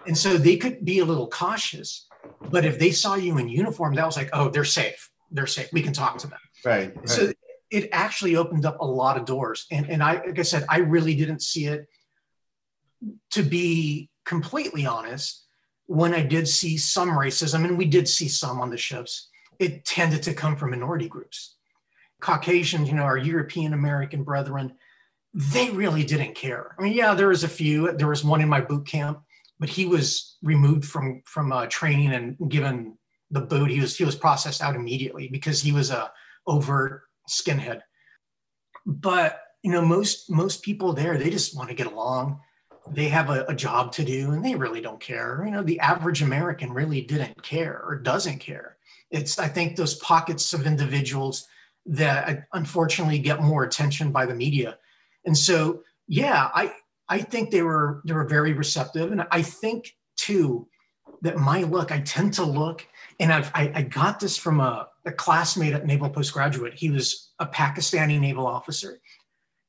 And 0.07 0.17
so 0.17 0.37
they 0.37 0.57
could 0.57 0.83
be 0.83 0.99
a 0.99 1.05
little 1.05 1.27
cautious. 1.27 2.07
But 2.49 2.65
if 2.65 2.79
they 2.79 2.91
saw 2.91 3.15
you 3.15 3.37
in 3.37 3.47
uniform, 3.47 3.95
that 3.95 4.05
was 4.05 4.17
like, 4.17 4.29
oh, 4.33 4.49
they're 4.49 4.65
safe. 4.65 5.09
They're 5.31 5.47
safe. 5.47 5.69
We 5.71 5.81
can 5.81 5.93
talk 5.93 6.17
to 6.19 6.27
them. 6.27 6.39
Right. 6.65 6.95
right. 6.95 7.09
So 7.09 7.31
it 7.69 7.89
actually 7.91 8.35
opened 8.35 8.65
up 8.65 8.79
a 8.81 8.85
lot 8.85 9.17
of 9.17 9.25
doors. 9.25 9.65
And, 9.71 9.89
and 9.89 10.03
I, 10.03 10.13
like 10.25 10.39
I 10.39 10.43
said, 10.43 10.65
I 10.69 10.79
really 10.79 11.15
didn't 11.15 11.41
see 11.41 11.67
it 11.67 11.87
to 13.31 13.43
be 13.43 14.09
completely 14.25 14.85
honest 14.85 15.45
when 15.87 16.13
I 16.13 16.21
did 16.21 16.47
see 16.47 16.77
some 16.77 17.09
racism, 17.09 17.65
and 17.65 17.77
we 17.77 17.85
did 17.85 18.07
see 18.07 18.29
some 18.29 18.61
on 18.61 18.69
the 18.69 18.77
ships 18.77 19.29
it 19.61 19.85
tended 19.85 20.23
to 20.23 20.33
come 20.33 20.55
from 20.55 20.71
minority 20.71 21.07
groups. 21.07 21.55
Caucasians, 22.19 22.89
you 22.89 22.95
know, 22.95 23.03
our 23.03 23.17
European 23.17 23.73
American 23.73 24.23
brethren, 24.23 24.73
they 25.33 25.69
really 25.69 26.03
didn't 26.03 26.35
care. 26.35 26.75
I 26.77 26.81
mean, 26.81 26.93
yeah, 26.93 27.13
there 27.13 27.29
was 27.29 27.43
a 27.43 27.47
few. 27.47 27.91
There 27.93 28.07
was 28.07 28.23
one 28.23 28.41
in 28.41 28.49
my 28.49 28.59
boot 28.59 28.85
camp, 28.85 29.21
but 29.59 29.69
he 29.69 29.85
was 29.85 30.37
removed 30.41 30.85
from 30.85 31.21
from 31.25 31.51
uh, 31.51 31.67
training 31.67 32.11
and 32.13 32.37
given 32.49 32.97
the 33.29 33.41
boot. 33.41 33.71
He 33.71 33.79
was 33.79 33.95
he 33.95 34.03
was 34.03 34.15
processed 34.15 34.61
out 34.61 34.75
immediately 34.75 35.27
because 35.27 35.61
he 35.61 35.71
was 35.71 35.91
a 35.91 36.11
overt 36.47 37.03
skinhead. 37.29 37.81
But 38.85 39.39
you 39.63 39.71
know, 39.71 39.81
most 39.81 40.29
most 40.29 40.63
people 40.63 40.93
there, 40.93 41.17
they 41.17 41.29
just 41.29 41.55
want 41.55 41.69
to 41.69 41.75
get 41.75 41.87
along. 41.87 42.41
They 42.91 43.09
have 43.09 43.29
a, 43.29 43.45
a 43.45 43.55
job 43.55 43.91
to 43.93 44.03
do, 44.03 44.31
and 44.31 44.43
they 44.43 44.55
really 44.55 44.81
don't 44.81 44.99
care. 44.99 45.43
You 45.45 45.51
know, 45.51 45.63
the 45.63 45.79
average 45.79 46.23
American 46.23 46.73
really 46.73 47.01
didn't 47.01 47.41
care 47.43 47.79
or 47.85 47.95
doesn't 47.95 48.39
care. 48.39 48.77
It's, 49.11 49.37
I 49.37 49.47
think, 49.47 49.75
those 49.75 49.95
pockets 49.95 50.53
of 50.53 50.65
individuals 50.65 51.47
that 51.85 52.47
unfortunately 52.53 53.19
get 53.19 53.41
more 53.41 53.63
attention 53.63 54.11
by 54.11 54.25
the 54.25 54.35
media. 54.35 54.77
And 55.25 55.37
so, 55.37 55.83
yeah, 56.07 56.49
I, 56.53 56.73
I 57.09 57.19
think 57.19 57.51
they 57.51 57.61
were 57.61 58.01
they 58.05 58.13
were 58.13 58.27
very 58.27 58.53
receptive, 58.53 59.11
and 59.11 59.27
I 59.31 59.41
think 59.41 59.95
too 60.15 60.67
that 61.21 61.37
my 61.37 61.63
look, 61.63 61.91
I 61.91 61.99
tend 61.99 62.33
to 62.35 62.43
look, 62.43 62.87
and 63.19 63.33
I've, 63.33 63.51
I, 63.53 63.71
I 63.75 63.81
got 63.83 64.19
this 64.19 64.37
from 64.37 64.59
a, 64.59 64.87
a 65.05 65.11
classmate 65.11 65.73
at 65.73 65.85
Naval 65.85 66.09
Postgraduate. 66.09 66.73
He 66.73 66.89
was 66.89 67.31
a 67.39 67.45
Pakistani 67.45 68.19
naval 68.19 68.47
officer, 68.47 69.01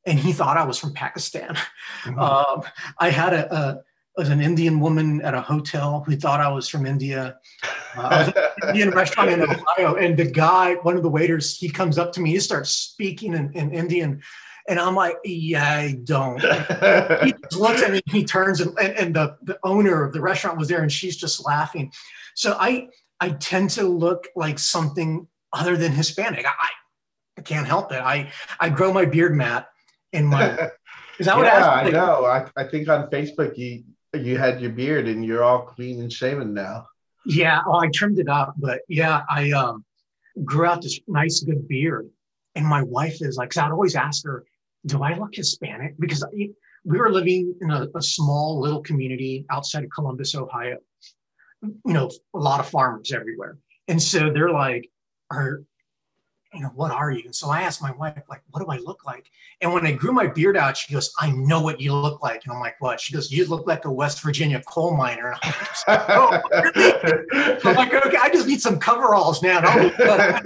and 0.07 0.19
he 0.19 0.33
thought 0.33 0.57
I 0.57 0.65
was 0.65 0.79
from 0.79 0.95
Pakistan. 0.95 1.57
Mm-hmm. 2.05 2.19
Um, 2.19 2.63
I 2.99 3.11
had 3.11 3.35
a, 3.35 3.55
a 3.55 3.83
was 4.17 4.29
an 4.29 4.41
Indian 4.41 4.79
woman 4.81 5.23
at 5.23 5.35
a 5.35 5.41
hotel 5.41 6.03
who 6.07 6.17
thought 6.17 6.41
I 6.41 6.49
was 6.49 6.69
from 6.69 6.87
India. 6.87 7.39
Uh, 7.97 8.01
I 8.01 8.19
was 8.19 8.29
at 8.29 8.37
an 8.37 8.69
Indian 8.69 8.91
restaurant 8.91 9.31
in 9.31 9.43
Ohio, 9.43 9.95
and 9.95 10.17
the 10.17 10.31
guy, 10.31 10.75
one 10.83 10.97
of 10.97 11.03
the 11.03 11.09
waiters, 11.09 11.57
he 11.57 11.69
comes 11.69 11.99
up 11.99 12.13
to 12.13 12.21
me, 12.21 12.31
he 12.33 12.41
starts 12.41 12.71
speaking 12.71 13.35
in, 13.35 13.53
in 13.53 13.73
Indian. 13.73 14.23
And 14.69 14.79
I'm 14.79 14.95
like, 14.95 15.17
yeah, 15.25 15.65
I 15.65 15.99
don't. 16.05 16.41
he 16.41 17.33
just 17.43 17.57
looks 17.57 17.83
at 17.83 17.91
me, 17.91 18.01
he 18.07 18.25
turns, 18.25 18.61
and, 18.61 18.79
and, 18.79 18.97
and 18.97 19.17
the, 19.17 19.37
the 19.43 19.59
owner 19.65 20.05
of 20.05 20.13
the 20.13 20.21
restaurant 20.21 20.59
was 20.59 20.69
there, 20.69 20.83
and 20.83 20.93
she's 20.93 21.17
just 21.17 21.45
laughing. 21.45 21.91
So 22.35 22.57
I 22.59 22.89
I 23.21 23.31
tend 23.31 23.71
to 23.71 23.85
look 23.85 24.29
like 24.37 24.59
something 24.59 25.27
other 25.53 25.77
than 25.77 25.93
Hispanic. 25.93 26.47
I, 26.47 26.69
I 27.39 27.41
can't 27.43 27.67
help 27.67 27.93
it. 27.93 28.01
I 28.01 28.31
I 28.61 28.69
grow 28.69 28.93
my 28.93 29.05
beard, 29.05 29.35
Matt, 29.35 29.69
in 30.13 30.27
my. 30.27 30.71
Is 31.19 31.27
that 31.27 31.37
yeah, 31.39 31.83
what 31.83 31.87
I 31.87 31.91
know. 31.91 32.25
I, 32.25 32.49
I 32.57 32.65
think 32.65 32.89
on 32.89 33.11
Facebook 33.11 33.57
you 33.59 33.85
you 34.15 34.39
had 34.39 34.61
your 34.61 34.71
beard 34.71 35.09
and 35.09 35.25
you're 35.25 35.43
all 35.43 35.63
clean 35.63 36.01
and 36.01 36.13
shaven 36.13 36.53
now. 36.53 36.87
Yeah, 37.25 37.63
well, 37.67 37.81
I 37.81 37.89
trimmed 37.89 38.19
it 38.19 38.29
up, 38.29 38.55
but 38.57 38.81
yeah, 38.89 39.23
I 39.31 39.53
um, 39.53 39.85
grew 40.45 40.67
out 40.67 40.83
this 40.83 41.01
nice, 41.07 41.41
good 41.41 41.69
beard. 41.69 42.11
And 42.55 42.67
my 42.67 42.83
wife 42.83 43.19
is 43.21 43.37
like, 43.37 43.57
I'd 43.57 43.71
always 43.71 43.97
ask 43.97 44.25
her, 44.25 44.45
"Do 44.87 45.03
I 45.03 45.17
look 45.17 45.35
Hispanic?" 45.35 45.95
Because 45.99 46.23
I, 46.23 46.51
we 46.85 46.99
were 46.99 47.11
living 47.11 47.55
in 47.61 47.71
a, 47.71 47.87
a 47.95 48.03
small 48.03 48.61
little 48.61 48.83
community 48.83 49.47
outside 49.51 49.85
of 49.85 49.91
Columbus, 49.95 50.35
Ohio. 50.35 50.79
You 51.63 51.93
know, 51.93 52.11
a 52.35 52.39
lot 52.39 52.61
of 52.61 52.69
farmers 52.69 53.13
everywhere, 53.13 53.57
and 53.89 54.03
so 54.03 54.31
they're 54.31 54.51
like, 54.51 54.91
"Are 55.31 55.63
you 56.53 56.61
know, 56.61 56.71
what 56.75 56.91
are 56.91 57.11
you? 57.11 57.23
And 57.25 57.35
so 57.35 57.49
I 57.49 57.63
asked 57.63 57.81
my 57.81 57.93
wife, 57.93 58.23
like, 58.29 58.43
what 58.51 58.61
do 58.61 58.71
I 58.71 58.77
look 58.77 59.07
like? 59.07 59.31
And 59.61 59.73
when 59.73 59.87
I 59.87 59.93
grew 59.93 60.13
my 60.13 60.27
beard 60.27 60.57
out, 60.57 60.77
she 60.77 60.93
goes, 60.93 61.13
I 61.19 61.31
know 61.31 61.63
what 61.63 61.81
you 61.81 61.95
look 61.95 62.23
like. 62.23 62.45
And 62.45 62.53
I'm 62.53 62.61
like, 62.61 62.81
what? 62.81 63.01
She 63.01 63.15
goes, 63.15 63.31
you 63.31 63.47
look 63.47 63.67
like 63.67 63.87
a 63.87 63.91
West 63.91 64.23
Virginia 64.23 64.63
coal 64.67 64.97
miner. 64.97 65.35
I'm 65.43 65.53
like, 65.53 65.79
oh? 66.11 66.41
I'm 67.65 67.77
like, 67.77 67.95
okay, 67.95 68.19
I 68.21 68.29
just 68.31 68.47
need 68.47 68.61
some 68.61 68.79
coveralls 68.79 69.43
now. 69.43 69.61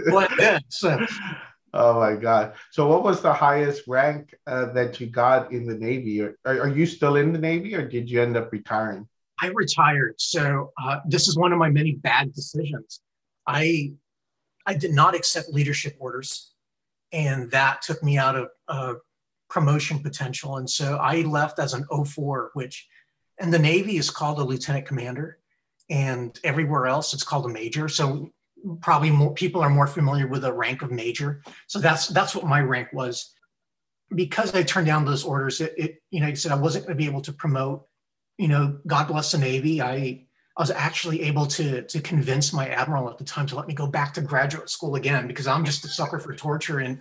Blend 0.07 0.40
in. 0.40 0.61
So. 0.69 1.05
Oh 1.75 1.98
my 1.98 2.15
God. 2.15 2.54
So, 2.71 2.87
what 2.87 3.02
was 3.02 3.21
the 3.21 3.33
highest 3.33 3.83
rank 3.87 4.35
uh, 4.46 4.73
that 4.73 5.00
you 5.00 5.09
got 5.09 5.52
in 5.52 5.67
the 5.67 5.75
Navy? 5.75 6.23
Are, 6.23 6.37
are 6.44 6.69
you 6.69 6.87
still 6.87 7.17
in 7.17 7.33
the 7.33 7.38
Navy 7.38 7.75
or 7.75 7.87
did 7.87 8.09
you 8.11 8.23
end 8.23 8.37
up 8.37 8.50
retiring? 8.52 9.07
I 9.42 9.48
retired. 9.48 10.15
So, 10.19 10.73
uh, 10.83 11.00
this 11.07 11.29
is 11.29 11.37
one 11.37 11.52
of 11.52 11.59
my 11.59 11.69
many 11.69 11.92
bad 11.92 12.33
decisions. 12.33 13.00
I 13.46 13.92
I 14.67 14.75
did 14.75 14.92
not 14.92 15.14
accept 15.14 15.52
leadership 15.52 15.96
orders, 15.98 16.52
and 17.12 17.50
that 17.52 17.83
took 17.83 18.02
me 18.02 18.19
out 18.19 18.37
of 18.37 18.48
uh, 18.69 18.94
promotion 19.48 20.00
potential. 20.00 20.56
And 20.56 20.69
so 20.69 20.96
I 20.96 21.23
left 21.23 21.58
as 21.58 21.73
an 21.73 21.87
04, 22.04 22.50
which, 22.54 22.87
and 23.38 23.52
the 23.52 23.58
Navy 23.58 23.96
is 23.96 24.10
called 24.10 24.38
a 24.38 24.44
lieutenant 24.44 24.87
commander, 24.87 25.38
and 25.88 26.38
everywhere 26.42 26.87
else 26.87 27.14
it's 27.14 27.23
called 27.23 27.46
a 27.46 27.48
major. 27.48 27.88
So 27.88 28.33
probably 28.81 29.10
more 29.10 29.33
people 29.35 29.60
are 29.60 29.71
more 29.71 29.87
familiar 29.87 30.27
with 30.27 30.42
the 30.42 30.52
rank 30.52 30.83
of 30.83 30.90
major. 30.90 31.42
So 31.69 31.79
that's 31.79 32.08
that's 32.08 32.35
what 32.35 32.46
my 32.46 32.60
rank 32.60 32.88
was. 32.92 33.33
Because 34.14 34.54
I 34.54 34.62
turned 34.62 34.87
down 34.87 35.04
those 35.04 35.25
orders, 35.25 35.60
it, 35.60 35.75
it 35.77 36.02
you 36.10 36.21
know, 36.21 36.27
I 36.27 36.35
said 36.35 36.52
I 36.52 36.56
wasn't 36.56 36.87
going 36.87 36.96
to 36.96 37.02
be 37.02 37.08
able 37.08 37.23
to 37.23 37.33
promote. 37.33 37.87
You 38.38 38.48
know, 38.48 38.79
God 38.87 39.08
bless 39.08 39.33
the 39.33 39.38
Navy. 39.38 39.81
I 39.81 40.25
I 40.57 40.63
was 40.63 40.71
actually 40.71 41.23
able 41.23 41.46
to, 41.46 41.83
to 41.83 42.00
convince 42.00 42.52
my 42.52 42.69
admiral 42.69 43.11
at 43.11 43.19
the 43.19 43.25
time 43.25 43.46
to 43.48 43.57
let 43.57 43.69
me 43.69 43.75
go 43.75 43.87
back 43.87 44.15
to 44.15 44.23
graduate 44.23 44.71
school 44.71 44.94
again 44.94 45.27
because 45.27 45.46
I'm 45.46 45.65
just 45.65 45.85
a 45.85 45.88
sucker 45.88 46.19
for 46.19 46.35
torture. 46.35 46.79
And 46.79 47.00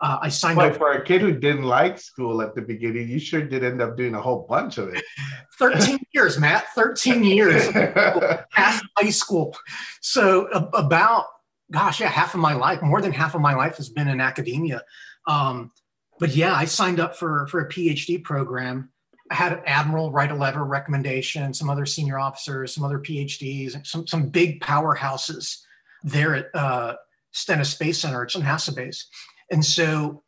uh, 0.00 0.18
I 0.22 0.28
signed 0.28 0.56
but 0.56 0.72
up 0.72 0.78
for 0.78 0.92
a 0.92 1.04
kid 1.04 1.20
who 1.20 1.32
didn't 1.32 1.64
like 1.64 1.98
school 1.98 2.42
at 2.42 2.54
the 2.54 2.62
beginning. 2.62 3.08
You 3.08 3.18
sure 3.18 3.42
did 3.42 3.64
end 3.64 3.82
up 3.82 3.96
doing 3.96 4.14
a 4.14 4.20
whole 4.20 4.46
bunch 4.48 4.78
of 4.78 4.94
it. 4.94 5.04
13 5.58 5.98
years, 6.12 6.38
Matt, 6.38 6.68
13 6.74 7.24
years 7.24 7.68
past 8.52 8.84
high 8.96 9.10
school. 9.10 9.56
So 10.00 10.46
about, 10.46 11.26
gosh, 11.72 12.00
yeah, 12.00 12.08
half 12.08 12.34
of 12.34 12.40
my 12.40 12.54
life, 12.54 12.82
more 12.82 13.02
than 13.02 13.12
half 13.12 13.34
of 13.34 13.40
my 13.40 13.54
life 13.54 13.78
has 13.78 13.88
been 13.88 14.06
in 14.06 14.20
academia. 14.20 14.82
Um, 15.26 15.72
but 16.20 16.36
yeah, 16.36 16.54
I 16.54 16.66
signed 16.66 17.00
up 17.00 17.16
for, 17.16 17.48
for 17.48 17.60
a 17.60 17.68
PhD 17.68 18.22
program. 18.22 18.91
Had 19.32 19.52
an 19.52 19.60
admiral 19.66 20.12
write 20.12 20.30
a 20.30 20.34
letter 20.34 20.64
recommendation, 20.64 21.54
some 21.54 21.70
other 21.70 21.86
senior 21.86 22.18
officers, 22.18 22.74
some 22.74 22.84
other 22.84 22.98
PhDs, 22.98 23.86
some, 23.86 24.06
some 24.06 24.28
big 24.28 24.60
powerhouses 24.60 25.62
there 26.02 26.34
at 26.34 26.54
uh, 26.54 26.94
Stennis 27.32 27.70
Space 27.70 28.00
Center. 28.00 28.22
It's 28.22 28.36
on 28.36 28.42
NASA 28.42 28.74
base. 28.74 29.06
And 29.50 29.64
so 29.64 30.22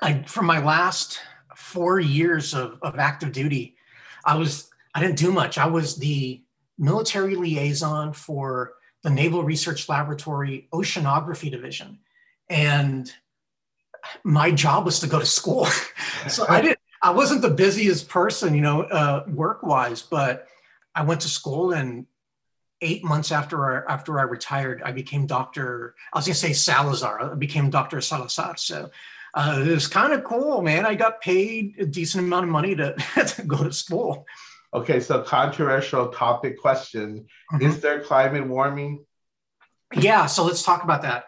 I, 0.00 0.22
for 0.24 0.42
my 0.42 0.62
last 0.62 1.20
four 1.56 2.00
years 2.00 2.54
of, 2.54 2.78
of 2.82 2.98
active 2.98 3.32
duty, 3.32 3.76
I 4.24 4.36
was, 4.36 4.68
I 4.94 5.00
didn't 5.00 5.18
do 5.18 5.32
much. 5.32 5.58
I 5.58 5.66
was 5.66 5.96
the 5.96 6.42
military 6.78 7.36
liaison 7.36 8.12
for 8.12 8.74
the 9.02 9.10
Naval 9.10 9.42
Research 9.42 9.88
Laboratory 9.88 10.68
Oceanography 10.72 11.50
Division. 11.50 11.98
And 12.48 13.10
my 14.24 14.50
job 14.50 14.84
was 14.84 15.00
to 15.00 15.06
go 15.06 15.18
to 15.18 15.26
school. 15.26 15.66
so 16.28 16.46
I 16.48 16.60
didn't, 16.60 16.78
I 17.02 17.10
wasn't 17.10 17.42
the 17.42 17.50
busiest 17.50 18.08
person, 18.08 18.54
you 18.54 18.60
know, 18.60 18.82
uh, 18.82 19.24
work 19.28 19.62
wise, 19.62 20.02
but 20.02 20.46
I 20.94 21.02
went 21.02 21.22
to 21.22 21.28
school 21.28 21.72
and 21.72 22.06
eight 22.80 23.02
months 23.04 23.32
after 23.32 23.88
I, 23.88 23.92
after 23.92 24.18
I 24.18 24.22
retired, 24.22 24.82
I 24.84 24.92
became 24.92 25.26
Doctor. 25.26 25.94
I 26.12 26.18
was 26.18 26.26
gonna 26.26 26.34
say 26.34 26.52
Salazar. 26.52 27.32
I 27.32 27.34
became 27.34 27.70
Doctor 27.70 28.00
Salazar. 28.00 28.56
So 28.56 28.90
uh, 29.34 29.64
it 29.66 29.70
was 29.70 29.86
kind 29.86 30.12
of 30.12 30.24
cool, 30.24 30.62
man. 30.62 30.84
I 30.84 30.94
got 30.94 31.20
paid 31.20 31.76
a 31.78 31.86
decent 31.86 32.24
amount 32.24 32.44
of 32.44 32.50
money 32.50 32.74
to, 32.76 32.94
to 33.26 33.42
go 33.42 33.64
to 33.64 33.72
school. 33.72 34.26
Okay, 34.74 35.00
so 35.00 35.22
controversial 35.22 36.08
topic 36.08 36.60
question: 36.60 37.26
mm-hmm. 37.52 37.66
Is 37.66 37.80
there 37.80 38.00
climate 38.00 38.46
warming? 38.46 39.04
Yeah, 39.94 40.26
so 40.26 40.44
let's 40.44 40.62
talk 40.62 40.82
about 40.84 41.02
that. 41.02 41.24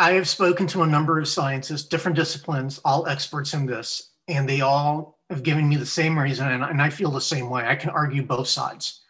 I 0.00 0.12
have 0.12 0.26
spoken 0.26 0.66
to 0.68 0.82
a 0.82 0.86
number 0.86 1.18
of 1.18 1.28
scientists, 1.28 1.86
different 1.86 2.16
disciplines, 2.16 2.80
all 2.86 3.06
experts 3.06 3.52
in 3.52 3.66
this, 3.66 4.12
and 4.28 4.48
they 4.48 4.62
all 4.62 5.18
have 5.28 5.42
given 5.42 5.68
me 5.68 5.76
the 5.76 5.84
same 5.84 6.18
reason, 6.18 6.48
and, 6.48 6.64
and 6.64 6.80
I 6.80 6.88
feel 6.88 7.10
the 7.10 7.20
same 7.20 7.50
way. 7.50 7.66
I 7.66 7.76
can 7.76 7.90
argue 7.90 8.22
both 8.22 8.48
sides. 8.48 9.02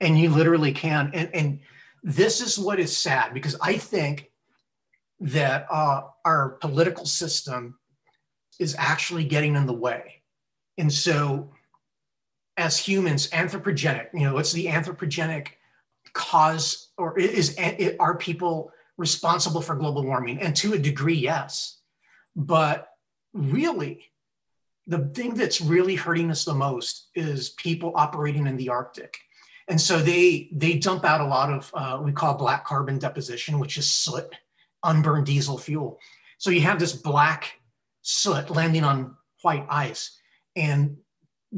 And 0.00 0.18
you 0.18 0.30
literally 0.30 0.72
can. 0.72 1.12
And, 1.14 1.30
and 1.32 1.60
this 2.02 2.40
is 2.40 2.58
what 2.58 2.78
is 2.78 2.94
sad 2.94 3.32
because 3.32 3.56
i 3.62 3.78
think 3.78 4.30
that 5.20 5.66
uh, 5.70 6.02
our 6.24 6.50
political 6.60 7.06
system 7.06 7.78
is 8.60 8.74
actually 8.76 9.24
getting 9.24 9.56
in 9.56 9.64
the 9.64 9.72
way. 9.72 10.22
And 10.76 10.92
so 10.92 11.52
as 12.56 12.78
humans 12.78 13.28
anthropogenic 13.30 14.08
you 14.14 14.20
know 14.20 14.34
what's 14.34 14.52
the 14.52 14.66
anthropogenic 14.66 15.48
cause 16.12 16.90
or 16.98 17.18
is, 17.18 17.56
is 17.56 17.96
are 17.98 18.16
people 18.16 18.70
responsible 18.96 19.60
for 19.60 19.74
global 19.74 20.04
warming 20.04 20.40
and 20.40 20.54
to 20.56 20.74
a 20.74 20.78
degree 20.78 21.14
yes. 21.14 21.78
But 22.36 22.88
really 23.32 24.00
the 24.86 24.98
thing 24.98 25.34
that's 25.34 25.60
really 25.60 25.94
hurting 25.94 26.30
us 26.30 26.44
the 26.44 26.54
most 26.54 27.08
is 27.14 27.50
people 27.50 27.92
operating 27.96 28.46
in 28.46 28.56
the 28.56 28.68
arctic. 28.68 29.18
And 29.68 29.80
so 29.80 29.98
they 29.98 30.50
they 30.52 30.74
dump 30.74 31.04
out 31.04 31.22
a 31.22 31.26
lot 31.26 31.50
of 31.50 31.70
uh, 31.74 31.98
we 32.02 32.12
call 32.12 32.34
black 32.34 32.66
carbon 32.66 32.98
deposition, 32.98 33.58
which 33.58 33.78
is 33.78 33.90
soot, 33.90 34.26
unburned 34.82 35.26
diesel 35.26 35.56
fuel. 35.56 35.98
So 36.36 36.50
you 36.50 36.60
have 36.62 36.78
this 36.78 36.92
black 36.92 37.60
soot 38.02 38.50
landing 38.50 38.84
on 38.84 39.16
white 39.40 39.66
ice, 39.70 40.18
and 40.54 40.98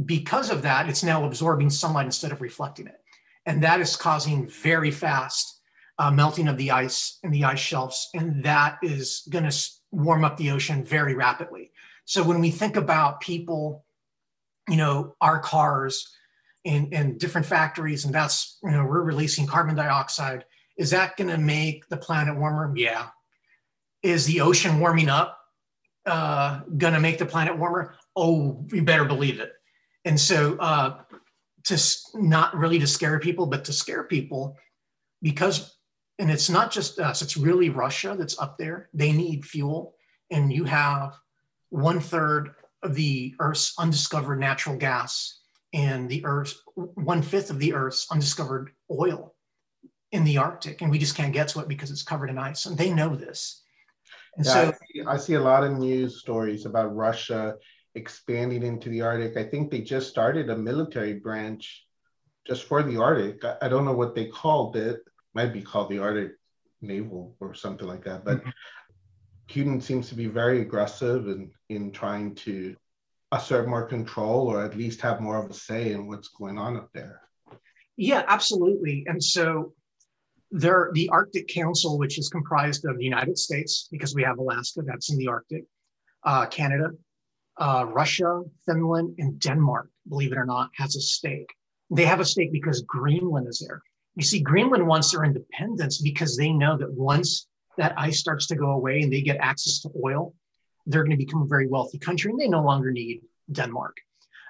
because 0.04 0.50
of 0.50 0.62
that, 0.62 0.88
it's 0.88 1.02
now 1.02 1.24
absorbing 1.24 1.70
sunlight 1.70 2.06
instead 2.06 2.30
of 2.30 2.40
reflecting 2.40 2.86
it, 2.86 3.00
and 3.44 3.64
that 3.64 3.80
is 3.80 3.96
causing 3.96 4.46
very 4.46 4.92
fast 4.92 5.55
uh, 5.98 6.10
melting 6.10 6.48
of 6.48 6.56
the 6.56 6.70
ice 6.70 7.18
and 7.22 7.32
the 7.32 7.44
ice 7.44 7.58
shelves, 7.58 8.08
and 8.14 8.44
that 8.44 8.78
is 8.82 9.26
going 9.30 9.48
to 9.48 9.70
warm 9.90 10.24
up 10.24 10.36
the 10.36 10.50
ocean 10.50 10.84
very 10.84 11.14
rapidly. 11.14 11.70
So 12.04 12.22
when 12.22 12.40
we 12.40 12.50
think 12.50 12.76
about 12.76 13.20
people, 13.20 13.84
you 14.68 14.76
know, 14.76 15.16
our 15.20 15.40
cars 15.40 16.12
and, 16.66 16.92
in 16.92 17.16
different 17.16 17.46
factories 17.46 18.04
and 18.04 18.14
that's 18.14 18.58
you 18.62 18.72
know 18.72 18.84
we're 18.84 19.02
releasing 19.02 19.46
carbon 19.46 19.76
dioxide 19.76 20.44
is 20.76 20.90
that 20.90 21.16
going 21.16 21.30
to 21.30 21.38
make 21.38 21.88
the 21.88 21.96
planet 21.96 22.36
warmer? 22.36 22.70
Yeah. 22.76 23.06
Is 24.02 24.26
the 24.26 24.42
ocean 24.42 24.78
warming 24.78 25.08
up 25.08 25.38
uh, 26.04 26.60
going 26.76 26.92
to 26.92 27.00
make 27.00 27.18
the 27.18 27.24
planet 27.24 27.56
warmer? 27.56 27.94
Oh 28.14 28.64
you 28.72 28.82
better 28.82 29.04
believe 29.04 29.40
it. 29.40 29.52
And 30.04 30.20
so 30.20 30.56
uh, 30.58 30.98
to 31.64 31.82
not 32.14 32.54
really 32.56 32.78
to 32.80 32.86
scare 32.86 33.18
people 33.20 33.46
but 33.46 33.64
to 33.64 33.72
scare 33.72 34.04
people 34.04 34.56
because 35.22 35.75
and 36.18 36.30
it's 36.30 36.50
not 36.50 36.70
just 36.70 36.98
us 36.98 37.22
it's 37.22 37.36
really 37.36 37.68
russia 37.68 38.14
that's 38.18 38.38
up 38.38 38.56
there 38.58 38.88
they 38.94 39.12
need 39.12 39.44
fuel 39.44 39.94
and 40.30 40.52
you 40.52 40.64
have 40.64 41.16
one 41.70 42.00
third 42.00 42.54
of 42.82 42.94
the 42.94 43.34
earth's 43.40 43.74
undiscovered 43.78 44.38
natural 44.38 44.76
gas 44.76 45.40
and 45.76 46.08
the 46.08 46.24
Earth, 46.24 46.54
one 46.74 47.20
fifth 47.20 47.50
of 47.50 47.58
the 47.58 47.74
Earth's 47.74 48.06
undiscovered 48.10 48.70
oil 48.90 49.34
in 50.12 50.24
the 50.24 50.38
Arctic, 50.38 50.80
and 50.80 50.90
we 50.90 50.98
just 50.98 51.16
can't 51.16 51.34
get 51.34 51.48
to 51.48 51.60
it 51.60 51.68
because 51.68 51.90
it's 51.90 52.02
covered 52.02 52.30
in 52.30 52.38
ice. 52.38 52.64
And 52.64 52.78
they 52.78 52.90
know 52.90 53.14
this. 53.14 53.62
And 54.36 54.46
yeah, 54.46 54.52
so 54.52 54.68
I 54.68 54.72
see, 54.72 55.02
I 55.06 55.16
see 55.18 55.34
a 55.34 55.40
lot 55.40 55.64
of 55.64 55.72
news 55.72 56.20
stories 56.20 56.64
about 56.64 56.96
Russia 56.96 57.56
expanding 57.94 58.62
into 58.62 58.88
the 58.88 59.02
Arctic. 59.02 59.36
I 59.36 59.44
think 59.44 59.70
they 59.70 59.82
just 59.82 60.08
started 60.08 60.48
a 60.48 60.56
military 60.56 61.14
branch 61.14 61.84
just 62.46 62.64
for 62.64 62.82
the 62.82 63.00
Arctic. 63.00 63.44
I, 63.44 63.56
I 63.62 63.68
don't 63.68 63.84
know 63.84 63.94
what 63.94 64.14
they 64.14 64.26
called 64.26 64.76
it. 64.76 65.00
Might 65.36 65.52
be 65.52 65.60
called 65.70 65.90
the 65.90 65.98
Arctic 65.98 66.32
Naval 66.80 67.36
or 67.40 67.54
something 67.54 67.86
like 67.92 68.04
that. 68.04 68.24
But 68.24 68.38
mm-hmm. 68.38 68.50
Putin 69.52 69.82
seems 69.82 70.08
to 70.08 70.14
be 70.22 70.28
very 70.42 70.58
aggressive 70.62 71.28
in, 71.28 71.50
in 71.68 71.92
trying 71.92 72.34
to 72.46 72.74
assert 73.32 73.68
more 73.68 73.86
control 73.96 74.42
or 74.50 74.64
at 74.64 74.78
least 74.82 75.02
have 75.02 75.20
more 75.20 75.38
of 75.42 75.50
a 75.50 75.54
say 75.68 75.92
in 75.92 76.06
what's 76.08 76.28
going 76.28 76.56
on 76.56 76.72
up 76.80 76.88
there. 76.94 77.20
Yeah, 77.98 78.22
absolutely. 78.36 79.04
And 79.10 79.22
so 79.22 79.74
there, 80.50 80.90
the 80.94 81.08
Arctic 81.10 81.48
Council, 81.48 81.98
which 81.98 82.18
is 82.18 82.30
comprised 82.30 82.86
of 82.86 82.96
the 82.96 83.04
United 83.04 83.36
States, 83.36 83.88
because 83.90 84.14
we 84.14 84.22
have 84.22 84.38
Alaska, 84.38 84.80
that's 84.86 85.10
in 85.10 85.18
the 85.18 85.28
Arctic, 85.28 85.64
uh, 86.24 86.46
Canada, 86.46 86.88
uh, 87.58 87.84
Russia, 88.00 88.42
Finland, 88.64 89.16
and 89.18 89.38
Denmark, 89.38 89.90
believe 90.08 90.32
it 90.32 90.38
or 90.38 90.46
not, 90.46 90.70
has 90.76 90.96
a 90.96 91.00
stake. 91.00 91.50
They 91.90 92.06
have 92.06 92.20
a 92.20 92.24
stake 92.24 92.52
because 92.52 92.80
Greenland 92.96 93.48
is 93.48 93.62
there. 93.66 93.82
You 94.16 94.24
see, 94.24 94.40
Greenland 94.40 94.86
wants 94.86 95.12
their 95.12 95.24
independence 95.24 96.00
because 96.00 96.36
they 96.36 96.50
know 96.50 96.76
that 96.78 96.92
once 96.92 97.46
that 97.76 97.94
ice 97.98 98.18
starts 98.18 98.46
to 98.48 98.56
go 98.56 98.70
away 98.70 99.02
and 99.02 99.12
they 99.12 99.20
get 99.20 99.36
access 99.36 99.80
to 99.82 99.90
oil, 100.02 100.34
they're 100.86 101.04
going 101.04 101.16
to 101.16 101.24
become 101.24 101.42
a 101.42 101.46
very 101.46 101.66
wealthy 101.66 101.98
country 101.98 102.30
and 102.30 102.40
they 102.40 102.48
no 102.48 102.62
longer 102.62 102.90
need 102.90 103.20
Denmark. 103.52 103.96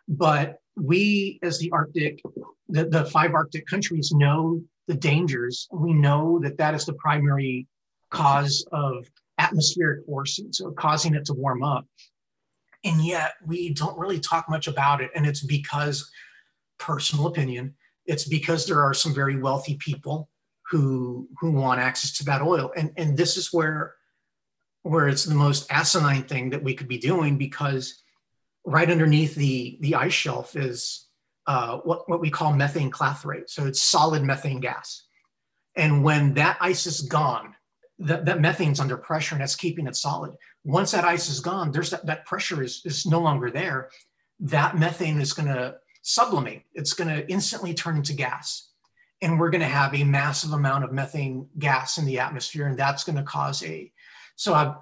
But 0.08 0.60
we, 0.76 1.40
as 1.42 1.58
the 1.58 1.70
Arctic, 1.72 2.22
the, 2.68 2.84
the 2.84 3.06
five 3.06 3.34
Arctic 3.34 3.66
countries, 3.66 4.12
know 4.12 4.62
the 4.86 4.94
dangers. 4.94 5.66
We 5.72 5.92
know 5.92 6.38
that 6.42 6.58
that 6.58 6.74
is 6.74 6.84
the 6.84 6.92
primary 6.94 7.66
cause 8.10 8.64
of 8.70 9.10
atmospheric 9.38 10.06
forcing, 10.06 10.52
so 10.52 10.70
causing 10.70 11.14
it 11.14 11.24
to 11.26 11.34
warm 11.34 11.64
up. 11.64 11.86
And 12.84 13.04
yet 13.04 13.32
we 13.44 13.72
don't 13.74 13.98
really 13.98 14.20
talk 14.20 14.48
much 14.48 14.68
about 14.68 15.00
it. 15.00 15.10
And 15.16 15.26
it's 15.26 15.42
because, 15.42 16.08
personal 16.78 17.26
opinion, 17.26 17.74
it's 18.06 18.26
because 18.26 18.66
there 18.66 18.82
are 18.82 18.94
some 18.94 19.14
very 19.14 19.38
wealthy 19.38 19.76
people 19.76 20.28
who 20.70 21.28
who 21.40 21.52
want 21.52 21.80
access 21.80 22.12
to 22.18 22.24
that 22.24 22.42
oil. 22.42 22.72
And, 22.76 22.92
and 22.96 23.16
this 23.16 23.36
is 23.36 23.52
where 23.52 23.94
where 24.82 25.08
it's 25.08 25.24
the 25.24 25.34
most 25.34 25.66
asinine 25.70 26.22
thing 26.22 26.50
that 26.50 26.62
we 26.62 26.74
could 26.74 26.88
be 26.88 26.98
doing 26.98 27.36
because 27.36 28.02
right 28.64 28.90
underneath 28.90 29.34
the, 29.34 29.78
the 29.80 29.96
ice 29.96 30.12
shelf 30.12 30.54
is 30.56 31.06
uh, 31.46 31.78
what, 31.78 32.08
what 32.08 32.20
we 32.20 32.30
call 32.30 32.52
methane 32.52 32.90
clathrate. 32.90 33.50
So 33.50 33.66
it's 33.66 33.82
solid 33.82 34.22
methane 34.22 34.60
gas. 34.60 35.04
And 35.76 36.04
when 36.04 36.34
that 36.34 36.56
ice 36.60 36.86
is 36.86 37.02
gone, 37.02 37.54
that, 37.98 38.26
that 38.26 38.40
methane's 38.40 38.80
under 38.80 38.96
pressure 38.96 39.34
and 39.34 39.42
that's 39.42 39.56
keeping 39.56 39.86
it 39.86 39.96
solid. 39.96 40.34
Once 40.64 40.92
that 40.92 41.04
ice 41.04 41.28
is 41.28 41.40
gone, 41.40 41.72
there's 41.72 41.90
that, 41.90 42.06
that 42.06 42.26
pressure 42.26 42.62
is, 42.62 42.82
is 42.84 43.06
no 43.06 43.20
longer 43.20 43.50
there. 43.50 43.90
That 44.40 44.76
methane 44.76 45.20
is 45.20 45.32
going 45.32 45.48
to 45.48 45.76
sublimate. 46.06 46.62
It's 46.74 46.92
going 46.92 47.08
to 47.08 47.28
instantly 47.30 47.74
turn 47.74 47.96
into 47.96 48.12
gas. 48.12 48.68
And 49.22 49.40
we're 49.40 49.50
going 49.50 49.62
to 49.62 49.66
have 49.66 49.94
a 49.94 50.04
massive 50.04 50.52
amount 50.52 50.84
of 50.84 50.92
methane 50.92 51.48
gas 51.58 51.98
in 51.98 52.04
the 52.04 52.18
atmosphere. 52.18 52.66
And 52.66 52.78
that's 52.78 53.04
going 53.04 53.16
to 53.16 53.22
cause 53.22 53.62
a 53.62 53.90
so 54.36 54.52
I, 54.52 54.74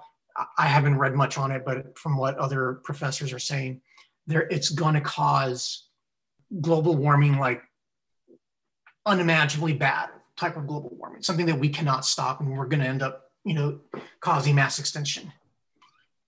I 0.57 0.67
haven't 0.67 0.97
read 0.97 1.15
much 1.15 1.37
on 1.37 1.51
it, 1.51 1.63
but 1.65 1.97
from 1.97 2.17
what 2.17 2.37
other 2.37 2.81
professors 2.83 3.31
are 3.31 3.39
saying, 3.39 3.79
there 4.27 4.45
it's 4.51 4.69
going 4.69 4.95
to 4.95 5.01
cause 5.01 5.87
global 6.59 6.95
warming 6.95 7.39
like 7.39 7.63
unimaginably 9.05 9.71
bad 9.71 10.09
type 10.35 10.57
of 10.57 10.67
global 10.67 10.93
warming, 10.99 11.21
something 11.21 11.45
that 11.45 11.57
we 11.57 11.69
cannot 11.69 12.03
stop, 12.03 12.41
and 12.41 12.51
we're 12.51 12.65
going 12.65 12.81
to 12.81 12.89
end 12.89 13.01
up 13.01 13.25
you 13.45 13.53
know, 13.53 13.79
causing 14.19 14.55
mass 14.55 14.79
extinction. 14.79 15.31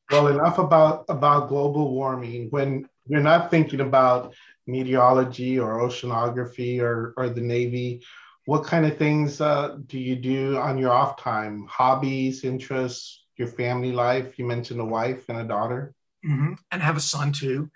Well, 0.09 0.27
enough 0.27 0.57
about 0.57 1.05
about 1.09 1.49
global 1.49 1.93
warming. 1.93 2.47
When 2.49 2.87
we're 3.07 3.21
not 3.21 3.51
thinking 3.51 3.81
about 3.81 4.33
meteorology 4.67 5.59
or 5.59 5.79
oceanography 5.79 6.81
or 6.81 7.13
or 7.17 7.29
the 7.29 7.41
Navy, 7.41 8.03
what 8.45 8.63
kind 8.63 8.85
of 8.85 8.97
things 8.97 9.41
uh, 9.41 9.77
do 9.87 9.99
you 9.99 10.15
do 10.15 10.57
on 10.57 10.77
your 10.77 10.91
off 10.91 11.17
time? 11.17 11.65
Hobbies, 11.69 12.43
interests, 12.43 13.25
your 13.35 13.49
family 13.49 13.91
life? 13.91 14.39
You 14.39 14.45
mentioned 14.45 14.79
a 14.79 14.85
wife 14.85 15.27
and 15.29 15.39
a 15.39 15.43
daughter. 15.43 15.93
Mm-hmm. 16.25 16.53
And 16.71 16.81
I 16.81 16.85
have 16.85 16.97
a 16.97 17.01
son 17.01 17.31
too. 17.33 17.69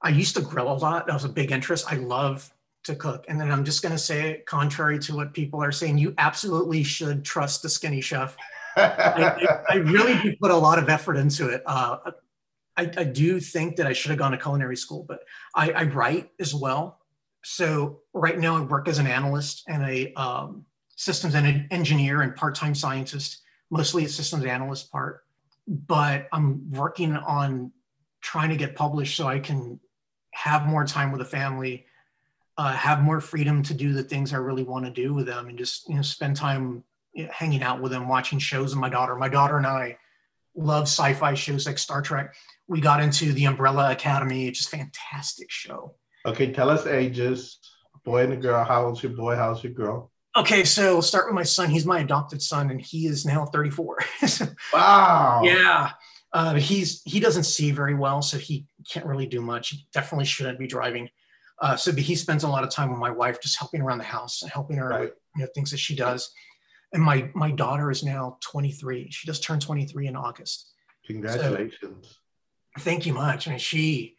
I 0.00 0.10
used 0.10 0.36
to 0.36 0.42
grill 0.42 0.72
a 0.72 0.74
lot. 0.78 1.06
That 1.06 1.12
was 1.12 1.24
a 1.24 1.28
big 1.28 1.52
interest. 1.52 1.90
I 1.90 1.96
love 1.96 2.50
to 2.84 2.94
cook. 2.94 3.26
And 3.28 3.40
then 3.40 3.50
I'm 3.50 3.64
just 3.64 3.82
going 3.82 3.92
to 3.92 3.98
say 3.98 4.30
it 4.30 4.46
contrary 4.46 4.98
to 5.00 5.14
what 5.14 5.34
people 5.34 5.62
are 5.62 5.72
saying. 5.72 5.98
You 5.98 6.14
absolutely 6.18 6.82
should 6.82 7.24
trust 7.24 7.62
the 7.62 7.68
skinny 7.68 8.00
chef. 8.00 8.36
I, 8.76 9.60
I, 9.68 9.74
really 9.74 10.14
do 10.22 10.36
put 10.40 10.52
a 10.52 10.56
lot 10.56 10.78
of 10.78 10.88
effort 10.88 11.16
into 11.16 11.48
it. 11.48 11.62
Uh, 11.66 11.98
I, 12.78 12.90
I, 12.96 13.04
do 13.04 13.40
think 13.40 13.76
that 13.76 13.86
I 13.86 13.92
should 13.92 14.10
have 14.10 14.18
gone 14.18 14.30
to 14.30 14.38
culinary 14.38 14.76
school, 14.76 15.04
but 15.06 15.24
I, 15.54 15.72
I, 15.72 15.82
write 15.84 16.30
as 16.38 16.54
well. 16.54 17.00
So 17.42 18.00
right 18.14 18.38
now 18.38 18.56
I 18.56 18.60
work 18.60 18.86
as 18.86 18.98
an 18.98 19.08
analyst 19.08 19.64
and 19.68 19.82
a 19.82 20.12
um, 20.14 20.64
systems 20.94 21.34
engineer 21.34 22.22
and 22.22 22.36
part-time 22.36 22.74
scientist, 22.74 23.42
mostly 23.70 24.04
a 24.04 24.08
systems 24.08 24.44
analyst 24.44 24.92
part. 24.92 25.24
But 25.66 26.28
I'm 26.32 26.70
working 26.70 27.16
on 27.16 27.72
trying 28.20 28.50
to 28.50 28.56
get 28.56 28.76
published 28.76 29.16
so 29.16 29.26
I 29.26 29.40
can 29.40 29.80
have 30.32 30.66
more 30.66 30.84
time 30.84 31.10
with 31.10 31.18
the 31.18 31.24
family, 31.24 31.86
uh, 32.56 32.72
have 32.72 33.02
more 33.02 33.20
freedom 33.20 33.62
to 33.64 33.74
do 33.74 33.92
the 33.92 34.02
things 34.02 34.32
I 34.32 34.36
really 34.36 34.62
want 34.62 34.84
to 34.84 34.90
do 34.90 35.14
with 35.14 35.26
them, 35.26 35.48
and 35.48 35.58
just 35.58 35.88
you 35.88 35.96
know 35.96 36.02
spend 36.02 36.36
time 36.36 36.84
you 37.12 37.24
know, 37.24 37.30
hanging 37.32 37.62
out 37.62 37.80
with 37.80 37.92
them, 37.92 38.08
watching 38.08 38.38
shows 38.38 38.74
with 38.74 38.80
my 38.80 38.88
daughter. 38.88 39.16
My 39.16 39.28
daughter 39.28 39.56
and 39.56 39.66
I 39.66 39.98
love 40.54 40.84
sci-fi 40.84 41.34
shows 41.34 41.66
like 41.66 41.78
Star 41.78 42.02
Trek. 42.02 42.34
We 42.68 42.80
got 42.80 43.02
into 43.02 43.32
the 43.32 43.46
Umbrella 43.46 43.90
Academy, 43.90 44.46
it's 44.46 44.58
just 44.58 44.70
fantastic 44.70 45.50
show. 45.50 45.94
Okay, 46.26 46.52
tell 46.52 46.70
us 46.70 46.86
ages. 46.86 47.58
Boy 48.04 48.24
and 48.24 48.32
a 48.32 48.36
girl. 48.36 48.64
How 48.64 48.86
old's 48.86 49.02
your 49.02 49.12
boy? 49.12 49.36
How's 49.36 49.62
your 49.62 49.72
girl? 49.72 50.10
Okay, 50.36 50.62
so 50.64 50.92
we'll 50.94 51.02
start 51.02 51.26
with 51.26 51.34
my 51.34 51.42
son. 51.42 51.70
He's 51.70 51.86
my 51.86 52.00
adopted 52.00 52.42
son, 52.42 52.70
and 52.70 52.80
he 52.80 53.06
is 53.06 53.26
now 53.26 53.46
34. 53.46 53.98
wow. 54.72 55.40
Yeah. 55.42 55.90
Uh, 56.32 56.54
he's 56.54 57.02
he 57.04 57.20
doesn't 57.20 57.44
see 57.44 57.70
very 57.70 57.94
well, 57.94 58.20
so 58.20 58.36
he 58.38 58.66
can't 58.90 59.06
really 59.06 59.26
do 59.26 59.40
much. 59.40 59.70
He 59.70 59.86
definitely 59.92 60.26
shouldn't 60.26 60.58
be 60.58 60.66
driving. 60.66 61.08
Uh, 61.60 61.74
so 61.74 61.92
he 61.92 62.14
spends 62.14 62.44
a 62.44 62.48
lot 62.48 62.62
of 62.62 62.70
time 62.70 62.90
with 62.90 63.00
my 63.00 63.10
wife, 63.10 63.40
just 63.40 63.58
helping 63.58 63.80
around 63.80 63.98
the 63.98 64.04
house 64.04 64.42
and 64.42 64.50
helping 64.50 64.76
her 64.76 64.88
right. 64.88 65.00
with 65.00 65.12
you 65.36 65.42
know, 65.42 65.48
things 65.54 65.70
that 65.70 65.78
she 65.78 65.96
does. 65.96 66.30
And 66.92 67.02
my 67.02 67.30
my 67.34 67.50
daughter 67.50 67.90
is 67.90 68.04
now 68.04 68.38
23. 68.42 69.08
She 69.10 69.26
just 69.26 69.42
turned 69.42 69.62
23 69.62 70.06
in 70.06 70.16
August. 70.16 70.70
Congratulations. 71.06 72.06
So, 72.06 72.08
thank 72.78 73.06
you 73.06 73.14
much. 73.14 73.46
I 73.46 73.50
mean, 73.50 73.58
she 73.58 74.16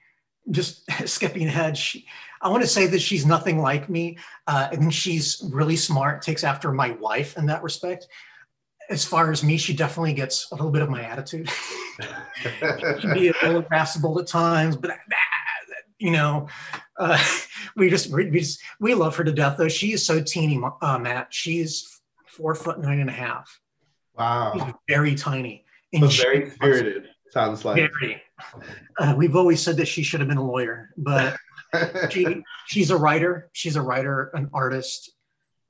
just 0.49 0.89
skipping 1.07 1.47
ahead. 1.47 1.77
She, 1.77 2.05
I 2.41 2.49
want 2.49 2.63
to 2.63 2.67
say 2.67 2.87
that 2.87 2.99
she's 2.99 3.25
nothing 3.25 3.59
like 3.59 3.89
me. 3.89 4.17
Uh, 4.47 4.69
and 4.71 4.93
she's 4.93 5.41
really 5.51 5.75
smart, 5.75 6.21
takes 6.21 6.43
after 6.43 6.71
my 6.71 6.91
wife 6.91 7.37
in 7.37 7.47
that 7.47 7.63
respect 7.63 8.07
as 8.89 9.05
far 9.05 9.31
as 9.31 9.43
me, 9.43 9.57
she 9.57 9.73
definitely 9.73 10.13
gets 10.13 10.51
a 10.51 10.55
little 10.55 10.71
bit 10.71 10.81
of 10.81 10.89
my 10.89 11.03
attitude. 11.03 11.49
she 12.41 12.49
can 12.49 13.13
be 13.13 13.29
a 13.29 13.33
little 13.43 13.61
irascible 13.61 14.19
at 14.19 14.27
times, 14.27 14.75
but 14.75 14.91
you 15.99 16.11
know, 16.11 16.47
uh, 16.97 17.23
we 17.75 17.89
just 17.89 18.09
we, 18.09 18.29
just 18.29 18.61
we 18.79 18.93
love 18.93 19.15
her 19.15 19.23
to 19.23 19.31
death. 19.31 19.57
Though 19.57 19.69
she 19.69 19.93
is 19.93 20.05
so 20.05 20.21
teeny, 20.21 20.61
uh, 20.81 20.97
Matt. 20.97 21.27
She's 21.29 22.01
four 22.25 22.55
foot 22.55 22.79
nine 22.79 22.99
and 22.99 23.09
a 23.09 23.13
half. 23.13 23.59
Wow, 24.17 24.53
She's 24.53 24.73
very 24.87 25.15
tiny. 25.15 25.65
And 25.93 26.11
so 26.11 26.23
very 26.23 26.49
spirited. 26.49 27.09
Sounds 27.31 27.63
like 27.63 27.75
very. 27.75 28.21
Uh, 28.97 29.13
we've 29.17 29.35
always 29.35 29.61
said 29.61 29.77
that 29.77 29.87
she 29.87 30.03
should 30.03 30.19
have 30.19 30.29
been 30.29 30.37
a 30.37 30.45
lawyer, 30.45 30.89
but 30.97 31.37
she 32.09 32.43
she's 32.67 32.91
a 32.91 32.97
writer. 32.97 33.49
She's 33.53 33.75
a 33.75 33.81
writer, 33.81 34.31
an 34.33 34.49
artist, 34.53 35.11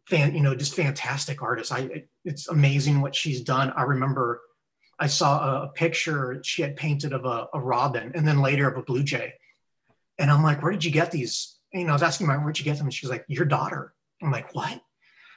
fan, 0.07 0.33
you 0.33 0.41
know, 0.41 0.55
just 0.55 0.75
fantastic 0.75 1.41
artist. 1.41 1.71
I 1.71 2.05
it's 2.25 2.47
amazing 2.47 3.01
what 3.01 3.15
she's 3.15 3.41
done. 3.41 3.71
I 3.75 3.83
remember 3.83 4.41
I 4.99 5.07
saw 5.07 5.63
a 5.63 5.67
picture 5.69 6.41
she 6.43 6.61
had 6.61 6.75
painted 6.75 7.13
of 7.13 7.25
a, 7.25 7.47
a 7.53 7.59
robin 7.59 8.11
and 8.15 8.27
then 8.27 8.41
later 8.41 8.67
of 8.67 8.77
a 8.77 8.83
blue 8.83 9.03
jay. 9.03 9.33
And 10.17 10.29
I'm 10.29 10.43
like, 10.43 10.61
where 10.61 10.71
did 10.71 10.83
you 10.83 10.91
get 10.91 11.11
these? 11.11 11.55
And, 11.71 11.81
you 11.81 11.87
know, 11.87 11.93
I 11.93 11.95
was 11.95 12.03
asking 12.03 12.27
my 12.27 12.35
where'd 12.35 12.59
you 12.59 12.65
get 12.65 12.77
them? 12.77 12.87
And 12.87 12.93
she's 12.93 13.09
like, 13.09 13.23
your 13.27 13.45
daughter. 13.45 13.93
I'm 14.21 14.31
like, 14.31 14.53
what? 14.53 14.81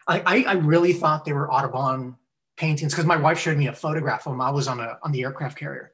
I, 0.09 0.21
I, 0.21 0.45
I 0.49 0.53
really 0.55 0.93
thought 0.93 1.25
they 1.25 1.33
were 1.33 1.53
Audubon 1.53 2.17
paintings 2.57 2.93
because 2.93 3.07
my 3.07 3.17
wife 3.17 3.39
showed 3.39 3.57
me 3.57 3.69
a 3.69 3.73
photograph 3.73 4.27
of 4.27 4.33
them. 4.33 4.41
I 4.41 4.51
was 4.51 4.67
on 4.67 4.81
a 4.81 4.99
on 5.03 5.13
the 5.13 5.23
aircraft 5.23 5.59
carrier 5.59 5.93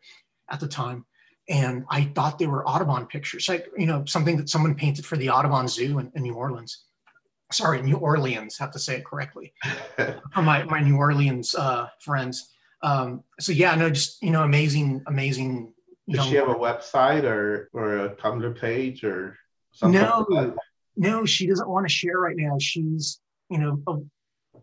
at 0.51 0.61
the 0.61 0.69
time. 0.69 1.05
And 1.49 1.87
I 1.89 2.05
thought 2.15 2.39
they 2.39 2.47
were 2.47 2.67
Audubon 2.69 3.07
pictures, 3.07 3.49
like, 3.49 3.67
you 3.77 3.87
know, 3.87 4.05
something 4.05 4.37
that 4.37 4.51
someone 4.51 4.75
painted 4.75 5.07
for 5.07 5.17
the 5.17 5.31
Audubon 5.31 5.67
Zoo 5.67 5.99
in, 5.99 6.13
in 6.15 6.23
New 6.23 6.35
Orleans 6.35 6.85
sorry, 7.53 7.83
New 7.83 7.97
Orleans, 7.97 8.59
have 8.59 8.73
to 8.73 8.79
say 8.79 8.97
it 8.97 9.05
correctly, 9.05 9.53
my, 10.37 10.65
my 10.65 10.81
New 10.81 10.97
Orleans 10.97 11.55
uh, 11.55 11.89
friends. 12.01 12.51
Um, 12.83 13.25
so 13.41 13.53
yeah, 13.53 13.75
no, 13.75 13.91
just, 13.91 14.23
you 14.23 14.31
know, 14.31 14.43
amazing, 14.43 15.03
amazing. 15.07 15.73
Does 16.09 16.27
she 16.27 16.37
have 16.37 16.49
a 16.49 16.55
website 16.55 17.25
or, 17.25 17.69
or 17.73 18.07
a 18.07 18.17
Tumblr 18.17 18.61
page 18.61 19.05
or 19.05 19.37
something? 19.73 20.01
No, 20.01 20.27
like 20.29 20.55
no, 20.97 21.25
she 21.25 21.47
doesn't 21.47 21.69
want 21.69 21.87
to 21.87 21.93
share 21.93 22.19
right 22.19 22.37
now. 22.37 22.57
She's, 22.59 23.21
you 23.51 23.59
know, 23.59 23.83
a, 23.87 23.93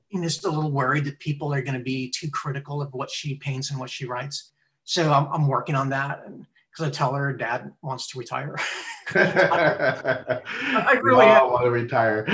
you 0.10 0.22
know, 0.22 0.24
just 0.24 0.46
a 0.46 0.50
little 0.50 0.72
worried 0.72 1.06
that 1.06 1.20
people 1.20 1.54
are 1.54 1.62
going 1.62 1.78
to 1.78 1.84
be 1.84 2.10
too 2.10 2.30
critical 2.32 2.82
of 2.82 2.94
what 2.94 3.12
she 3.12 3.36
paints 3.36 3.70
and 3.70 3.80
what 3.80 3.90
she 3.90 4.06
writes. 4.06 4.52
So 4.86 5.12
I'm, 5.12 5.28
I'm 5.32 5.48
working 5.48 5.76
on 5.76 5.90
that. 5.90 6.24
And 6.26 6.46
because 6.76 6.90
I 6.90 6.92
tell 6.92 7.14
her 7.14 7.32
dad 7.32 7.72
wants 7.82 8.10
to 8.10 8.20
retire. 8.20 8.56
I, 9.16 10.42
I 10.72 10.94
really 11.02 11.26
want 11.26 11.64
to 11.64 11.72
retire. 11.72 12.26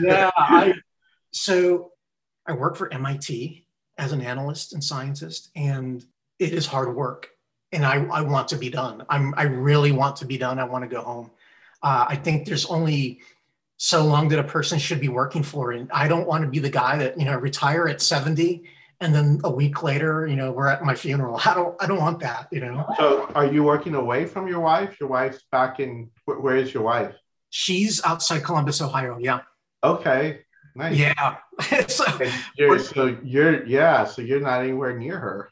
yeah. 0.00 0.30
I, 0.36 0.74
so 1.32 1.92
I 2.46 2.52
work 2.52 2.76
for 2.76 2.92
MIT 2.92 3.66
as 3.98 4.12
an 4.12 4.20
analyst 4.20 4.72
and 4.72 4.82
scientist, 4.82 5.50
and 5.54 6.04
it 6.38 6.52
is 6.52 6.66
hard 6.66 6.94
work. 6.96 7.28
And 7.72 7.84
I, 7.84 8.04
I 8.04 8.20
want 8.22 8.48
to 8.48 8.56
be 8.56 8.70
done. 8.70 9.04
I'm, 9.08 9.34
I 9.36 9.44
really 9.44 9.92
want 9.92 10.16
to 10.16 10.24
be 10.24 10.38
done. 10.38 10.58
I 10.58 10.64
want 10.64 10.82
to 10.82 10.88
go 10.88 11.02
home. 11.02 11.30
Uh, 11.82 12.06
I 12.08 12.16
think 12.16 12.46
there's 12.46 12.66
only 12.66 13.20
so 13.76 14.04
long 14.04 14.28
that 14.28 14.38
a 14.38 14.44
person 14.44 14.78
should 14.78 15.00
be 15.00 15.08
working 15.08 15.42
for. 15.42 15.72
And 15.72 15.90
I 15.92 16.08
don't 16.08 16.26
want 16.26 16.42
to 16.42 16.48
be 16.48 16.58
the 16.58 16.70
guy 16.70 16.96
that, 16.98 17.18
you 17.18 17.26
know, 17.26 17.36
retire 17.36 17.88
at 17.88 18.00
70 18.00 18.64
and 19.04 19.14
then 19.14 19.38
a 19.44 19.50
week 19.50 19.82
later, 19.82 20.26
you 20.26 20.34
know, 20.34 20.50
we're 20.50 20.66
at 20.66 20.82
my 20.82 20.94
funeral. 20.94 21.38
I 21.44 21.52
don't, 21.54 21.76
I 21.80 21.86
don't 21.86 21.98
want 21.98 22.20
that, 22.20 22.48
you 22.50 22.60
know. 22.60 22.86
So, 22.96 23.30
are 23.34 23.44
you 23.44 23.62
working 23.62 23.94
away 23.94 24.24
from 24.24 24.48
your 24.48 24.60
wife? 24.60 24.98
Your 24.98 25.10
wife's 25.10 25.44
back 25.52 25.78
in. 25.78 26.10
Where 26.24 26.56
is 26.56 26.72
your 26.72 26.82
wife? 26.82 27.14
She's 27.50 28.02
outside 28.04 28.42
Columbus, 28.42 28.80
Ohio. 28.80 29.18
Yeah. 29.20 29.40
Okay. 29.84 30.40
Nice. 30.74 30.96
Yeah. 30.96 31.36
so, 31.86 32.04
you're, 32.56 32.78
so 32.78 33.16
you're 33.22 33.64
yeah. 33.66 34.04
So 34.04 34.22
you're 34.22 34.40
not 34.40 34.62
anywhere 34.62 34.98
near 34.98 35.18
her. 35.18 35.50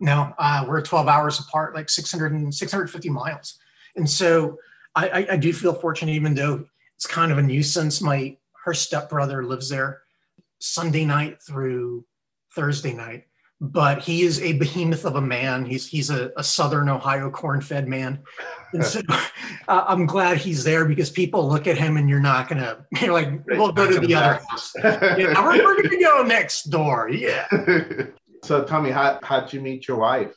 No, 0.00 0.34
uh, 0.36 0.64
we're 0.68 0.82
12 0.82 1.06
hours 1.06 1.38
apart, 1.38 1.76
like 1.76 1.88
600 1.88 2.32
and 2.32 2.52
650 2.52 3.08
miles. 3.08 3.60
And 3.94 4.10
so 4.10 4.58
I, 4.96 5.08
I, 5.08 5.26
I 5.30 5.36
do 5.36 5.52
feel 5.52 5.72
fortunate, 5.72 6.12
even 6.12 6.34
though 6.34 6.64
it's 6.96 7.06
kind 7.06 7.30
of 7.30 7.38
a 7.38 7.42
nuisance. 7.42 8.00
My 8.00 8.36
her 8.64 8.74
stepbrother 8.74 9.44
lives 9.44 9.68
there. 9.68 10.02
Sunday 10.58 11.04
night 11.04 11.40
through 11.40 12.04
Thursday 12.54 12.92
night. 12.92 13.24
But 13.60 14.02
he 14.02 14.22
is 14.22 14.42
a 14.42 14.54
behemoth 14.54 15.04
of 15.04 15.14
a 15.14 15.20
man. 15.20 15.64
He's 15.64 15.86
he's 15.86 16.10
a, 16.10 16.32
a 16.36 16.42
Southern 16.42 16.88
Ohio 16.88 17.30
corn-fed 17.30 17.86
man, 17.86 18.24
and 18.72 18.84
so 18.84 19.00
uh, 19.68 19.84
I'm 19.86 20.04
glad 20.04 20.38
he's 20.38 20.64
there 20.64 20.84
because 20.84 21.10
people 21.10 21.48
look 21.48 21.68
at 21.68 21.78
him 21.78 21.96
and 21.96 22.08
you're 22.08 22.18
not 22.18 22.48
gonna. 22.48 22.84
You're 23.00 23.12
like, 23.12 23.46
we'll 23.46 23.70
go 23.70 23.88
to 23.88 24.00
the 24.00 24.16
other 24.16 24.40
house. 24.48 24.72
yeah, 24.82 25.40
we're, 25.44 25.62
we're 25.62 25.80
gonna 25.80 26.00
go 26.00 26.24
next 26.24 26.64
door. 26.64 27.08
Yeah. 27.08 27.46
So 28.44 28.64
tell 28.64 28.82
me, 28.82 28.90
how 28.90 29.20
how'd 29.22 29.52
you 29.52 29.60
meet 29.60 29.86
your 29.86 29.98
wife? 29.98 30.34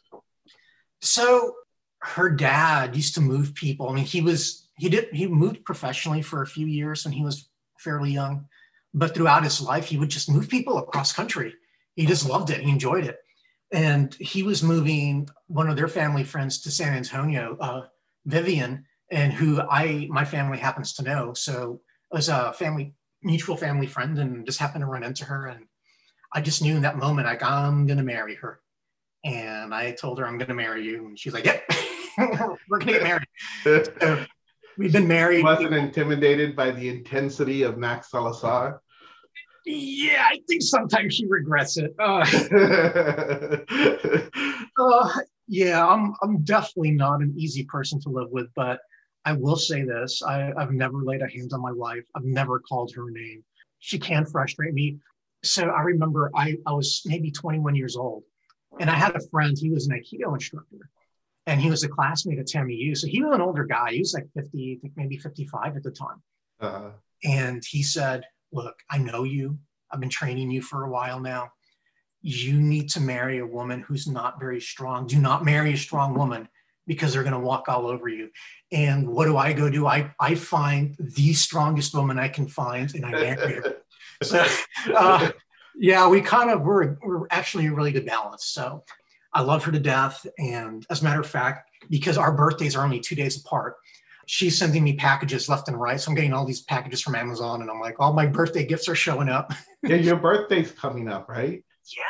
So 1.02 1.56
her 2.04 2.30
dad 2.30 2.96
used 2.96 3.16
to 3.16 3.22
move 3.22 3.56
people. 3.56 3.90
I 3.90 3.96
mean, 3.96 4.06
he 4.06 4.22
was 4.22 4.70
he 4.78 4.90
did 4.90 5.08
he 5.12 5.26
moved 5.26 5.66
professionally 5.66 6.22
for 6.22 6.44
a 6.44 6.48
few 6.48 6.68
years 6.68 7.04
when 7.04 7.14
he 7.14 7.24
was 7.24 7.50
fairly 7.80 8.12
young, 8.12 8.46
but 8.94 9.16
throughout 9.16 9.44
his 9.44 9.60
life, 9.60 9.88
he 9.88 9.98
would 9.98 10.10
just 10.10 10.30
move 10.30 10.50
people 10.50 10.78
across 10.78 11.14
country 11.14 11.56
he 11.96 12.06
just 12.06 12.28
loved 12.28 12.50
it. 12.50 12.62
He 12.62 12.70
enjoyed 12.70 13.06
it. 13.06 13.18
And 13.72 14.14
he 14.16 14.44
was 14.44 14.62
moving 14.62 15.30
one 15.48 15.70
of 15.70 15.76
their 15.76 15.88
family 15.88 16.24
friends 16.24 16.62
to 16.62 16.72
San 16.72 16.94
Antonio, 16.94 17.58
uh, 17.60 17.86
Vivian, 18.26 18.86
and 19.12 19.34
who 19.34 19.62
I 19.62 20.08
my 20.10 20.26
family 20.26 20.58
happens 20.58 20.94
to 20.94 21.04
know. 21.04 21.34
So 21.34 21.82
it 22.12 22.16
was 22.16 22.30
a 22.30 22.54
family 22.54 22.94
mutual 23.24 23.58
family 23.58 23.88
friend, 23.88 24.18
and 24.20 24.46
just 24.46 24.60
happened 24.60 24.84
to 24.84 24.88
run 24.88 25.04
into 25.04 25.26
her. 25.26 25.48
And 25.48 25.66
I 26.34 26.42
just 26.42 26.62
knew 26.62 26.76
in 26.76 26.84
that 26.84 26.98
moment, 26.98 27.28
like 27.28 27.44
I'm 27.44 27.88
gonna 27.88 28.04
marry 28.04 28.36
her. 28.36 28.60
And 29.24 29.74
I 29.74 29.92
told 29.92 30.20
her 30.20 30.28
I'm 30.28 30.38
gonna 30.38 30.54
marry 30.54 30.84
you, 30.86 31.08
and 31.08 31.20
she's 31.20 31.34
like, 31.34 31.46
"Yep, 31.46 31.72
we're 32.70 32.80
gonna 32.80 32.94
get 32.94 33.04
married." 33.04 33.28
so 33.64 34.26
we've 34.78 34.94
been 34.94 35.08
married. 35.08 35.44
Wasn't 35.44 35.74
intimidated 35.74 36.56
by 36.56 36.72
the 36.72 36.88
intensity 36.88 37.64
of 37.64 37.78
Max 37.78 38.12
Salazar. 38.12 38.82
Yeah, 39.66 40.28
I 40.30 40.40
think 40.48 40.62
sometimes 40.62 41.16
she 41.16 41.26
regrets 41.26 41.78
it. 41.78 41.96
Uh, 42.00 42.24
uh, 44.80 45.10
yeah, 45.48 45.86
I'm 45.86 46.14
I'm 46.22 46.44
definitely 46.44 46.92
not 46.92 47.22
an 47.22 47.34
easy 47.36 47.64
person 47.64 48.00
to 48.02 48.10
live 48.10 48.30
with, 48.30 48.48
but 48.56 48.80
I 49.26 49.34
will 49.34 49.56
say 49.56 49.84
this: 49.84 50.22
I, 50.22 50.54
I've 50.56 50.72
never 50.72 51.04
laid 51.04 51.24
a 51.24 51.28
hand 51.28 51.52
on 51.54 51.62
my 51.62 51.72
wife. 51.72 52.06
I've 52.16 52.26
never 52.26 52.60
called 52.60 52.94
her 52.96 53.10
name. 53.10 53.44
She 53.80 53.98
can 53.98 54.26
frustrate 54.26 54.74
me. 54.74 55.00
So 55.44 55.64
I 55.66 55.82
remember 55.82 56.32
I, 56.36 56.58
I 56.66 56.74
was 56.74 57.02
maybe 57.06 57.32
21 57.32 57.76
years 57.76 57.96
old, 57.96 58.24
and 58.80 58.90
I 58.90 58.94
had 58.94 59.16
a 59.16 59.28
friend. 59.32 59.58
He 59.60 59.72
was 59.72 59.88
an 59.88 60.00
Aikido 60.00 60.32
instructor, 60.34 60.90
and 61.48 61.60
he 61.60 61.72
was 61.72 61.84
a 61.84 61.90
classmate 61.90 62.38
at 62.38 62.48
TAMIU. 62.48 62.96
So 62.96 63.08
he 63.08 63.24
was 63.24 63.34
an 63.34 63.42
older 63.42 63.66
guy. 63.66 63.94
He 63.94 64.00
was 64.00 64.14
like 64.14 64.28
50, 64.36 64.78
I 64.78 64.82
think 64.82 64.94
maybe 64.96 65.18
55 65.18 65.76
at 65.76 65.84
the 65.84 65.92
time. 65.92 66.22
Uh-huh. 66.60 66.90
And 67.24 67.64
he 67.66 67.84
said, 67.84 68.24
"Look, 68.56 68.76
I 68.90 68.98
know 68.98 69.24
you. 69.24 69.60
I've 69.92 70.00
been 70.00 70.10
training 70.10 70.50
you 70.52 70.62
for 70.62 70.84
a 70.84 70.90
while 70.90 71.20
now 71.20 71.52
you 72.26 72.60
need 72.60 72.90
to 72.90 73.00
marry 73.00 73.38
a 73.38 73.46
woman 73.46 73.82
who's 73.82 74.08
not 74.08 74.40
very 74.40 74.60
strong. 74.60 75.06
Do 75.06 75.20
not 75.20 75.46
marry 75.46 75.74
a 75.74 75.78
strong 75.78 76.16
woman 76.16 76.50
because 76.88 77.14
they're 77.14 77.22
going 77.22 77.34
to 77.34 77.40
walk 77.40 77.70
all 77.70 77.86
over 77.86 78.10
you. 78.10 78.32
And 78.72 79.08
what 79.08 79.26
do 79.26 79.38
I 79.38 79.54
go 79.54 79.70
do? 79.70 79.86
I, 79.86 80.12
I 80.20 80.34
find 80.34 80.96
the 80.98 81.34
strongest 81.34 81.94
woman 81.94 82.18
I 82.18 82.28
can 82.28 82.48
find 82.48 82.92
and 82.96 83.06
I 83.06 83.12
marry 83.12 83.54
her. 83.54 83.76
so, 84.24 84.44
uh, 84.96 85.30
yeah, 85.76 86.08
we 86.08 86.20
kind 86.20 86.50
of, 86.50 86.64
we're, 86.64 86.98
we're 87.04 87.28
actually 87.30 87.68
a 87.68 87.74
really 87.74 87.92
good 87.92 88.08
balance. 88.08 88.48
So 88.48 88.84
I 89.32 89.42
love 89.42 89.64
her 89.66 89.72
to 89.72 89.80
death. 89.80 90.26
And 90.40 90.84
as 90.90 91.02
a 91.02 91.04
matter 91.04 91.22
of 91.22 91.28
fact, 91.28 91.70
because 91.92 92.18
our 92.18 92.32
birthdays 92.32 92.76
are 92.76 92.84
only 92.84 93.02
two 93.02 93.16
days 93.16 93.40
apart, 93.40 93.76
she's 94.28 94.58
sending 94.58 94.84
me 94.84 94.96
packages 94.96 95.50
left 95.50 95.68
and 95.68 95.80
right. 95.80 96.00
So 96.00 96.10
I'm 96.10 96.16
getting 96.16 96.34
all 96.34 96.46
these 96.46 96.62
packages 96.62 97.02
from 97.02 97.16
Amazon 97.16 97.62
and 97.62 97.70
I'm 97.70 97.80
like, 97.80 98.00
all 98.00 98.14
my 98.14 98.26
birthday 98.26 98.66
gifts 98.66 98.88
are 98.90 98.96
showing 98.96 99.30
up. 99.30 99.54
yeah, 99.84 99.96
your 99.96 100.18
birthday's 100.18 100.72
coming 100.72 101.08
up, 101.08 101.30
right? 101.30 101.64
Yeah. 101.96 102.04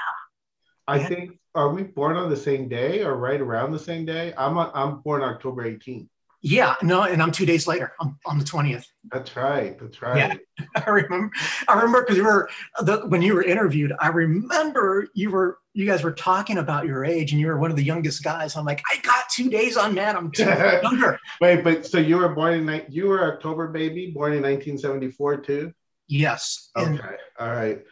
I 0.88 1.00
yeah. 1.00 1.08
think 1.08 1.40
are 1.56 1.70
we 1.70 1.84
born 1.84 2.18
on 2.18 2.30
the 2.30 2.38
same 2.38 2.68
day 2.68 3.02
or 3.02 3.16
right 3.16 3.40
around 3.40 3.72
the 3.72 3.80
same 3.80 4.06
day? 4.06 4.34
I'm 4.38 4.58
a, 4.58 4.72
I'm 4.74 5.00
born 5.02 5.24
October 5.24 5.64
18th. 5.64 6.08
Yeah, 6.42 6.76
no, 6.84 7.02
and 7.02 7.24
I'm 7.24 7.32
two 7.32 7.48
days 7.48 7.66
later. 7.66 7.94
I'm 8.00 8.20
on 8.28 8.38
the 8.38 8.46
20th. 8.46 8.86
That's 9.12 9.36
right. 9.36 9.80
That's 9.80 10.00
right. 10.02 10.40
Yeah, 10.60 10.66
I 10.86 10.90
remember. 10.92 11.32
I 11.68 11.74
remember 11.74 12.02
because 12.02 12.18
you 12.18 12.24
were 12.24 12.50
the, 12.82 12.98
when 13.08 13.24
you 13.24 13.34
were 13.34 13.42
interviewed. 13.42 13.94
I 14.00 14.10
remember 14.10 15.08
you 15.16 15.32
were 15.32 15.58
you 15.76 15.86
guys 15.86 16.04
were 16.04 16.14
talking 16.14 16.58
about 16.58 16.86
your 16.86 17.04
age, 17.04 17.34
and 17.34 17.42
you 17.42 17.48
were 17.48 17.60
one 17.60 17.70
of 17.70 17.76
the 17.76 17.84
youngest 17.84 18.24
guys. 18.24 18.56
I'm 18.56 18.64
like, 18.64 18.82
I 18.90 18.98
got 19.02 19.26
two 19.30 19.50
days 19.50 19.76
on 19.76 19.94
Matt. 19.94 20.16
I'm 20.16 20.32
two 20.32 20.46
younger. 20.84 21.20
Wait, 21.42 21.66
but 21.66 21.86
so 21.86 21.98
you 21.98 22.16
were 22.16 22.30
born 22.30 22.68
in 22.68 22.86
you 22.90 23.08
were 23.08 23.34
October 23.34 23.68
baby, 23.68 24.10
born 24.12 24.32
in 24.32 24.42
1974 24.42 25.38
too. 25.42 25.74
Yes. 26.08 26.70
Okay. 26.78 26.92
And, 26.92 27.02
All 27.38 27.54
right. 27.54 27.84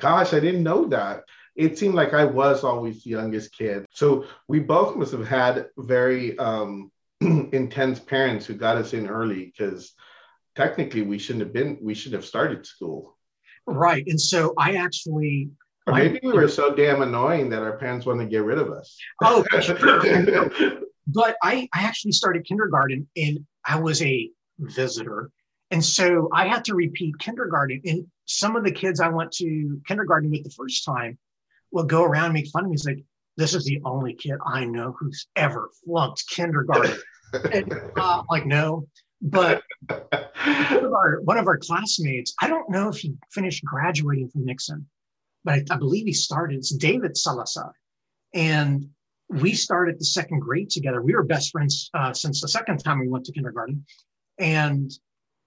Gosh, 0.00 0.32
I 0.32 0.40
didn't 0.40 0.62
know 0.62 0.86
that 0.86 1.24
it 1.54 1.78
seemed 1.78 1.94
like 1.94 2.14
I 2.14 2.24
was 2.24 2.64
always 2.64 3.04
the 3.04 3.10
youngest 3.10 3.52
kid. 3.52 3.84
So 3.90 4.24
we 4.48 4.60
both 4.60 4.96
must 4.96 5.12
have 5.12 5.28
had 5.28 5.66
very 5.76 6.38
um, 6.38 6.90
intense 7.20 8.00
parents 8.00 8.46
who 8.46 8.54
got 8.54 8.78
us 8.78 8.94
in 8.94 9.08
early 9.08 9.44
because 9.44 9.92
technically 10.54 11.02
we 11.02 11.18
shouldn't 11.18 11.44
have 11.44 11.52
been, 11.52 11.78
we 11.82 11.92
should 11.92 12.14
have 12.14 12.24
started 12.24 12.66
school. 12.66 13.18
Right. 13.66 14.04
And 14.06 14.20
so 14.20 14.54
I 14.58 14.76
actually. 14.76 15.50
Or 15.86 15.94
maybe 15.94 16.20
we 16.22 16.32
were 16.32 16.48
so 16.48 16.74
damn 16.74 17.02
annoying 17.02 17.48
that 17.50 17.62
our 17.62 17.76
parents 17.76 18.06
wanted 18.06 18.24
to 18.24 18.30
get 18.30 18.42
rid 18.42 18.58
of 18.58 18.70
us. 18.70 18.96
Oh, 19.22 19.44
but 21.06 21.36
I, 21.42 21.68
I 21.72 21.82
actually 21.82 22.12
started 22.12 22.44
kindergarten 22.44 23.06
and 23.16 23.46
I 23.64 23.78
was 23.78 24.02
a 24.02 24.28
visitor. 24.58 25.30
And 25.70 25.84
so 25.84 26.28
I 26.32 26.48
had 26.48 26.64
to 26.66 26.74
repeat 26.74 27.18
kindergarten. 27.18 27.80
And 27.84 28.06
some 28.24 28.56
of 28.56 28.64
the 28.64 28.72
kids 28.72 29.00
I 29.00 29.08
went 29.08 29.30
to 29.32 29.80
kindergarten 29.86 30.30
with 30.30 30.42
the 30.42 30.50
first 30.50 30.84
time 30.84 31.18
will 31.70 31.84
go 31.84 32.02
around 32.02 32.26
and 32.26 32.34
make 32.34 32.48
fun 32.48 32.64
of 32.64 32.70
me. 32.70 32.74
He's 32.74 32.86
like, 32.86 33.04
this 33.36 33.54
is 33.54 33.64
the 33.64 33.80
only 33.84 34.14
kid 34.14 34.38
I 34.44 34.64
know 34.64 34.96
who's 34.98 35.28
ever 35.36 35.70
flunked 35.84 36.24
kindergarten. 36.28 36.96
and, 37.52 37.72
uh, 37.96 38.22
like, 38.30 38.46
no. 38.46 38.88
But 39.22 39.62
one 39.88 40.84
of, 40.84 40.92
our, 40.92 41.20
one 41.22 41.38
of 41.38 41.46
our 41.46 41.58
classmates, 41.58 42.34
I 42.40 42.48
don't 42.48 42.70
know 42.70 42.88
if 42.88 42.98
he 42.98 43.14
finished 43.32 43.64
graduating 43.64 44.28
from 44.30 44.44
Nixon, 44.44 44.86
but 45.46 45.54
I, 45.54 45.64
I 45.70 45.76
believe 45.78 46.04
he 46.04 46.12
started. 46.12 46.58
It's 46.58 46.74
David 46.74 47.16
Salazar. 47.16 47.72
And 48.34 48.90
we 49.30 49.54
started 49.54 49.98
the 49.98 50.04
second 50.04 50.40
grade 50.40 50.68
together. 50.68 51.00
We 51.00 51.14
were 51.14 51.24
best 51.24 51.50
friends 51.50 51.88
uh, 51.94 52.12
since 52.12 52.42
the 52.42 52.48
second 52.48 52.78
time 52.78 53.00
we 53.00 53.08
went 53.08 53.24
to 53.24 53.32
kindergarten. 53.32 53.86
And 54.38 54.90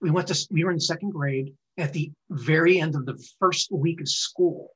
we 0.00 0.10
went 0.10 0.26
to, 0.28 0.48
we 0.50 0.64
were 0.64 0.72
in 0.72 0.80
second 0.80 1.10
grade 1.12 1.54
at 1.78 1.92
the 1.92 2.10
very 2.30 2.80
end 2.80 2.96
of 2.96 3.06
the 3.06 3.22
first 3.38 3.70
week 3.70 4.00
of 4.00 4.08
school 4.08 4.70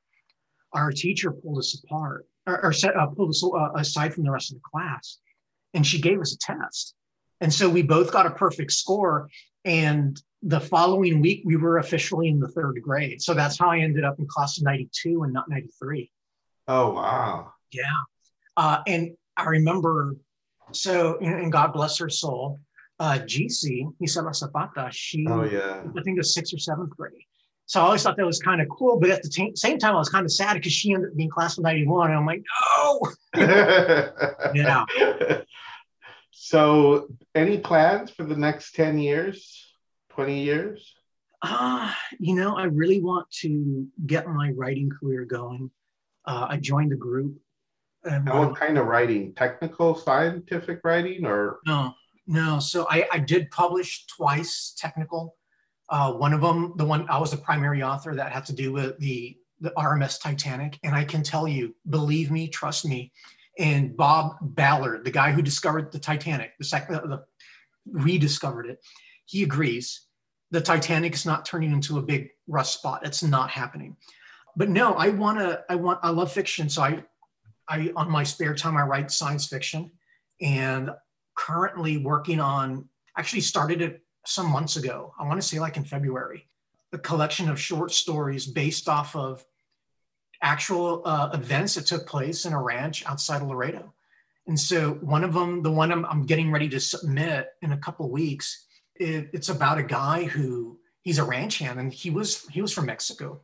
our 0.75 0.91
teacher 0.91 1.31
pulled 1.31 1.57
us 1.57 1.81
apart 1.83 2.27
or, 2.45 2.65
or 2.65 2.73
set, 2.73 2.95
uh, 2.95 3.07
pulled 3.07 3.29
us 3.29 3.43
uh, 3.43 3.69
aside 3.75 4.13
from 4.13 4.23
the 4.23 4.31
rest 4.31 4.51
of 4.51 4.57
the 4.57 4.69
class 4.69 5.19
and 5.73 5.87
she 5.87 5.99
gave 5.99 6.19
us 6.19 6.33
a 6.33 6.37
test 6.37 6.93
and 7.41 7.53
so 7.53 7.69
we 7.69 7.81
both 7.81 8.11
got 8.11 8.25
a 8.25 8.31
perfect 8.31 8.71
score 8.71 9.29
and 9.63 10.21
the 10.45 10.59
following 10.59 11.19
week 11.19 11.41
we 11.43 11.57
were 11.57 11.79
officially 11.79 12.29
in 12.29 12.39
the 12.39 12.47
third 12.49 12.79
grade 12.81 13.21
so 13.21 13.33
that's 13.33 13.57
how 13.57 13.69
i 13.69 13.79
ended 13.79 14.03
up 14.03 14.17
in 14.19 14.25
class 14.27 14.57
of 14.57 14.63
92 14.63 15.23
and 15.23 15.33
not 15.33 15.49
93 15.49 16.09
oh 16.67 16.93
wow 16.93 17.51
yeah 17.71 17.83
uh, 18.57 18.79
and 18.87 19.15
i 19.35 19.45
remember 19.45 20.15
so 20.71 21.17
and 21.19 21.51
god 21.51 21.73
bless 21.73 21.97
her 21.97 22.09
soul 22.09 22.59
uh, 22.99 23.19
GC, 23.19 23.93
Isela 24.01 24.33
Zapata, 24.33 24.89
she, 24.91 25.27
oh, 25.27 25.43
yeah. 25.43 25.81
I 25.81 26.01
think 26.01 26.15
it 26.15 26.19
was 26.19 26.33
sixth 26.33 26.53
or 26.53 26.59
seventh 26.59 26.91
grade. 26.91 27.25
So 27.65 27.81
I 27.81 27.85
always 27.85 28.03
thought 28.03 28.15
that 28.17 28.25
was 28.25 28.39
kind 28.39 28.61
of 28.61 28.67
cool, 28.69 28.99
but 28.99 29.09
at 29.09 29.23
the 29.23 29.29
t- 29.29 29.51
same 29.55 29.79
time, 29.79 29.95
I 29.95 29.97
was 29.97 30.09
kind 30.09 30.23
of 30.23 30.31
sad 30.31 30.53
because 30.53 30.71
she 30.71 30.93
ended 30.93 31.09
up 31.09 31.17
being 31.17 31.29
class 31.29 31.57
of 31.57 31.63
91. 31.63 32.11
And 32.11 32.19
I'm 32.19 32.25
like, 32.25 32.43
no. 32.77 33.01
yeah. 34.53 34.85
So, 36.31 37.07
any 37.33 37.57
plans 37.57 38.11
for 38.11 38.23
the 38.23 38.35
next 38.35 38.75
10 38.75 38.99
years, 38.99 39.64
20 40.15 40.43
years? 40.43 40.95
Uh, 41.41 41.91
you 42.19 42.35
know, 42.35 42.57
I 42.57 42.63
really 42.63 43.01
want 43.01 43.29
to 43.41 43.87
get 44.05 44.27
my 44.27 44.51
writing 44.51 44.89
career 44.89 45.25
going. 45.25 45.69
Uh, 46.25 46.47
I 46.49 46.57
joined 46.57 46.93
a 46.93 46.95
group. 46.95 47.37
And 48.03 48.27
what 48.27 48.55
kind 48.55 48.77
of 48.77 48.85
writing? 48.85 49.33
Technical, 49.33 49.95
scientific 49.95 50.79
writing, 50.83 51.25
or? 51.25 51.59
No, 51.65 51.93
no. 52.27 52.59
So 52.59 52.87
I, 52.89 53.07
I 53.11 53.19
did 53.19 53.49
publish 53.51 54.05
twice 54.07 54.73
technical. 54.77 55.35
Uh, 55.89 56.13
one 56.13 56.33
of 56.33 56.41
them, 56.41 56.73
the 56.77 56.85
one 56.85 57.07
I 57.09 57.17
was 57.19 57.31
the 57.31 57.37
primary 57.37 57.83
author 57.83 58.15
that 58.15 58.31
had 58.31 58.45
to 58.45 58.53
do 58.53 58.71
with 58.71 58.97
the 58.99 59.37
the 59.61 59.71
RMS 59.71 60.21
Titanic, 60.21 60.77
and 60.83 60.93
I 60.93 61.05
can 61.05 61.23
tell 61.23 61.47
you, 61.47 61.75
believe 61.89 62.29
me, 62.29 62.47
trust 62.47 62.85
me. 62.85 63.11
And 63.57 63.95
Bob 63.95 64.35
Ballard, 64.41 65.05
the 65.05 65.11
guy 65.11 65.31
who 65.31 65.41
discovered 65.41 65.91
the 65.91 65.99
Titanic, 65.99 66.51
the 66.59 66.65
second, 66.65 66.95
the 66.95 67.23
rediscovered 67.89 68.67
it, 68.67 68.79
he 69.25 69.43
agrees. 69.43 70.04
The 70.55 70.61
Titanic 70.61 71.13
is 71.13 71.25
not 71.25 71.45
turning 71.45 71.73
into 71.73 71.97
a 71.97 72.01
big 72.01 72.29
rust 72.47 72.75
spot. 72.75 73.05
It's 73.05 73.21
not 73.21 73.49
happening. 73.49 73.97
But 74.55 74.69
no, 74.69 74.93
I 74.93 75.09
want 75.09 75.37
to. 75.37 75.61
I 75.67 75.75
want. 75.75 75.99
I 76.01 76.11
love 76.11 76.31
fiction, 76.31 76.69
so 76.69 76.81
I, 76.81 77.03
I 77.67 77.91
on 77.97 78.09
my 78.09 78.23
spare 78.23 78.55
time 78.55 78.77
I 78.77 78.83
write 78.83 79.11
science 79.11 79.47
fiction, 79.47 79.91
and 80.39 80.91
currently 81.35 81.97
working 81.97 82.39
on. 82.39 82.87
Actually 83.17 83.41
started 83.41 83.81
it 83.81 84.01
some 84.25 84.49
months 84.49 84.77
ago. 84.77 85.13
I 85.19 85.27
want 85.27 85.41
to 85.41 85.45
say 85.45 85.59
like 85.59 85.75
in 85.75 85.83
February, 85.83 86.47
a 86.93 86.99
collection 86.99 87.49
of 87.49 87.59
short 87.59 87.91
stories 87.91 88.47
based 88.47 88.87
off 88.87 89.13
of 89.13 89.45
actual 90.41 91.01
uh, 91.03 91.31
events 91.33 91.75
that 91.75 91.85
took 91.85 92.07
place 92.07 92.45
in 92.45 92.53
a 92.53 92.61
ranch 92.61 93.05
outside 93.05 93.41
of 93.41 93.49
Laredo. 93.49 93.93
And 94.47 94.57
so 94.57 94.93
one 95.01 95.25
of 95.25 95.33
them, 95.33 95.63
the 95.63 95.71
one 95.71 95.91
I'm, 95.91 96.05
I'm 96.05 96.25
getting 96.25 96.49
ready 96.49 96.69
to 96.69 96.79
submit 96.79 97.49
in 97.61 97.73
a 97.73 97.77
couple 97.77 98.09
weeks, 98.09 98.64
it, 98.95 99.29
it's 99.33 99.49
about 99.49 99.77
a 99.77 99.83
guy 99.83 100.23
who 100.23 100.79
he's 101.01 101.19
a 101.19 101.23
ranch 101.23 101.59
hand 101.59 101.79
and 101.79 101.93
he 101.93 102.09
was 102.09 102.47
he 102.49 102.61
was 102.61 102.73
from 102.73 102.87
Mexico. 102.87 103.41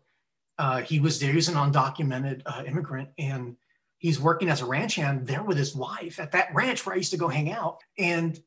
Uh, 0.58 0.82
he 0.82 1.00
was 1.00 1.20
there. 1.20 1.32
He's 1.32 1.48
an 1.48 1.56
undocumented 1.56 2.42
uh, 2.46 2.64
immigrant 2.66 3.10
and 3.18 3.56
he's 3.98 4.20
working 4.20 4.50
as 4.50 4.62
a 4.62 4.66
ranch 4.66 4.96
hand 4.96 5.28
there 5.28 5.44
with 5.44 5.58
his 5.58 5.76
wife 5.76 6.20
at 6.20 6.32
that 6.32 6.54
ranch 6.54 6.86
where 6.86 6.94
I 6.94 6.98
used 6.98 7.12
to 7.12 7.18
go 7.18 7.28
hang 7.28 7.52
out. 7.52 7.80
And 7.98 8.40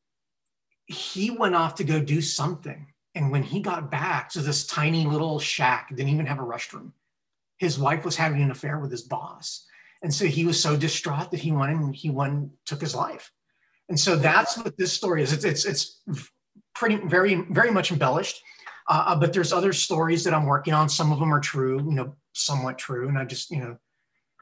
he 0.86 1.30
went 1.30 1.55
off 1.55 1.76
to 1.76 1.84
go 1.84 2.00
do 2.00 2.20
something. 2.20 2.86
And 3.14 3.30
when 3.30 3.42
he 3.42 3.61
got 3.61 3.90
back 3.90 4.28
to 4.30 4.40
this 4.40 4.66
tiny 4.66 5.07
little 5.07 5.38
shack, 5.38 5.88
didn't 5.90 6.12
even 6.12 6.26
have 6.26 6.40
a 6.40 6.42
restroom, 6.42 6.92
his 7.59 7.78
wife 7.78 8.05
was 8.05 8.16
having 8.16 8.42
an 8.42 8.50
affair 8.50 8.78
with 8.78 8.90
his 8.90 9.02
boss. 9.02 9.64
And 10.02 10.12
so 10.12 10.26
he 10.26 10.44
was 10.44 10.61
so 10.61 10.76
distraught 10.76 11.30
that 11.30 11.40
he 11.40 11.52
went 11.52 11.72
and 11.72 11.94
he 11.94 12.11
went 12.11 12.50
took 12.66 12.80
his 12.80 12.94
life. 12.94 13.32
And 13.88 13.98
so 13.98 14.16
that's 14.16 14.59
what 14.59 14.76
this 14.76 14.92
story 14.92 15.22
is. 15.22 15.32
It's 15.32 15.44
it's, 15.44 15.64
it's 15.64 16.00
pretty 16.75 16.97
very 16.97 17.35
very 17.51 17.70
much 17.70 17.93
embellished, 17.93 18.43
uh, 18.89 19.05
uh 19.09 19.16
but 19.16 19.33
there's 19.33 19.53
other 19.53 19.72
stories 19.72 20.25
that 20.25 20.35
I'm 20.35 20.47
working 20.47 20.75
on. 20.75 20.89
Some 20.89 21.12
of 21.12 21.18
them 21.18 21.33
are 21.33 21.41
true, 21.41 21.79
you 21.79 21.95
know, 21.95 22.14
somewhat 22.33 22.79
true, 22.79 23.09
and 23.09 23.18
I 23.18 23.25
just 23.25 23.51
you 23.51 23.59
know 23.59 23.77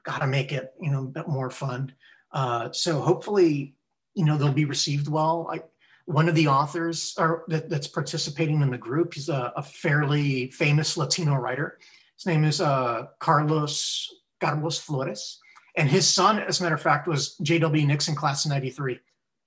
got 0.04 0.18
to 0.18 0.26
make 0.26 0.52
it 0.52 0.72
you 0.80 0.90
know 0.90 1.04
a 1.04 1.08
bit 1.08 1.28
more 1.28 1.50
fun. 1.50 1.92
Uh, 2.32 2.72
so 2.72 3.00
hopefully, 3.00 3.74
you 4.14 4.24
know, 4.24 4.36
they'll 4.36 4.52
be 4.52 4.64
received 4.64 5.08
well. 5.08 5.48
I 5.52 5.60
one 6.06 6.28
of 6.28 6.34
the 6.34 6.48
authors 6.48 7.14
that, 7.14 7.66
that's 7.68 7.86
participating 7.86 8.60
in 8.60 8.70
the 8.70 8.78
group. 8.78 9.14
He's 9.14 9.28
a, 9.28 9.52
a 9.56 9.62
fairly 9.62 10.50
famous 10.50 10.96
Latino 10.96 11.34
writer. 11.36 11.78
His 12.16 12.26
name 12.26 12.44
is 12.44 12.60
uh, 12.60 13.06
Carlos 13.20 14.08
Carlos 14.40 14.78
Flores, 14.78 15.38
and 15.76 15.88
his 15.88 16.08
son, 16.08 16.40
as 16.40 16.60
a 16.60 16.64
matter 16.64 16.74
of 16.74 16.82
fact, 16.82 17.06
was 17.06 17.36
J.W. 17.42 17.86
Nixon 17.86 18.14
class 18.14 18.44
of 18.44 18.50
'93. 18.50 18.98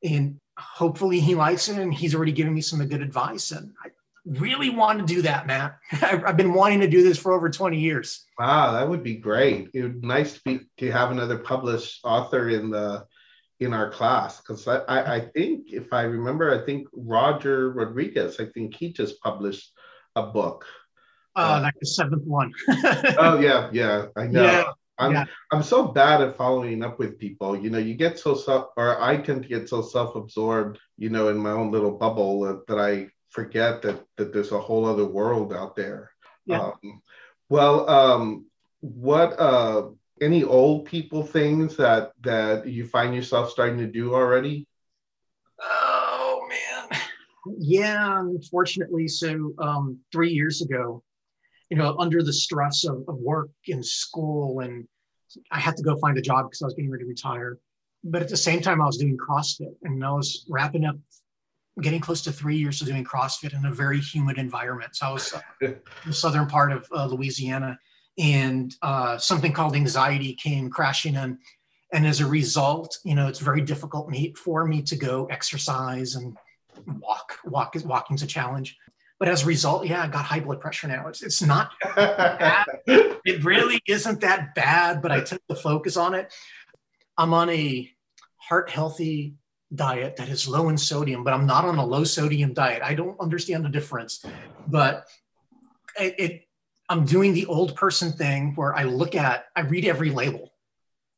And 0.03 0.39
hopefully 0.57 1.19
he 1.19 1.35
likes 1.35 1.69
it, 1.69 1.77
and 1.77 1.93
he's 1.93 2.15
already 2.15 2.31
given 2.31 2.53
me 2.53 2.61
some 2.61 2.85
good 2.87 3.01
advice. 3.01 3.51
And 3.51 3.73
I 3.83 3.89
really 4.25 4.69
want 4.69 4.99
to 4.99 5.05
do 5.05 5.21
that, 5.23 5.47
Matt. 5.47 5.77
I've 6.01 6.37
been 6.37 6.53
wanting 6.53 6.79
to 6.81 6.87
do 6.87 7.03
this 7.03 7.17
for 7.17 7.33
over 7.33 7.49
20 7.49 7.79
years. 7.79 8.25
Wow, 8.39 8.73
that 8.73 8.87
would 8.87 9.03
be 9.03 9.15
great. 9.15 9.69
It 9.73 9.81
would 9.83 10.01
be 10.01 10.07
nice 10.07 10.33
to, 10.33 10.41
be, 10.43 10.59
to 10.77 10.91
have 10.91 11.11
another 11.11 11.37
published 11.37 12.01
author 12.03 12.49
in 12.49 12.69
the 12.69 13.05
in 13.61 13.73
our 13.73 13.89
class 13.89 14.41
because 14.41 14.67
I, 14.67 14.79
I, 14.79 15.15
I 15.15 15.19
think 15.21 15.71
if 15.71 15.93
I 15.93 16.01
remember, 16.01 16.53
I 16.53 16.65
think 16.65 16.87
Roger 16.91 17.71
Rodriguez, 17.71 18.37
I 18.39 18.45
think 18.47 18.75
he 18.75 18.91
just 18.91 19.21
published 19.21 19.71
a 20.15 20.23
book. 20.23 20.65
Uh, 21.37 21.57
uh 21.57 21.61
like 21.61 21.73
the 21.79 21.87
seventh 21.87 22.25
one. 22.25 22.51
oh 23.17 23.39
yeah, 23.41 23.69
yeah, 23.71 24.07
I 24.15 24.27
know. 24.27 24.43
Yeah. 24.43 24.71
I'm 24.97 25.11
yeah. 25.11 25.25
I'm 25.51 25.63
so 25.63 25.87
bad 25.87 26.21
at 26.21 26.37
following 26.37 26.83
up 26.83 26.99
with 26.99 27.19
people. 27.19 27.57
You 27.57 27.69
know, 27.69 27.77
you 27.77 27.95
get 27.95 28.17
so 28.17 28.35
self, 28.35 28.69
or 28.77 29.01
I 29.01 29.17
tend 29.17 29.43
to 29.43 29.49
get 29.49 29.67
so 29.67 29.81
self-absorbed, 29.81 30.79
you 30.97 31.09
know, 31.09 31.27
in 31.27 31.37
my 31.37 31.51
own 31.51 31.71
little 31.71 31.91
bubble 31.91 32.41
that, 32.41 32.65
that 32.67 32.79
I 32.79 33.09
forget 33.29 33.81
that 33.81 34.03
that 34.15 34.31
there's 34.31 34.53
a 34.53 34.59
whole 34.59 34.85
other 34.85 35.05
world 35.05 35.53
out 35.53 35.75
there. 35.75 36.11
Yeah. 36.45 36.71
Um, 36.83 37.01
well, 37.49 37.89
um, 37.89 38.45
what 38.79 39.37
uh, 39.39 39.89
any 40.21 40.43
old 40.43 40.85
people 40.85 41.23
things 41.23 41.75
that 41.75 42.11
that 42.21 42.67
you 42.67 42.87
find 42.87 43.13
yourself 43.13 43.51
starting 43.51 43.79
to 43.79 43.87
do 43.87 44.13
already? 44.13 44.65
Oh 45.61 46.47
man, 46.49 46.99
yeah. 47.57 48.19
Unfortunately, 48.21 49.07
so 49.09 49.53
um, 49.59 49.99
three 50.11 50.31
years 50.31 50.61
ago, 50.61 51.03
you 51.69 51.77
know, 51.77 51.95
under 51.97 52.21
the 52.21 52.33
stress 52.33 52.85
of, 52.85 53.03
of 53.07 53.15
work 53.17 53.49
and 53.67 53.85
school, 53.85 54.59
and 54.59 54.87
I 55.51 55.59
had 55.59 55.75
to 55.77 55.83
go 55.83 55.97
find 55.97 56.17
a 56.17 56.21
job 56.21 56.45
because 56.45 56.61
I 56.61 56.65
was 56.65 56.73
getting 56.73 56.91
ready 56.91 57.03
to 57.03 57.09
retire. 57.09 57.57
But 58.03 58.21
at 58.21 58.29
the 58.29 58.37
same 58.37 58.61
time, 58.61 58.81
I 58.81 58.85
was 58.85 58.97
doing 58.97 59.17
CrossFit, 59.17 59.73
and 59.83 60.03
I 60.05 60.11
was 60.11 60.45
wrapping 60.49 60.85
up 60.85 60.95
getting 61.81 61.99
close 61.99 62.21
to 62.21 62.31
three 62.31 62.55
years 62.55 62.81
of 62.81 62.87
doing 62.87 63.03
CrossFit 63.03 63.53
in 63.53 63.65
a 63.65 63.71
very 63.71 63.99
humid 63.99 64.37
environment. 64.37 64.95
So 64.95 65.07
I 65.07 65.11
was 65.11 65.33
in 65.61 65.75
the 66.05 66.13
southern 66.13 66.47
part 66.47 66.71
of 66.71 66.87
uh, 66.95 67.05
Louisiana, 67.07 67.77
and 68.17 68.73
uh, 68.81 69.17
something 69.17 69.51
called 69.51 69.75
anxiety 69.75 70.33
came 70.35 70.69
crashing 70.69 71.15
in. 71.15 71.37
And 71.93 72.07
as 72.07 72.21
a 72.21 72.25
result, 72.25 72.97
you 73.03 73.15
know, 73.15 73.27
it's 73.27 73.39
very 73.39 73.61
difficult 73.61 74.13
for 74.37 74.65
me 74.65 74.81
to 74.83 74.95
go 74.95 75.25
exercise 75.25 76.15
and 76.15 76.37
walk. 76.99 77.37
Walk 77.45 77.75
is 77.75 77.83
walking's 77.83 78.23
a 78.23 78.27
challenge. 78.27 78.77
But 79.19 79.29
as 79.29 79.43
a 79.43 79.45
result, 79.45 79.85
yeah, 79.85 80.03
I 80.03 80.07
got 80.07 80.25
high 80.25 80.41
blood 80.41 80.59
pressure 80.59 80.87
now. 80.87 81.07
It's 81.07 81.23
it's 81.23 81.41
not 81.41 81.71
bad. 81.95 82.65
It 82.85 83.43
really 83.43 83.81
isn't 83.87 84.21
that 84.21 84.53
bad, 84.55 85.01
but 85.01 85.11
I 85.11 85.21
tend 85.21 85.41
to 85.49 85.55
focus 85.55 85.95
on 85.95 86.13
it. 86.13 86.33
I'm 87.17 87.33
on 87.33 87.49
a 87.49 87.89
heart 88.35 88.69
healthy 88.69 89.35
diet 89.73 90.17
that 90.17 90.29
is 90.29 90.47
low 90.47 90.69
in 90.69 90.77
sodium, 90.77 91.23
but 91.23 91.33
I'm 91.33 91.45
not 91.45 91.65
on 91.65 91.77
a 91.77 91.85
low 91.85 92.03
sodium 92.03 92.53
diet. 92.53 92.81
I 92.83 92.93
don't 92.93 93.19
understand 93.19 93.63
the 93.65 93.69
difference, 93.69 94.23
but 94.67 95.05
it, 95.99 96.15
it 96.19 96.41
I'm 96.89 97.05
doing 97.05 97.33
the 97.33 97.45
old 97.47 97.75
person 97.75 98.11
thing 98.11 98.53
where 98.55 98.75
I 98.75 98.83
look 98.83 99.15
at, 99.15 99.45
I 99.55 99.61
read 99.61 99.85
every 99.85 100.11
label 100.11 100.51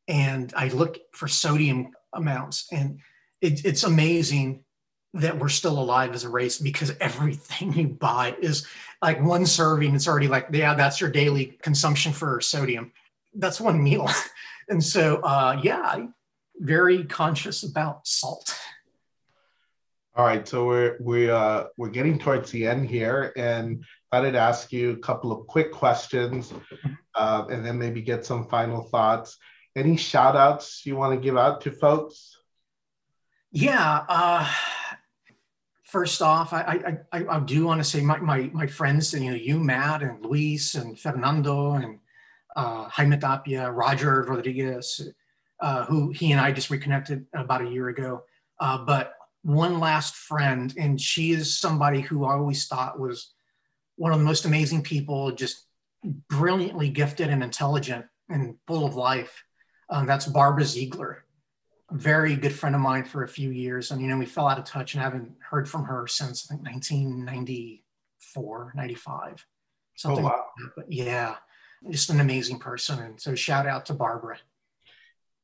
and 0.07 0.53
I 0.55 0.69
look 0.69 0.97
for 1.13 1.27
sodium 1.27 1.89
amounts. 2.13 2.67
And 2.71 2.99
it, 3.41 3.65
it's 3.65 3.83
amazing 3.83 4.63
that 5.13 5.37
we're 5.37 5.49
still 5.49 5.79
alive 5.79 6.13
as 6.13 6.23
a 6.23 6.29
race 6.29 6.57
because 6.57 6.93
everything 6.99 7.73
you 7.73 7.87
buy 7.87 8.35
is 8.39 8.67
like 9.01 9.21
one 9.21 9.45
serving. 9.45 9.95
It's 9.95 10.07
already 10.07 10.27
like, 10.27 10.47
yeah, 10.51 10.73
that's 10.73 11.01
your 11.01 11.09
daily 11.09 11.57
consumption 11.61 12.13
for 12.13 12.41
sodium. 12.41 12.91
That's 13.33 13.61
one 13.61 13.83
meal. 13.83 14.09
and 14.69 14.83
so, 14.83 15.17
uh, 15.17 15.59
yeah, 15.63 16.07
very 16.59 17.03
conscious 17.05 17.63
about 17.63 18.07
salt. 18.07 18.57
All 20.15 20.25
right, 20.25 20.47
so 20.47 20.65
we're 20.65 20.97
we 20.99 21.29
uh 21.29 21.65
we're 21.77 21.89
getting 21.89 22.17
towards 22.17 22.49
the 22.49 22.65
end 22.65 22.89
here, 22.89 23.31
and 23.37 23.85
I 24.11 24.19
would 24.19 24.33
ask 24.33 24.71
you 24.71 24.93
a 24.93 24.97
couple 24.97 25.31
of 25.31 25.45
quick 25.45 25.71
questions, 25.71 26.51
uh, 27.13 27.45
and 27.51 27.63
then 27.63 27.77
maybe 27.77 28.01
get 28.01 28.25
some 28.25 28.47
final 28.47 28.81
thoughts. 28.81 29.37
Any 29.75 29.95
shout 29.95 30.35
outs 30.35 30.87
you 30.87 30.95
want 30.95 31.13
to 31.13 31.23
give 31.23 31.37
out 31.37 31.61
to 31.61 31.71
folks? 31.71 32.35
Yeah. 33.51 34.05
Uh, 34.09 34.51
first 35.97 36.21
off, 36.21 36.53
I, 36.53 36.95
I, 37.11 37.25
I, 37.27 37.39
do 37.39 37.65
want 37.65 37.79
to 37.79 37.83
say 37.83 38.01
my, 38.01 38.19
my, 38.19 38.51
my 38.53 38.67
friends, 38.67 39.15
you 39.15 39.31
know, 39.31 39.35
you, 39.35 39.57
Matt, 39.59 40.03
and 40.03 40.23
Luis, 40.23 40.75
and 40.75 40.99
Fernando, 40.99 41.71
and 41.71 41.97
uh, 42.55 42.83
Jaime 42.83 43.17
Tapia, 43.17 43.71
Roger 43.71 44.21
Rodriguez, 44.21 45.09
uh, 45.59 45.85
who 45.85 46.11
he 46.11 46.33
and 46.33 46.39
I 46.39 46.51
just 46.51 46.69
reconnected 46.69 47.25
about 47.33 47.65
a 47.65 47.69
year 47.71 47.89
ago. 47.89 48.21
Uh, 48.59 48.77
but 48.85 49.15
one 49.41 49.79
last 49.79 50.13
friend, 50.15 50.71
and 50.77 51.01
she 51.01 51.31
is 51.31 51.57
somebody 51.57 52.01
who 52.01 52.25
I 52.25 52.33
always 52.33 52.67
thought 52.67 52.99
was 52.99 53.33
one 53.95 54.11
of 54.11 54.19
the 54.19 54.25
most 54.25 54.45
amazing 54.45 54.83
people, 54.83 55.31
just 55.31 55.65
brilliantly 56.29 56.89
gifted 56.89 57.31
and 57.31 57.41
intelligent 57.41 58.05
and 58.29 58.53
full 58.67 58.85
of 58.85 58.93
life. 58.93 59.43
Um, 59.89 60.05
that's 60.05 60.27
Barbara 60.27 60.65
Ziegler, 60.65 61.25
very 61.91 62.35
good 62.35 62.53
friend 62.53 62.75
of 62.75 62.81
mine 62.81 63.05
for 63.05 63.23
a 63.23 63.27
few 63.27 63.51
years. 63.51 63.91
And, 63.91 64.01
you 64.01 64.07
know, 64.07 64.17
we 64.17 64.25
fell 64.25 64.47
out 64.47 64.59
of 64.59 64.65
touch 64.65 64.93
and 64.93 65.01
haven't 65.01 65.31
heard 65.39 65.69
from 65.69 65.85
her 65.85 66.07
since 66.07 66.45
I 66.45 66.55
think 66.55 66.65
1994, 66.65 68.73
95, 68.75 69.45
something 69.95 70.25
oh, 70.25 70.27
wow. 70.27 70.31
like 70.31 70.41
that. 70.57 70.71
But 70.75 70.91
yeah, 70.91 71.35
just 71.89 72.09
an 72.09 72.19
amazing 72.19 72.59
person. 72.59 72.99
And 72.99 73.19
so 73.19 73.35
shout 73.35 73.67
out 73.67 73.85
to 73.87 73.93
Barbara 73.93 74.37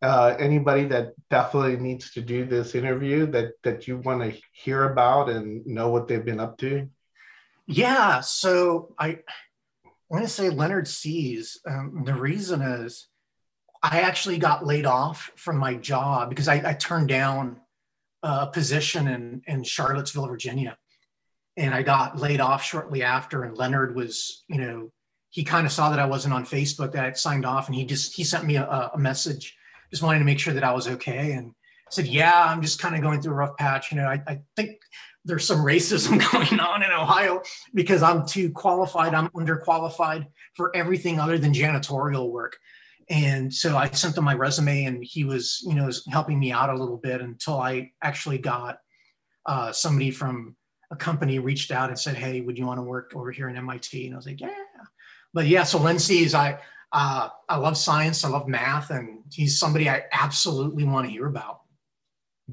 uh, 0.04 0.36
anybody 0.38 0.84
that 0.84 1.14
definitely 1.30 1.78
needs 1.78 2.12
to 2.12 2.22
do 2.22 2.44
this 2.44 2.76
interview 2.76 3.26
that 3.26 3.54
that 3.64 3.88
you 3.88 3.98
want 3.98 4.22
to 4.22 4.38
hear 4.52 4.92
about 4.92 5.30
and 5.30 5.66
know 5.66 5.90
what 5.90 6.08
they've 6.08 6.26
been 6.26 6.42
up 6.42 6.58
to? 6.58 6.90
Yeah, 7.66 8.20
so 8.20 8.94
I 9.00 9.20
want 10.10 10.26
to 10.26 10.30
say 10.30 10.50
Leonard 10.50 10.90
Sees. 10.90 11.62
Um, 11.66 12.04
the 12.06 12.14
reason 12.14 12.62
is 12.62 13.08
I 13.84 14.00
actually 14.02 14.38
got 14.38 14.66
laid 14.66 14.86
off 14.86 15.32
from 15.36 15.58
my 15.58 15.76
job 15.76 16.30
because 16.30 16.48
I, 16.48 16.70
I 16.70 16.74
turned 16.74 17.10
down 17.10 17.60
a 18.24 18.48
position 18.48 19.08
in 19.08 19.42
in 19.46 19.64
Charlottesville, 19.64 20.28
Virginia, 20.28 20.78
and 21.58 21.74
I 21.74 21.84
got 21.84 22.18
laid 22.18 22.40
off 22.40 22.64
shortly 22.64 23.04
after. 23.04 23.44
And 23.44 23.58
Leonard 23.58 23.96
was, 23.96 24.46
you 24.48 24.60
know, 24.60 24.92
he 25.30 25.44
kind 25.44 25.68
of 25.68 25.74
saw 25.74 25.90
that 25.90 26.00
I 26.00 26.06
wasn't 26.06 26.34
on 26.34 26.46
Facebook 26.46 26.94
that 26.94 27.04
I'd 27.04 27.18
signed 27.18 27.46
off, 27.46 27.68
and 27.68 27.76
he 27.76 27.84
just 27.84 28.16
he 28.16 28.24
sent 28.24 28.46
me 28.46 28.56
a, 28.56 28.92
a 28.94 28.98
message 28.98 29.54
just 29.92 30.02
wanting 30.02 30.22
to 30.22 30.26
make 30.26 30.40
sure 30.40 30.54
that 30.54 30.64
I 30.64 30.72
was 30.72 30.88
okay. 30.88 31.34
And 31.34 31.54
said, 31.94 32.08
yeah, 32.08 32.46
I'm 32.48 32.62
just 32.62 32.80
kind 32.80 32.96
of 32.96 33.02
going 33.02 33.22
through 33.22 33.34
a 33.34 33.36
rough 33.36 33.58
patch. 33.58 33.92
You 33.92 33.98
know, 33.98 34.08
I, 34.08 34.22
I 34.28 34.40
think 34.56 34.78
there's 35.26 35.46
some 35.46 35.60
racism 35.60 36.20
going 36.32 36.60
on 36.60 36.84
in 36.84 36.92
Ohio 36.92 37.42
because 37.74 38.04
I'm 38.04 38.26
too 38.26 38.52
qualified. 38.52 39.14
I'm 39.14 39.30
underqualified 39.30 40.28
for 40.56 40.76
everything 40.76 41.20
other 41.20 41.38
than 41.38 41.54
janitorial 41.54 42.32
work. 42.32 42.58
And 43.10 43.54
so 43.54 43.78
I 43.78 43.90
sent 43.90 44.18
him 44.18 44.24
my 44.24 44.34
resume 44.34 44.86
and 44.86 45.04
he 45.04 45.24
was, 45.24 45.64
you 45.68 45.76
know, 45.76 45.86
was 45.86 46.06
helping 46.12 46.40
me 46.40 46.52
out 46.52 46.70
a 46.70 46.76
little 46.76 46.98
bit 46.98 47.22
until 47.22 47.60
I 47.60 47.92
actually 48.02 48.38
got 48.38 48.78
uh, 49.46 49.72
somebody 49.72 50.12
from 50.12 50.56
a 50.92 50.96
company 50.96 51.40
reached 51.40 51.72
out 51.72 51.90
and 51.90 52.00
said, 52.00 52.16
Hey, 52.16 52.42
would 52.42 52.58
you 52.58 52.66
want 52.66 52.78
to 52.78 52.84
work 52.84 53.14
over 53.16 53.32
here 53.32 53.50
in 53.50 53.58
MIT? 53.58 54.06
And 54.06 54.16
I 54.16 54.18
was 54.18 54.26
like, 54.26 54.40
yeah. 54.40 54.50
But 55.34 55.48
yeah, 55.48 55.64
so 55.64 55.80
Lindsay's, 55.80 56.36
I, 56.36 56.60
uh, 56.94 57.30
I 57.50 57.58
love 57.58 57.76
science. 57.76 58.24
I 58.24 58.30
love 58.30 58.48
math, 58.48 58.92
and 58.92 59.24
he's 59.32 59.58
somebody 59.58 59.90
I 59.90 60.04
absolutely 60.12 60.84
want 60.84 61.08
to 61.08 61.12
hear 61.12 61.26
about. 61.26 61.62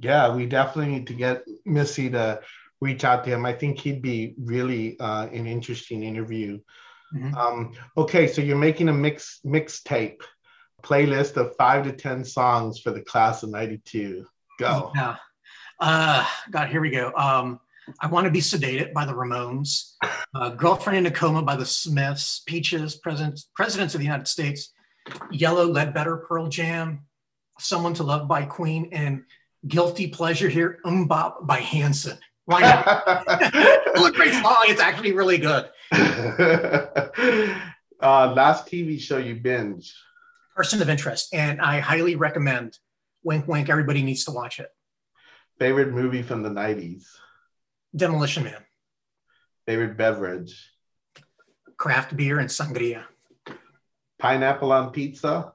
Yeah, 0.00 0.34
we 0.34 0.46
definitely 0.46 0.92
need 0.92 1.06
to 1.08 1.14
get 1.14 1.44
Missy 1.66 2.08
to 2.10 2.40
reach 2.80 3.04
out 3.04 3.22
to 3.24 3.30
him. 3.30 3.44
I 3.44 3.52
think 3.52 3.78
he'd 3.78 4.00
be 4.00 4.34
really 4.38 4.98
uh, 4.98 5.26
an 5.26 5.46
interesting 5.46 6.02
interview. 6.02 6.58
Mm-hmm. 7.14 7.34
Um, 7.34 7.72
okay, 7.98 8.26
so 8.26 8.40
you're 8.40 8.56
making 8.56 8.88
a 8.88 8.94
mix 8.94 9.40
mixtape 9.44 10.22
playlist 10.82 11.36
of 11.36 11.54
five 11.56 11.84
to 11.84 11.92
ten 11.92 12.24
songs 12.24 12.80
for 12.80 12.90
the 12.90 13.00
class 13.00 13.42
of 13.42 13.50
'92. 13.50 14.26
Go. 14.58 14.92
Yeah. 14.94 15.16
Uh, 15.78 16.26
God, 16.50 16.68
here 16.68 16.80
we 16.80 16.90
go. 16.90 17.12
Um, 17.14 17.60
I 18.00 18.06
Want 18.06 18.26
to 18.26 18.30
Be 18.30 18.40
Sedated 18.40 18.92
by 18.92 19.04
the 19.06 19.12
Ramones, 19.12 19.94
uh, 20.34 20.50
Girlfriend 20.50 20.98
in 20.98 21.06
a 21.06 21.10
Coma 21.10 21.42
by 21.42 21.56
the 21.56 21.66
Smiths, 21.66 22.42
Peaches, 22.46 22.96
President, 22.96 23.40
Presidents 23.54 23.94
of 23.94 24.00
the 24.00 24.04
United 24.04 24.28
States, 24.28 24.72
Yellow, 25.30 25.66
Ledbetter, 25.66 26.18
Pearl 26.18 26.48
Jam, 26.48 27.06
Someone 27.58 27.94
to 27.94 28.02
Love 28.02 28.28
by 28.28 28.44
Queen, 28.44 28.90
and 28.92 29.24
Guilty 29.66 30.08
Pleasure 30.08 30.48
here, 30.48 30.78
MMMBop 30.84 31.46
by 31.46 31.58
Hanson. 31.58 32.18
Why 32.44 32.60
not? 32.60 33.04
it's 33.86 34.08
a 34.08 34.12
great 34.12 34.32
song. 34.32 34.56
It's 34.64 34.80
actually 34.80 35.12
really 35.12 35.38
good. 35.38 35.68
uh, 38.00 38.32
last 38.32 38.66
TV 38.66 39.00
show 39.00 39.18
you 39.18 39.36
binge? 39.36 39.94
Person 40.54 40.82
of 40.82 40.90
Interest, 40.90 41.32
and 41.32 41.60
I 41.60 41.80
highly 41.80 42.16
recommend. 42.16 42.78
Wink, 43.22 43.46
wink. 43.46 43.68
Everybody 43.68 44.02
needs 44.02 44.24
to 44.24 44.30
watch 44.30 44.58
it. 44.58 44.68
Favorite 45.58 45.92
movie 45.92 46.22
from 46.22 46.42
the 46.42 46.48
90s? 46.48 47.04
Demolition 47.94 48.44
Man. 48.44 48.64
Favorite 49.66 49.96
beverage? 49.96 50.70
Craft 51.76 52.16
beer 52.16 52.38
and 52.38 52.48
sangria. 52.48 53.04
Pineapple 54.18 54.72
on 54.72 54.90
pizza? 54.90 55.52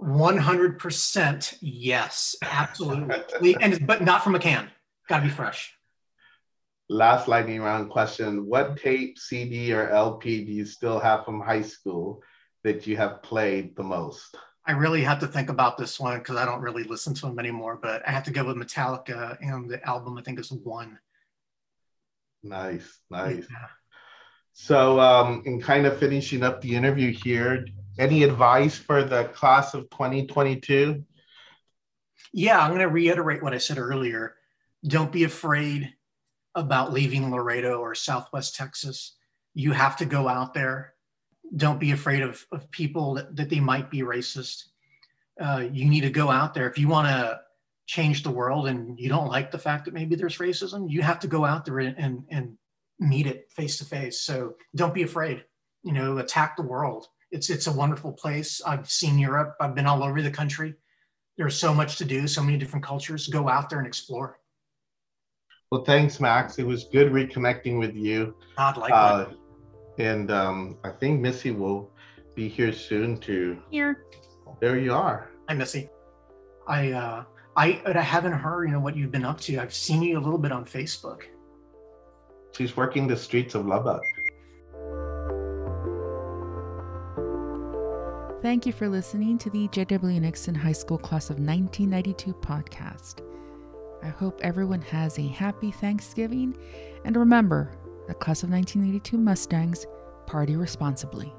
100% 0.00 1.58
yes, 1.60 2.34
absolutely. 2.42 3.56
and 3.60 3.86
but 3.86 4.02
not 4.02 4.24
from 4.24 4.34
a 4.34 4.38
can. 4.38 4.68
Got 5.08 5.18
to 5.18 5.24
be 5.24 5.30
fresh. 5.30 5.76
Last 6.88 7.28
lightning 7.28 7.62
round 7.62 7.90
question. 7.90 8.46
What 8.46 8.76
tape, 8.76 9.18
CD, 9.18 9.72
or 9.72 9.88
LP 9.88 10.44
do 10.44 10.52
you 10.52 10.64
still 10.64 10.98
have 10.98 11.24
from 11.24 11.40
high 11.40 11.62
school 11.62 12.20
that 12.64 12.86
you 12.86 12.96
have 12.96 13.22
played 13.22 13.76
the 13.76 13.82
most? 13.82 14.36
I 14.64 14.72
really 14.72 15.02
have 15.02 15.18
to 15.20 15.26
think 15.26 15.48
about 15.48 15.76
this 15.76 15.98
one 15.98 16.18
because 16.18 16.36
I 16.36 16.44
don't 16.44 16.60
really 16.60 16.84
listen 16.84 17.14
to 17.14 17.26
them 17.26 17.38
anymore, 17.38 17.78
but 17.80 18.06
I 18.06 18.12
have 18.12 18.24
to 18.24 18.30
go 18.30 18.44
with 18.44 18.56
Metallica 18.56 19.36
and 19.40 19.68
the 19.68 19.84
album 19.86 20.16
I 20.18 20.22
think 20.22 20.38
is 20.38 20.52
one. 20.52 20.98
Nice, 22.44 23.00
nice. 23.10 23.46
Yeah. 23.50 23.68
So, 24.52 25.00
um, 25.00 25.42
in 25.46 25.60
kind 25.60 25.86
of 25.86 25.98
finishing 25.98 26.42
up 26.42 26.60
the 26.60 26.74
interview 26.74 27.12
here, 27.12 27.66
any 27.98 28.22
advice 28.22 28.76
for 28.76 29.02
the 29.02 29.24
class 29.24 29.74
of 29.74 29.88
2022? 29.90 31.04
Yeah, 32.32 32.60
I'm 32.60 32.70
going 32.70 32.80
to 32.80 32.88
reiterate 32.88 33.42
what 33.42 33.54
I 33.54 33.58
said 33.58 33.78
earlier. 33.78 34.34
Don't 34.86 35.12
be 35.12 35.24
afraid 35.24 35.92
about 36.54 36.92
leaving 36.92 37.30
Laredo 37.30 37.78
or 37.78 37.94
Southwest 37.94 38.54
Texas. 38.54 39.16
You 39.54 39.72
have 39.72 39.96
to 39.98 40.04
go 40.04 40.28
out 40.28 40.54
there. 40.54 40.94
Don't 41.56 41.80
be 41.80 41.92
afraid 41.92 42.22
of, 42.22 42.44
of 42.52 42.70
people 42.70 43.14
that, 43.14 43.36
that 43.36 43.50
they 43.50 43.60
might 43.60 43.90
be 43.90 44.00
racist. 44.00 44.64
Uh, 45.40 45.64
you 45.72 45.86
need 45.86 46.02
to 46.02 46.10
go 46.10 46.30
out 46.30 46.54
there. 46.54 46.68
If 46.68 46.78
you 46.78 46.88
want 46.88 47.08
to 47.08 47.40
change 47.86 48.22
the 48.22 48.30
world 48.30 48.68
and 48.68 48.98
you 48.98 49.08
don't 49.08 49.28
like 49.28 49.50
the 49.50 49.58
fact 49.58 49.84
that 49.84 49.94
maybe 49.94 50.14
there's 50.14 50.38
racism, 50.38 50.90
you 50.90 51.02
have 51.02 51.20
to 51.20 51.26
go 51.26 51.44
out 51.44 51.64
there 51.64 51.80
and, 51.80 51.96
and, 51.98 52.24
and 52.30 52.56
meet 52.98 53.26
it 53.26 53.50
face 53.50 53.78
to 53.78 53.84
face. 53.84 54.20
So 54.20 54.54
don't 54.74 54.94
be 54.94 55.02
afraid, 55.02 55.44
you 55.82 55.92
know, 55.92 56.18
attack 56.18 56.56
the 56.56 56.62
world. 56.62 57.08
It's, 57.30 57.50
it's 57.50 57.66
a 57.66 57.72
wonderful 57.72 58.12
place. 58.12 58.62
I've 58.64 58.90
seen 58.90 59.18
Europe. 59.18 59.56
I've 59.60 59.74
been 59.74 59.86
all 59.86 60.02
over 60.02 60.22
the 60.22 60.30
country. 60.30 60.74
There's 61.36 61.58
so 61.58 61.74
much 61.74 61.96
to 61.96 62.04
do, 62.04 62.28
so 62.28 62.42
many 62.42 62.58
different 62.58 62.84
cultures. 62.84 63.26
Go 63.26 63.48
out 63.48 63.68
there 63.68 63.78
and 63.78 63.86
explore. 63.86 64.38
Well, 65.70 65.84
thanks, 65.84 66.20
Max. 66.20 66.58
It 66.58 66.66
was 66.66 66.84
good 66.84 67.10
reconnecting 67.10 67.78
with 67.78 67.96
you. 67.96 68.36
I'd 68.58 68.76
like 68.76 68.92
uh, 68.92 69.26
And 70.02 70.32
um, 70.32 70.78
I 70.82 70.90
think 70.90 71.20
Missy 71.20 71.52
will 71.52 71.88
be 72.34 72.48
here 72.48 72.72
soon 72.72 73.18
to. 73.18 73.56
Here. 73.70 74.04
There 74.58 74.76
you 74.76 74.92
are. 74.92 75.30
Hi, 75.48 75.54
Missy. 75.54 75.88
I 76.66 76.90
uh, 76.90 77.24
I 77.56 77.80
I 77.86 78.00
haven't 78.00 78.32
heard 78.32 78.64
you 78.64 78.72
know 78.72 78.80
what 78.80 78.96
you've 78.96 79.12
been 79.12 79.24
up 79.24 79.40
to. 79.42 79.58
I've 79.58 79.72
seen 79.72 80.02
you 80.02 80.18
a 80.18 80.20
little 80.20 80.38
bit 80.38 80.50
on 80.50 80.64
Facebook. 80.64 81.22
She's 82.50 82.76
working 82.76 83.06
the 83.06 83.16
streets 83.16 83.54
of 83.54 83.64
Lubbock. 83.64 84.02
Thank 88.42 88.66
you 88.66 88.72
for 88.72 88.88
listening 88.88 89.38
to 89.38 89.50
the 89.50 89.68
J.W. 89.68 90.18
Nixon 90.18 90.56
High 90.56 90.72
School 90.72 90.98
Class 90.98 91.30
of 91.30 91.38
1992 91.38 92.34
podcast. 92.34 93.20
I 94.02 94.08
hope 94.08 94.40
everyone 94.42 94.82
has 94.82 95.16
a 95.16 95.28
happy 95.28 95.70
Thanksgiving 95.70 96.56
and 97.04 97.14
remember, 97.14 97.70
the 98.12 98.18
Class 98.18 98.42
of 98.42 98.50
1982 98.50 99.16
Mustangs 99.16 99.86
party 100.26 100.54
responsibly. 100.54 101.32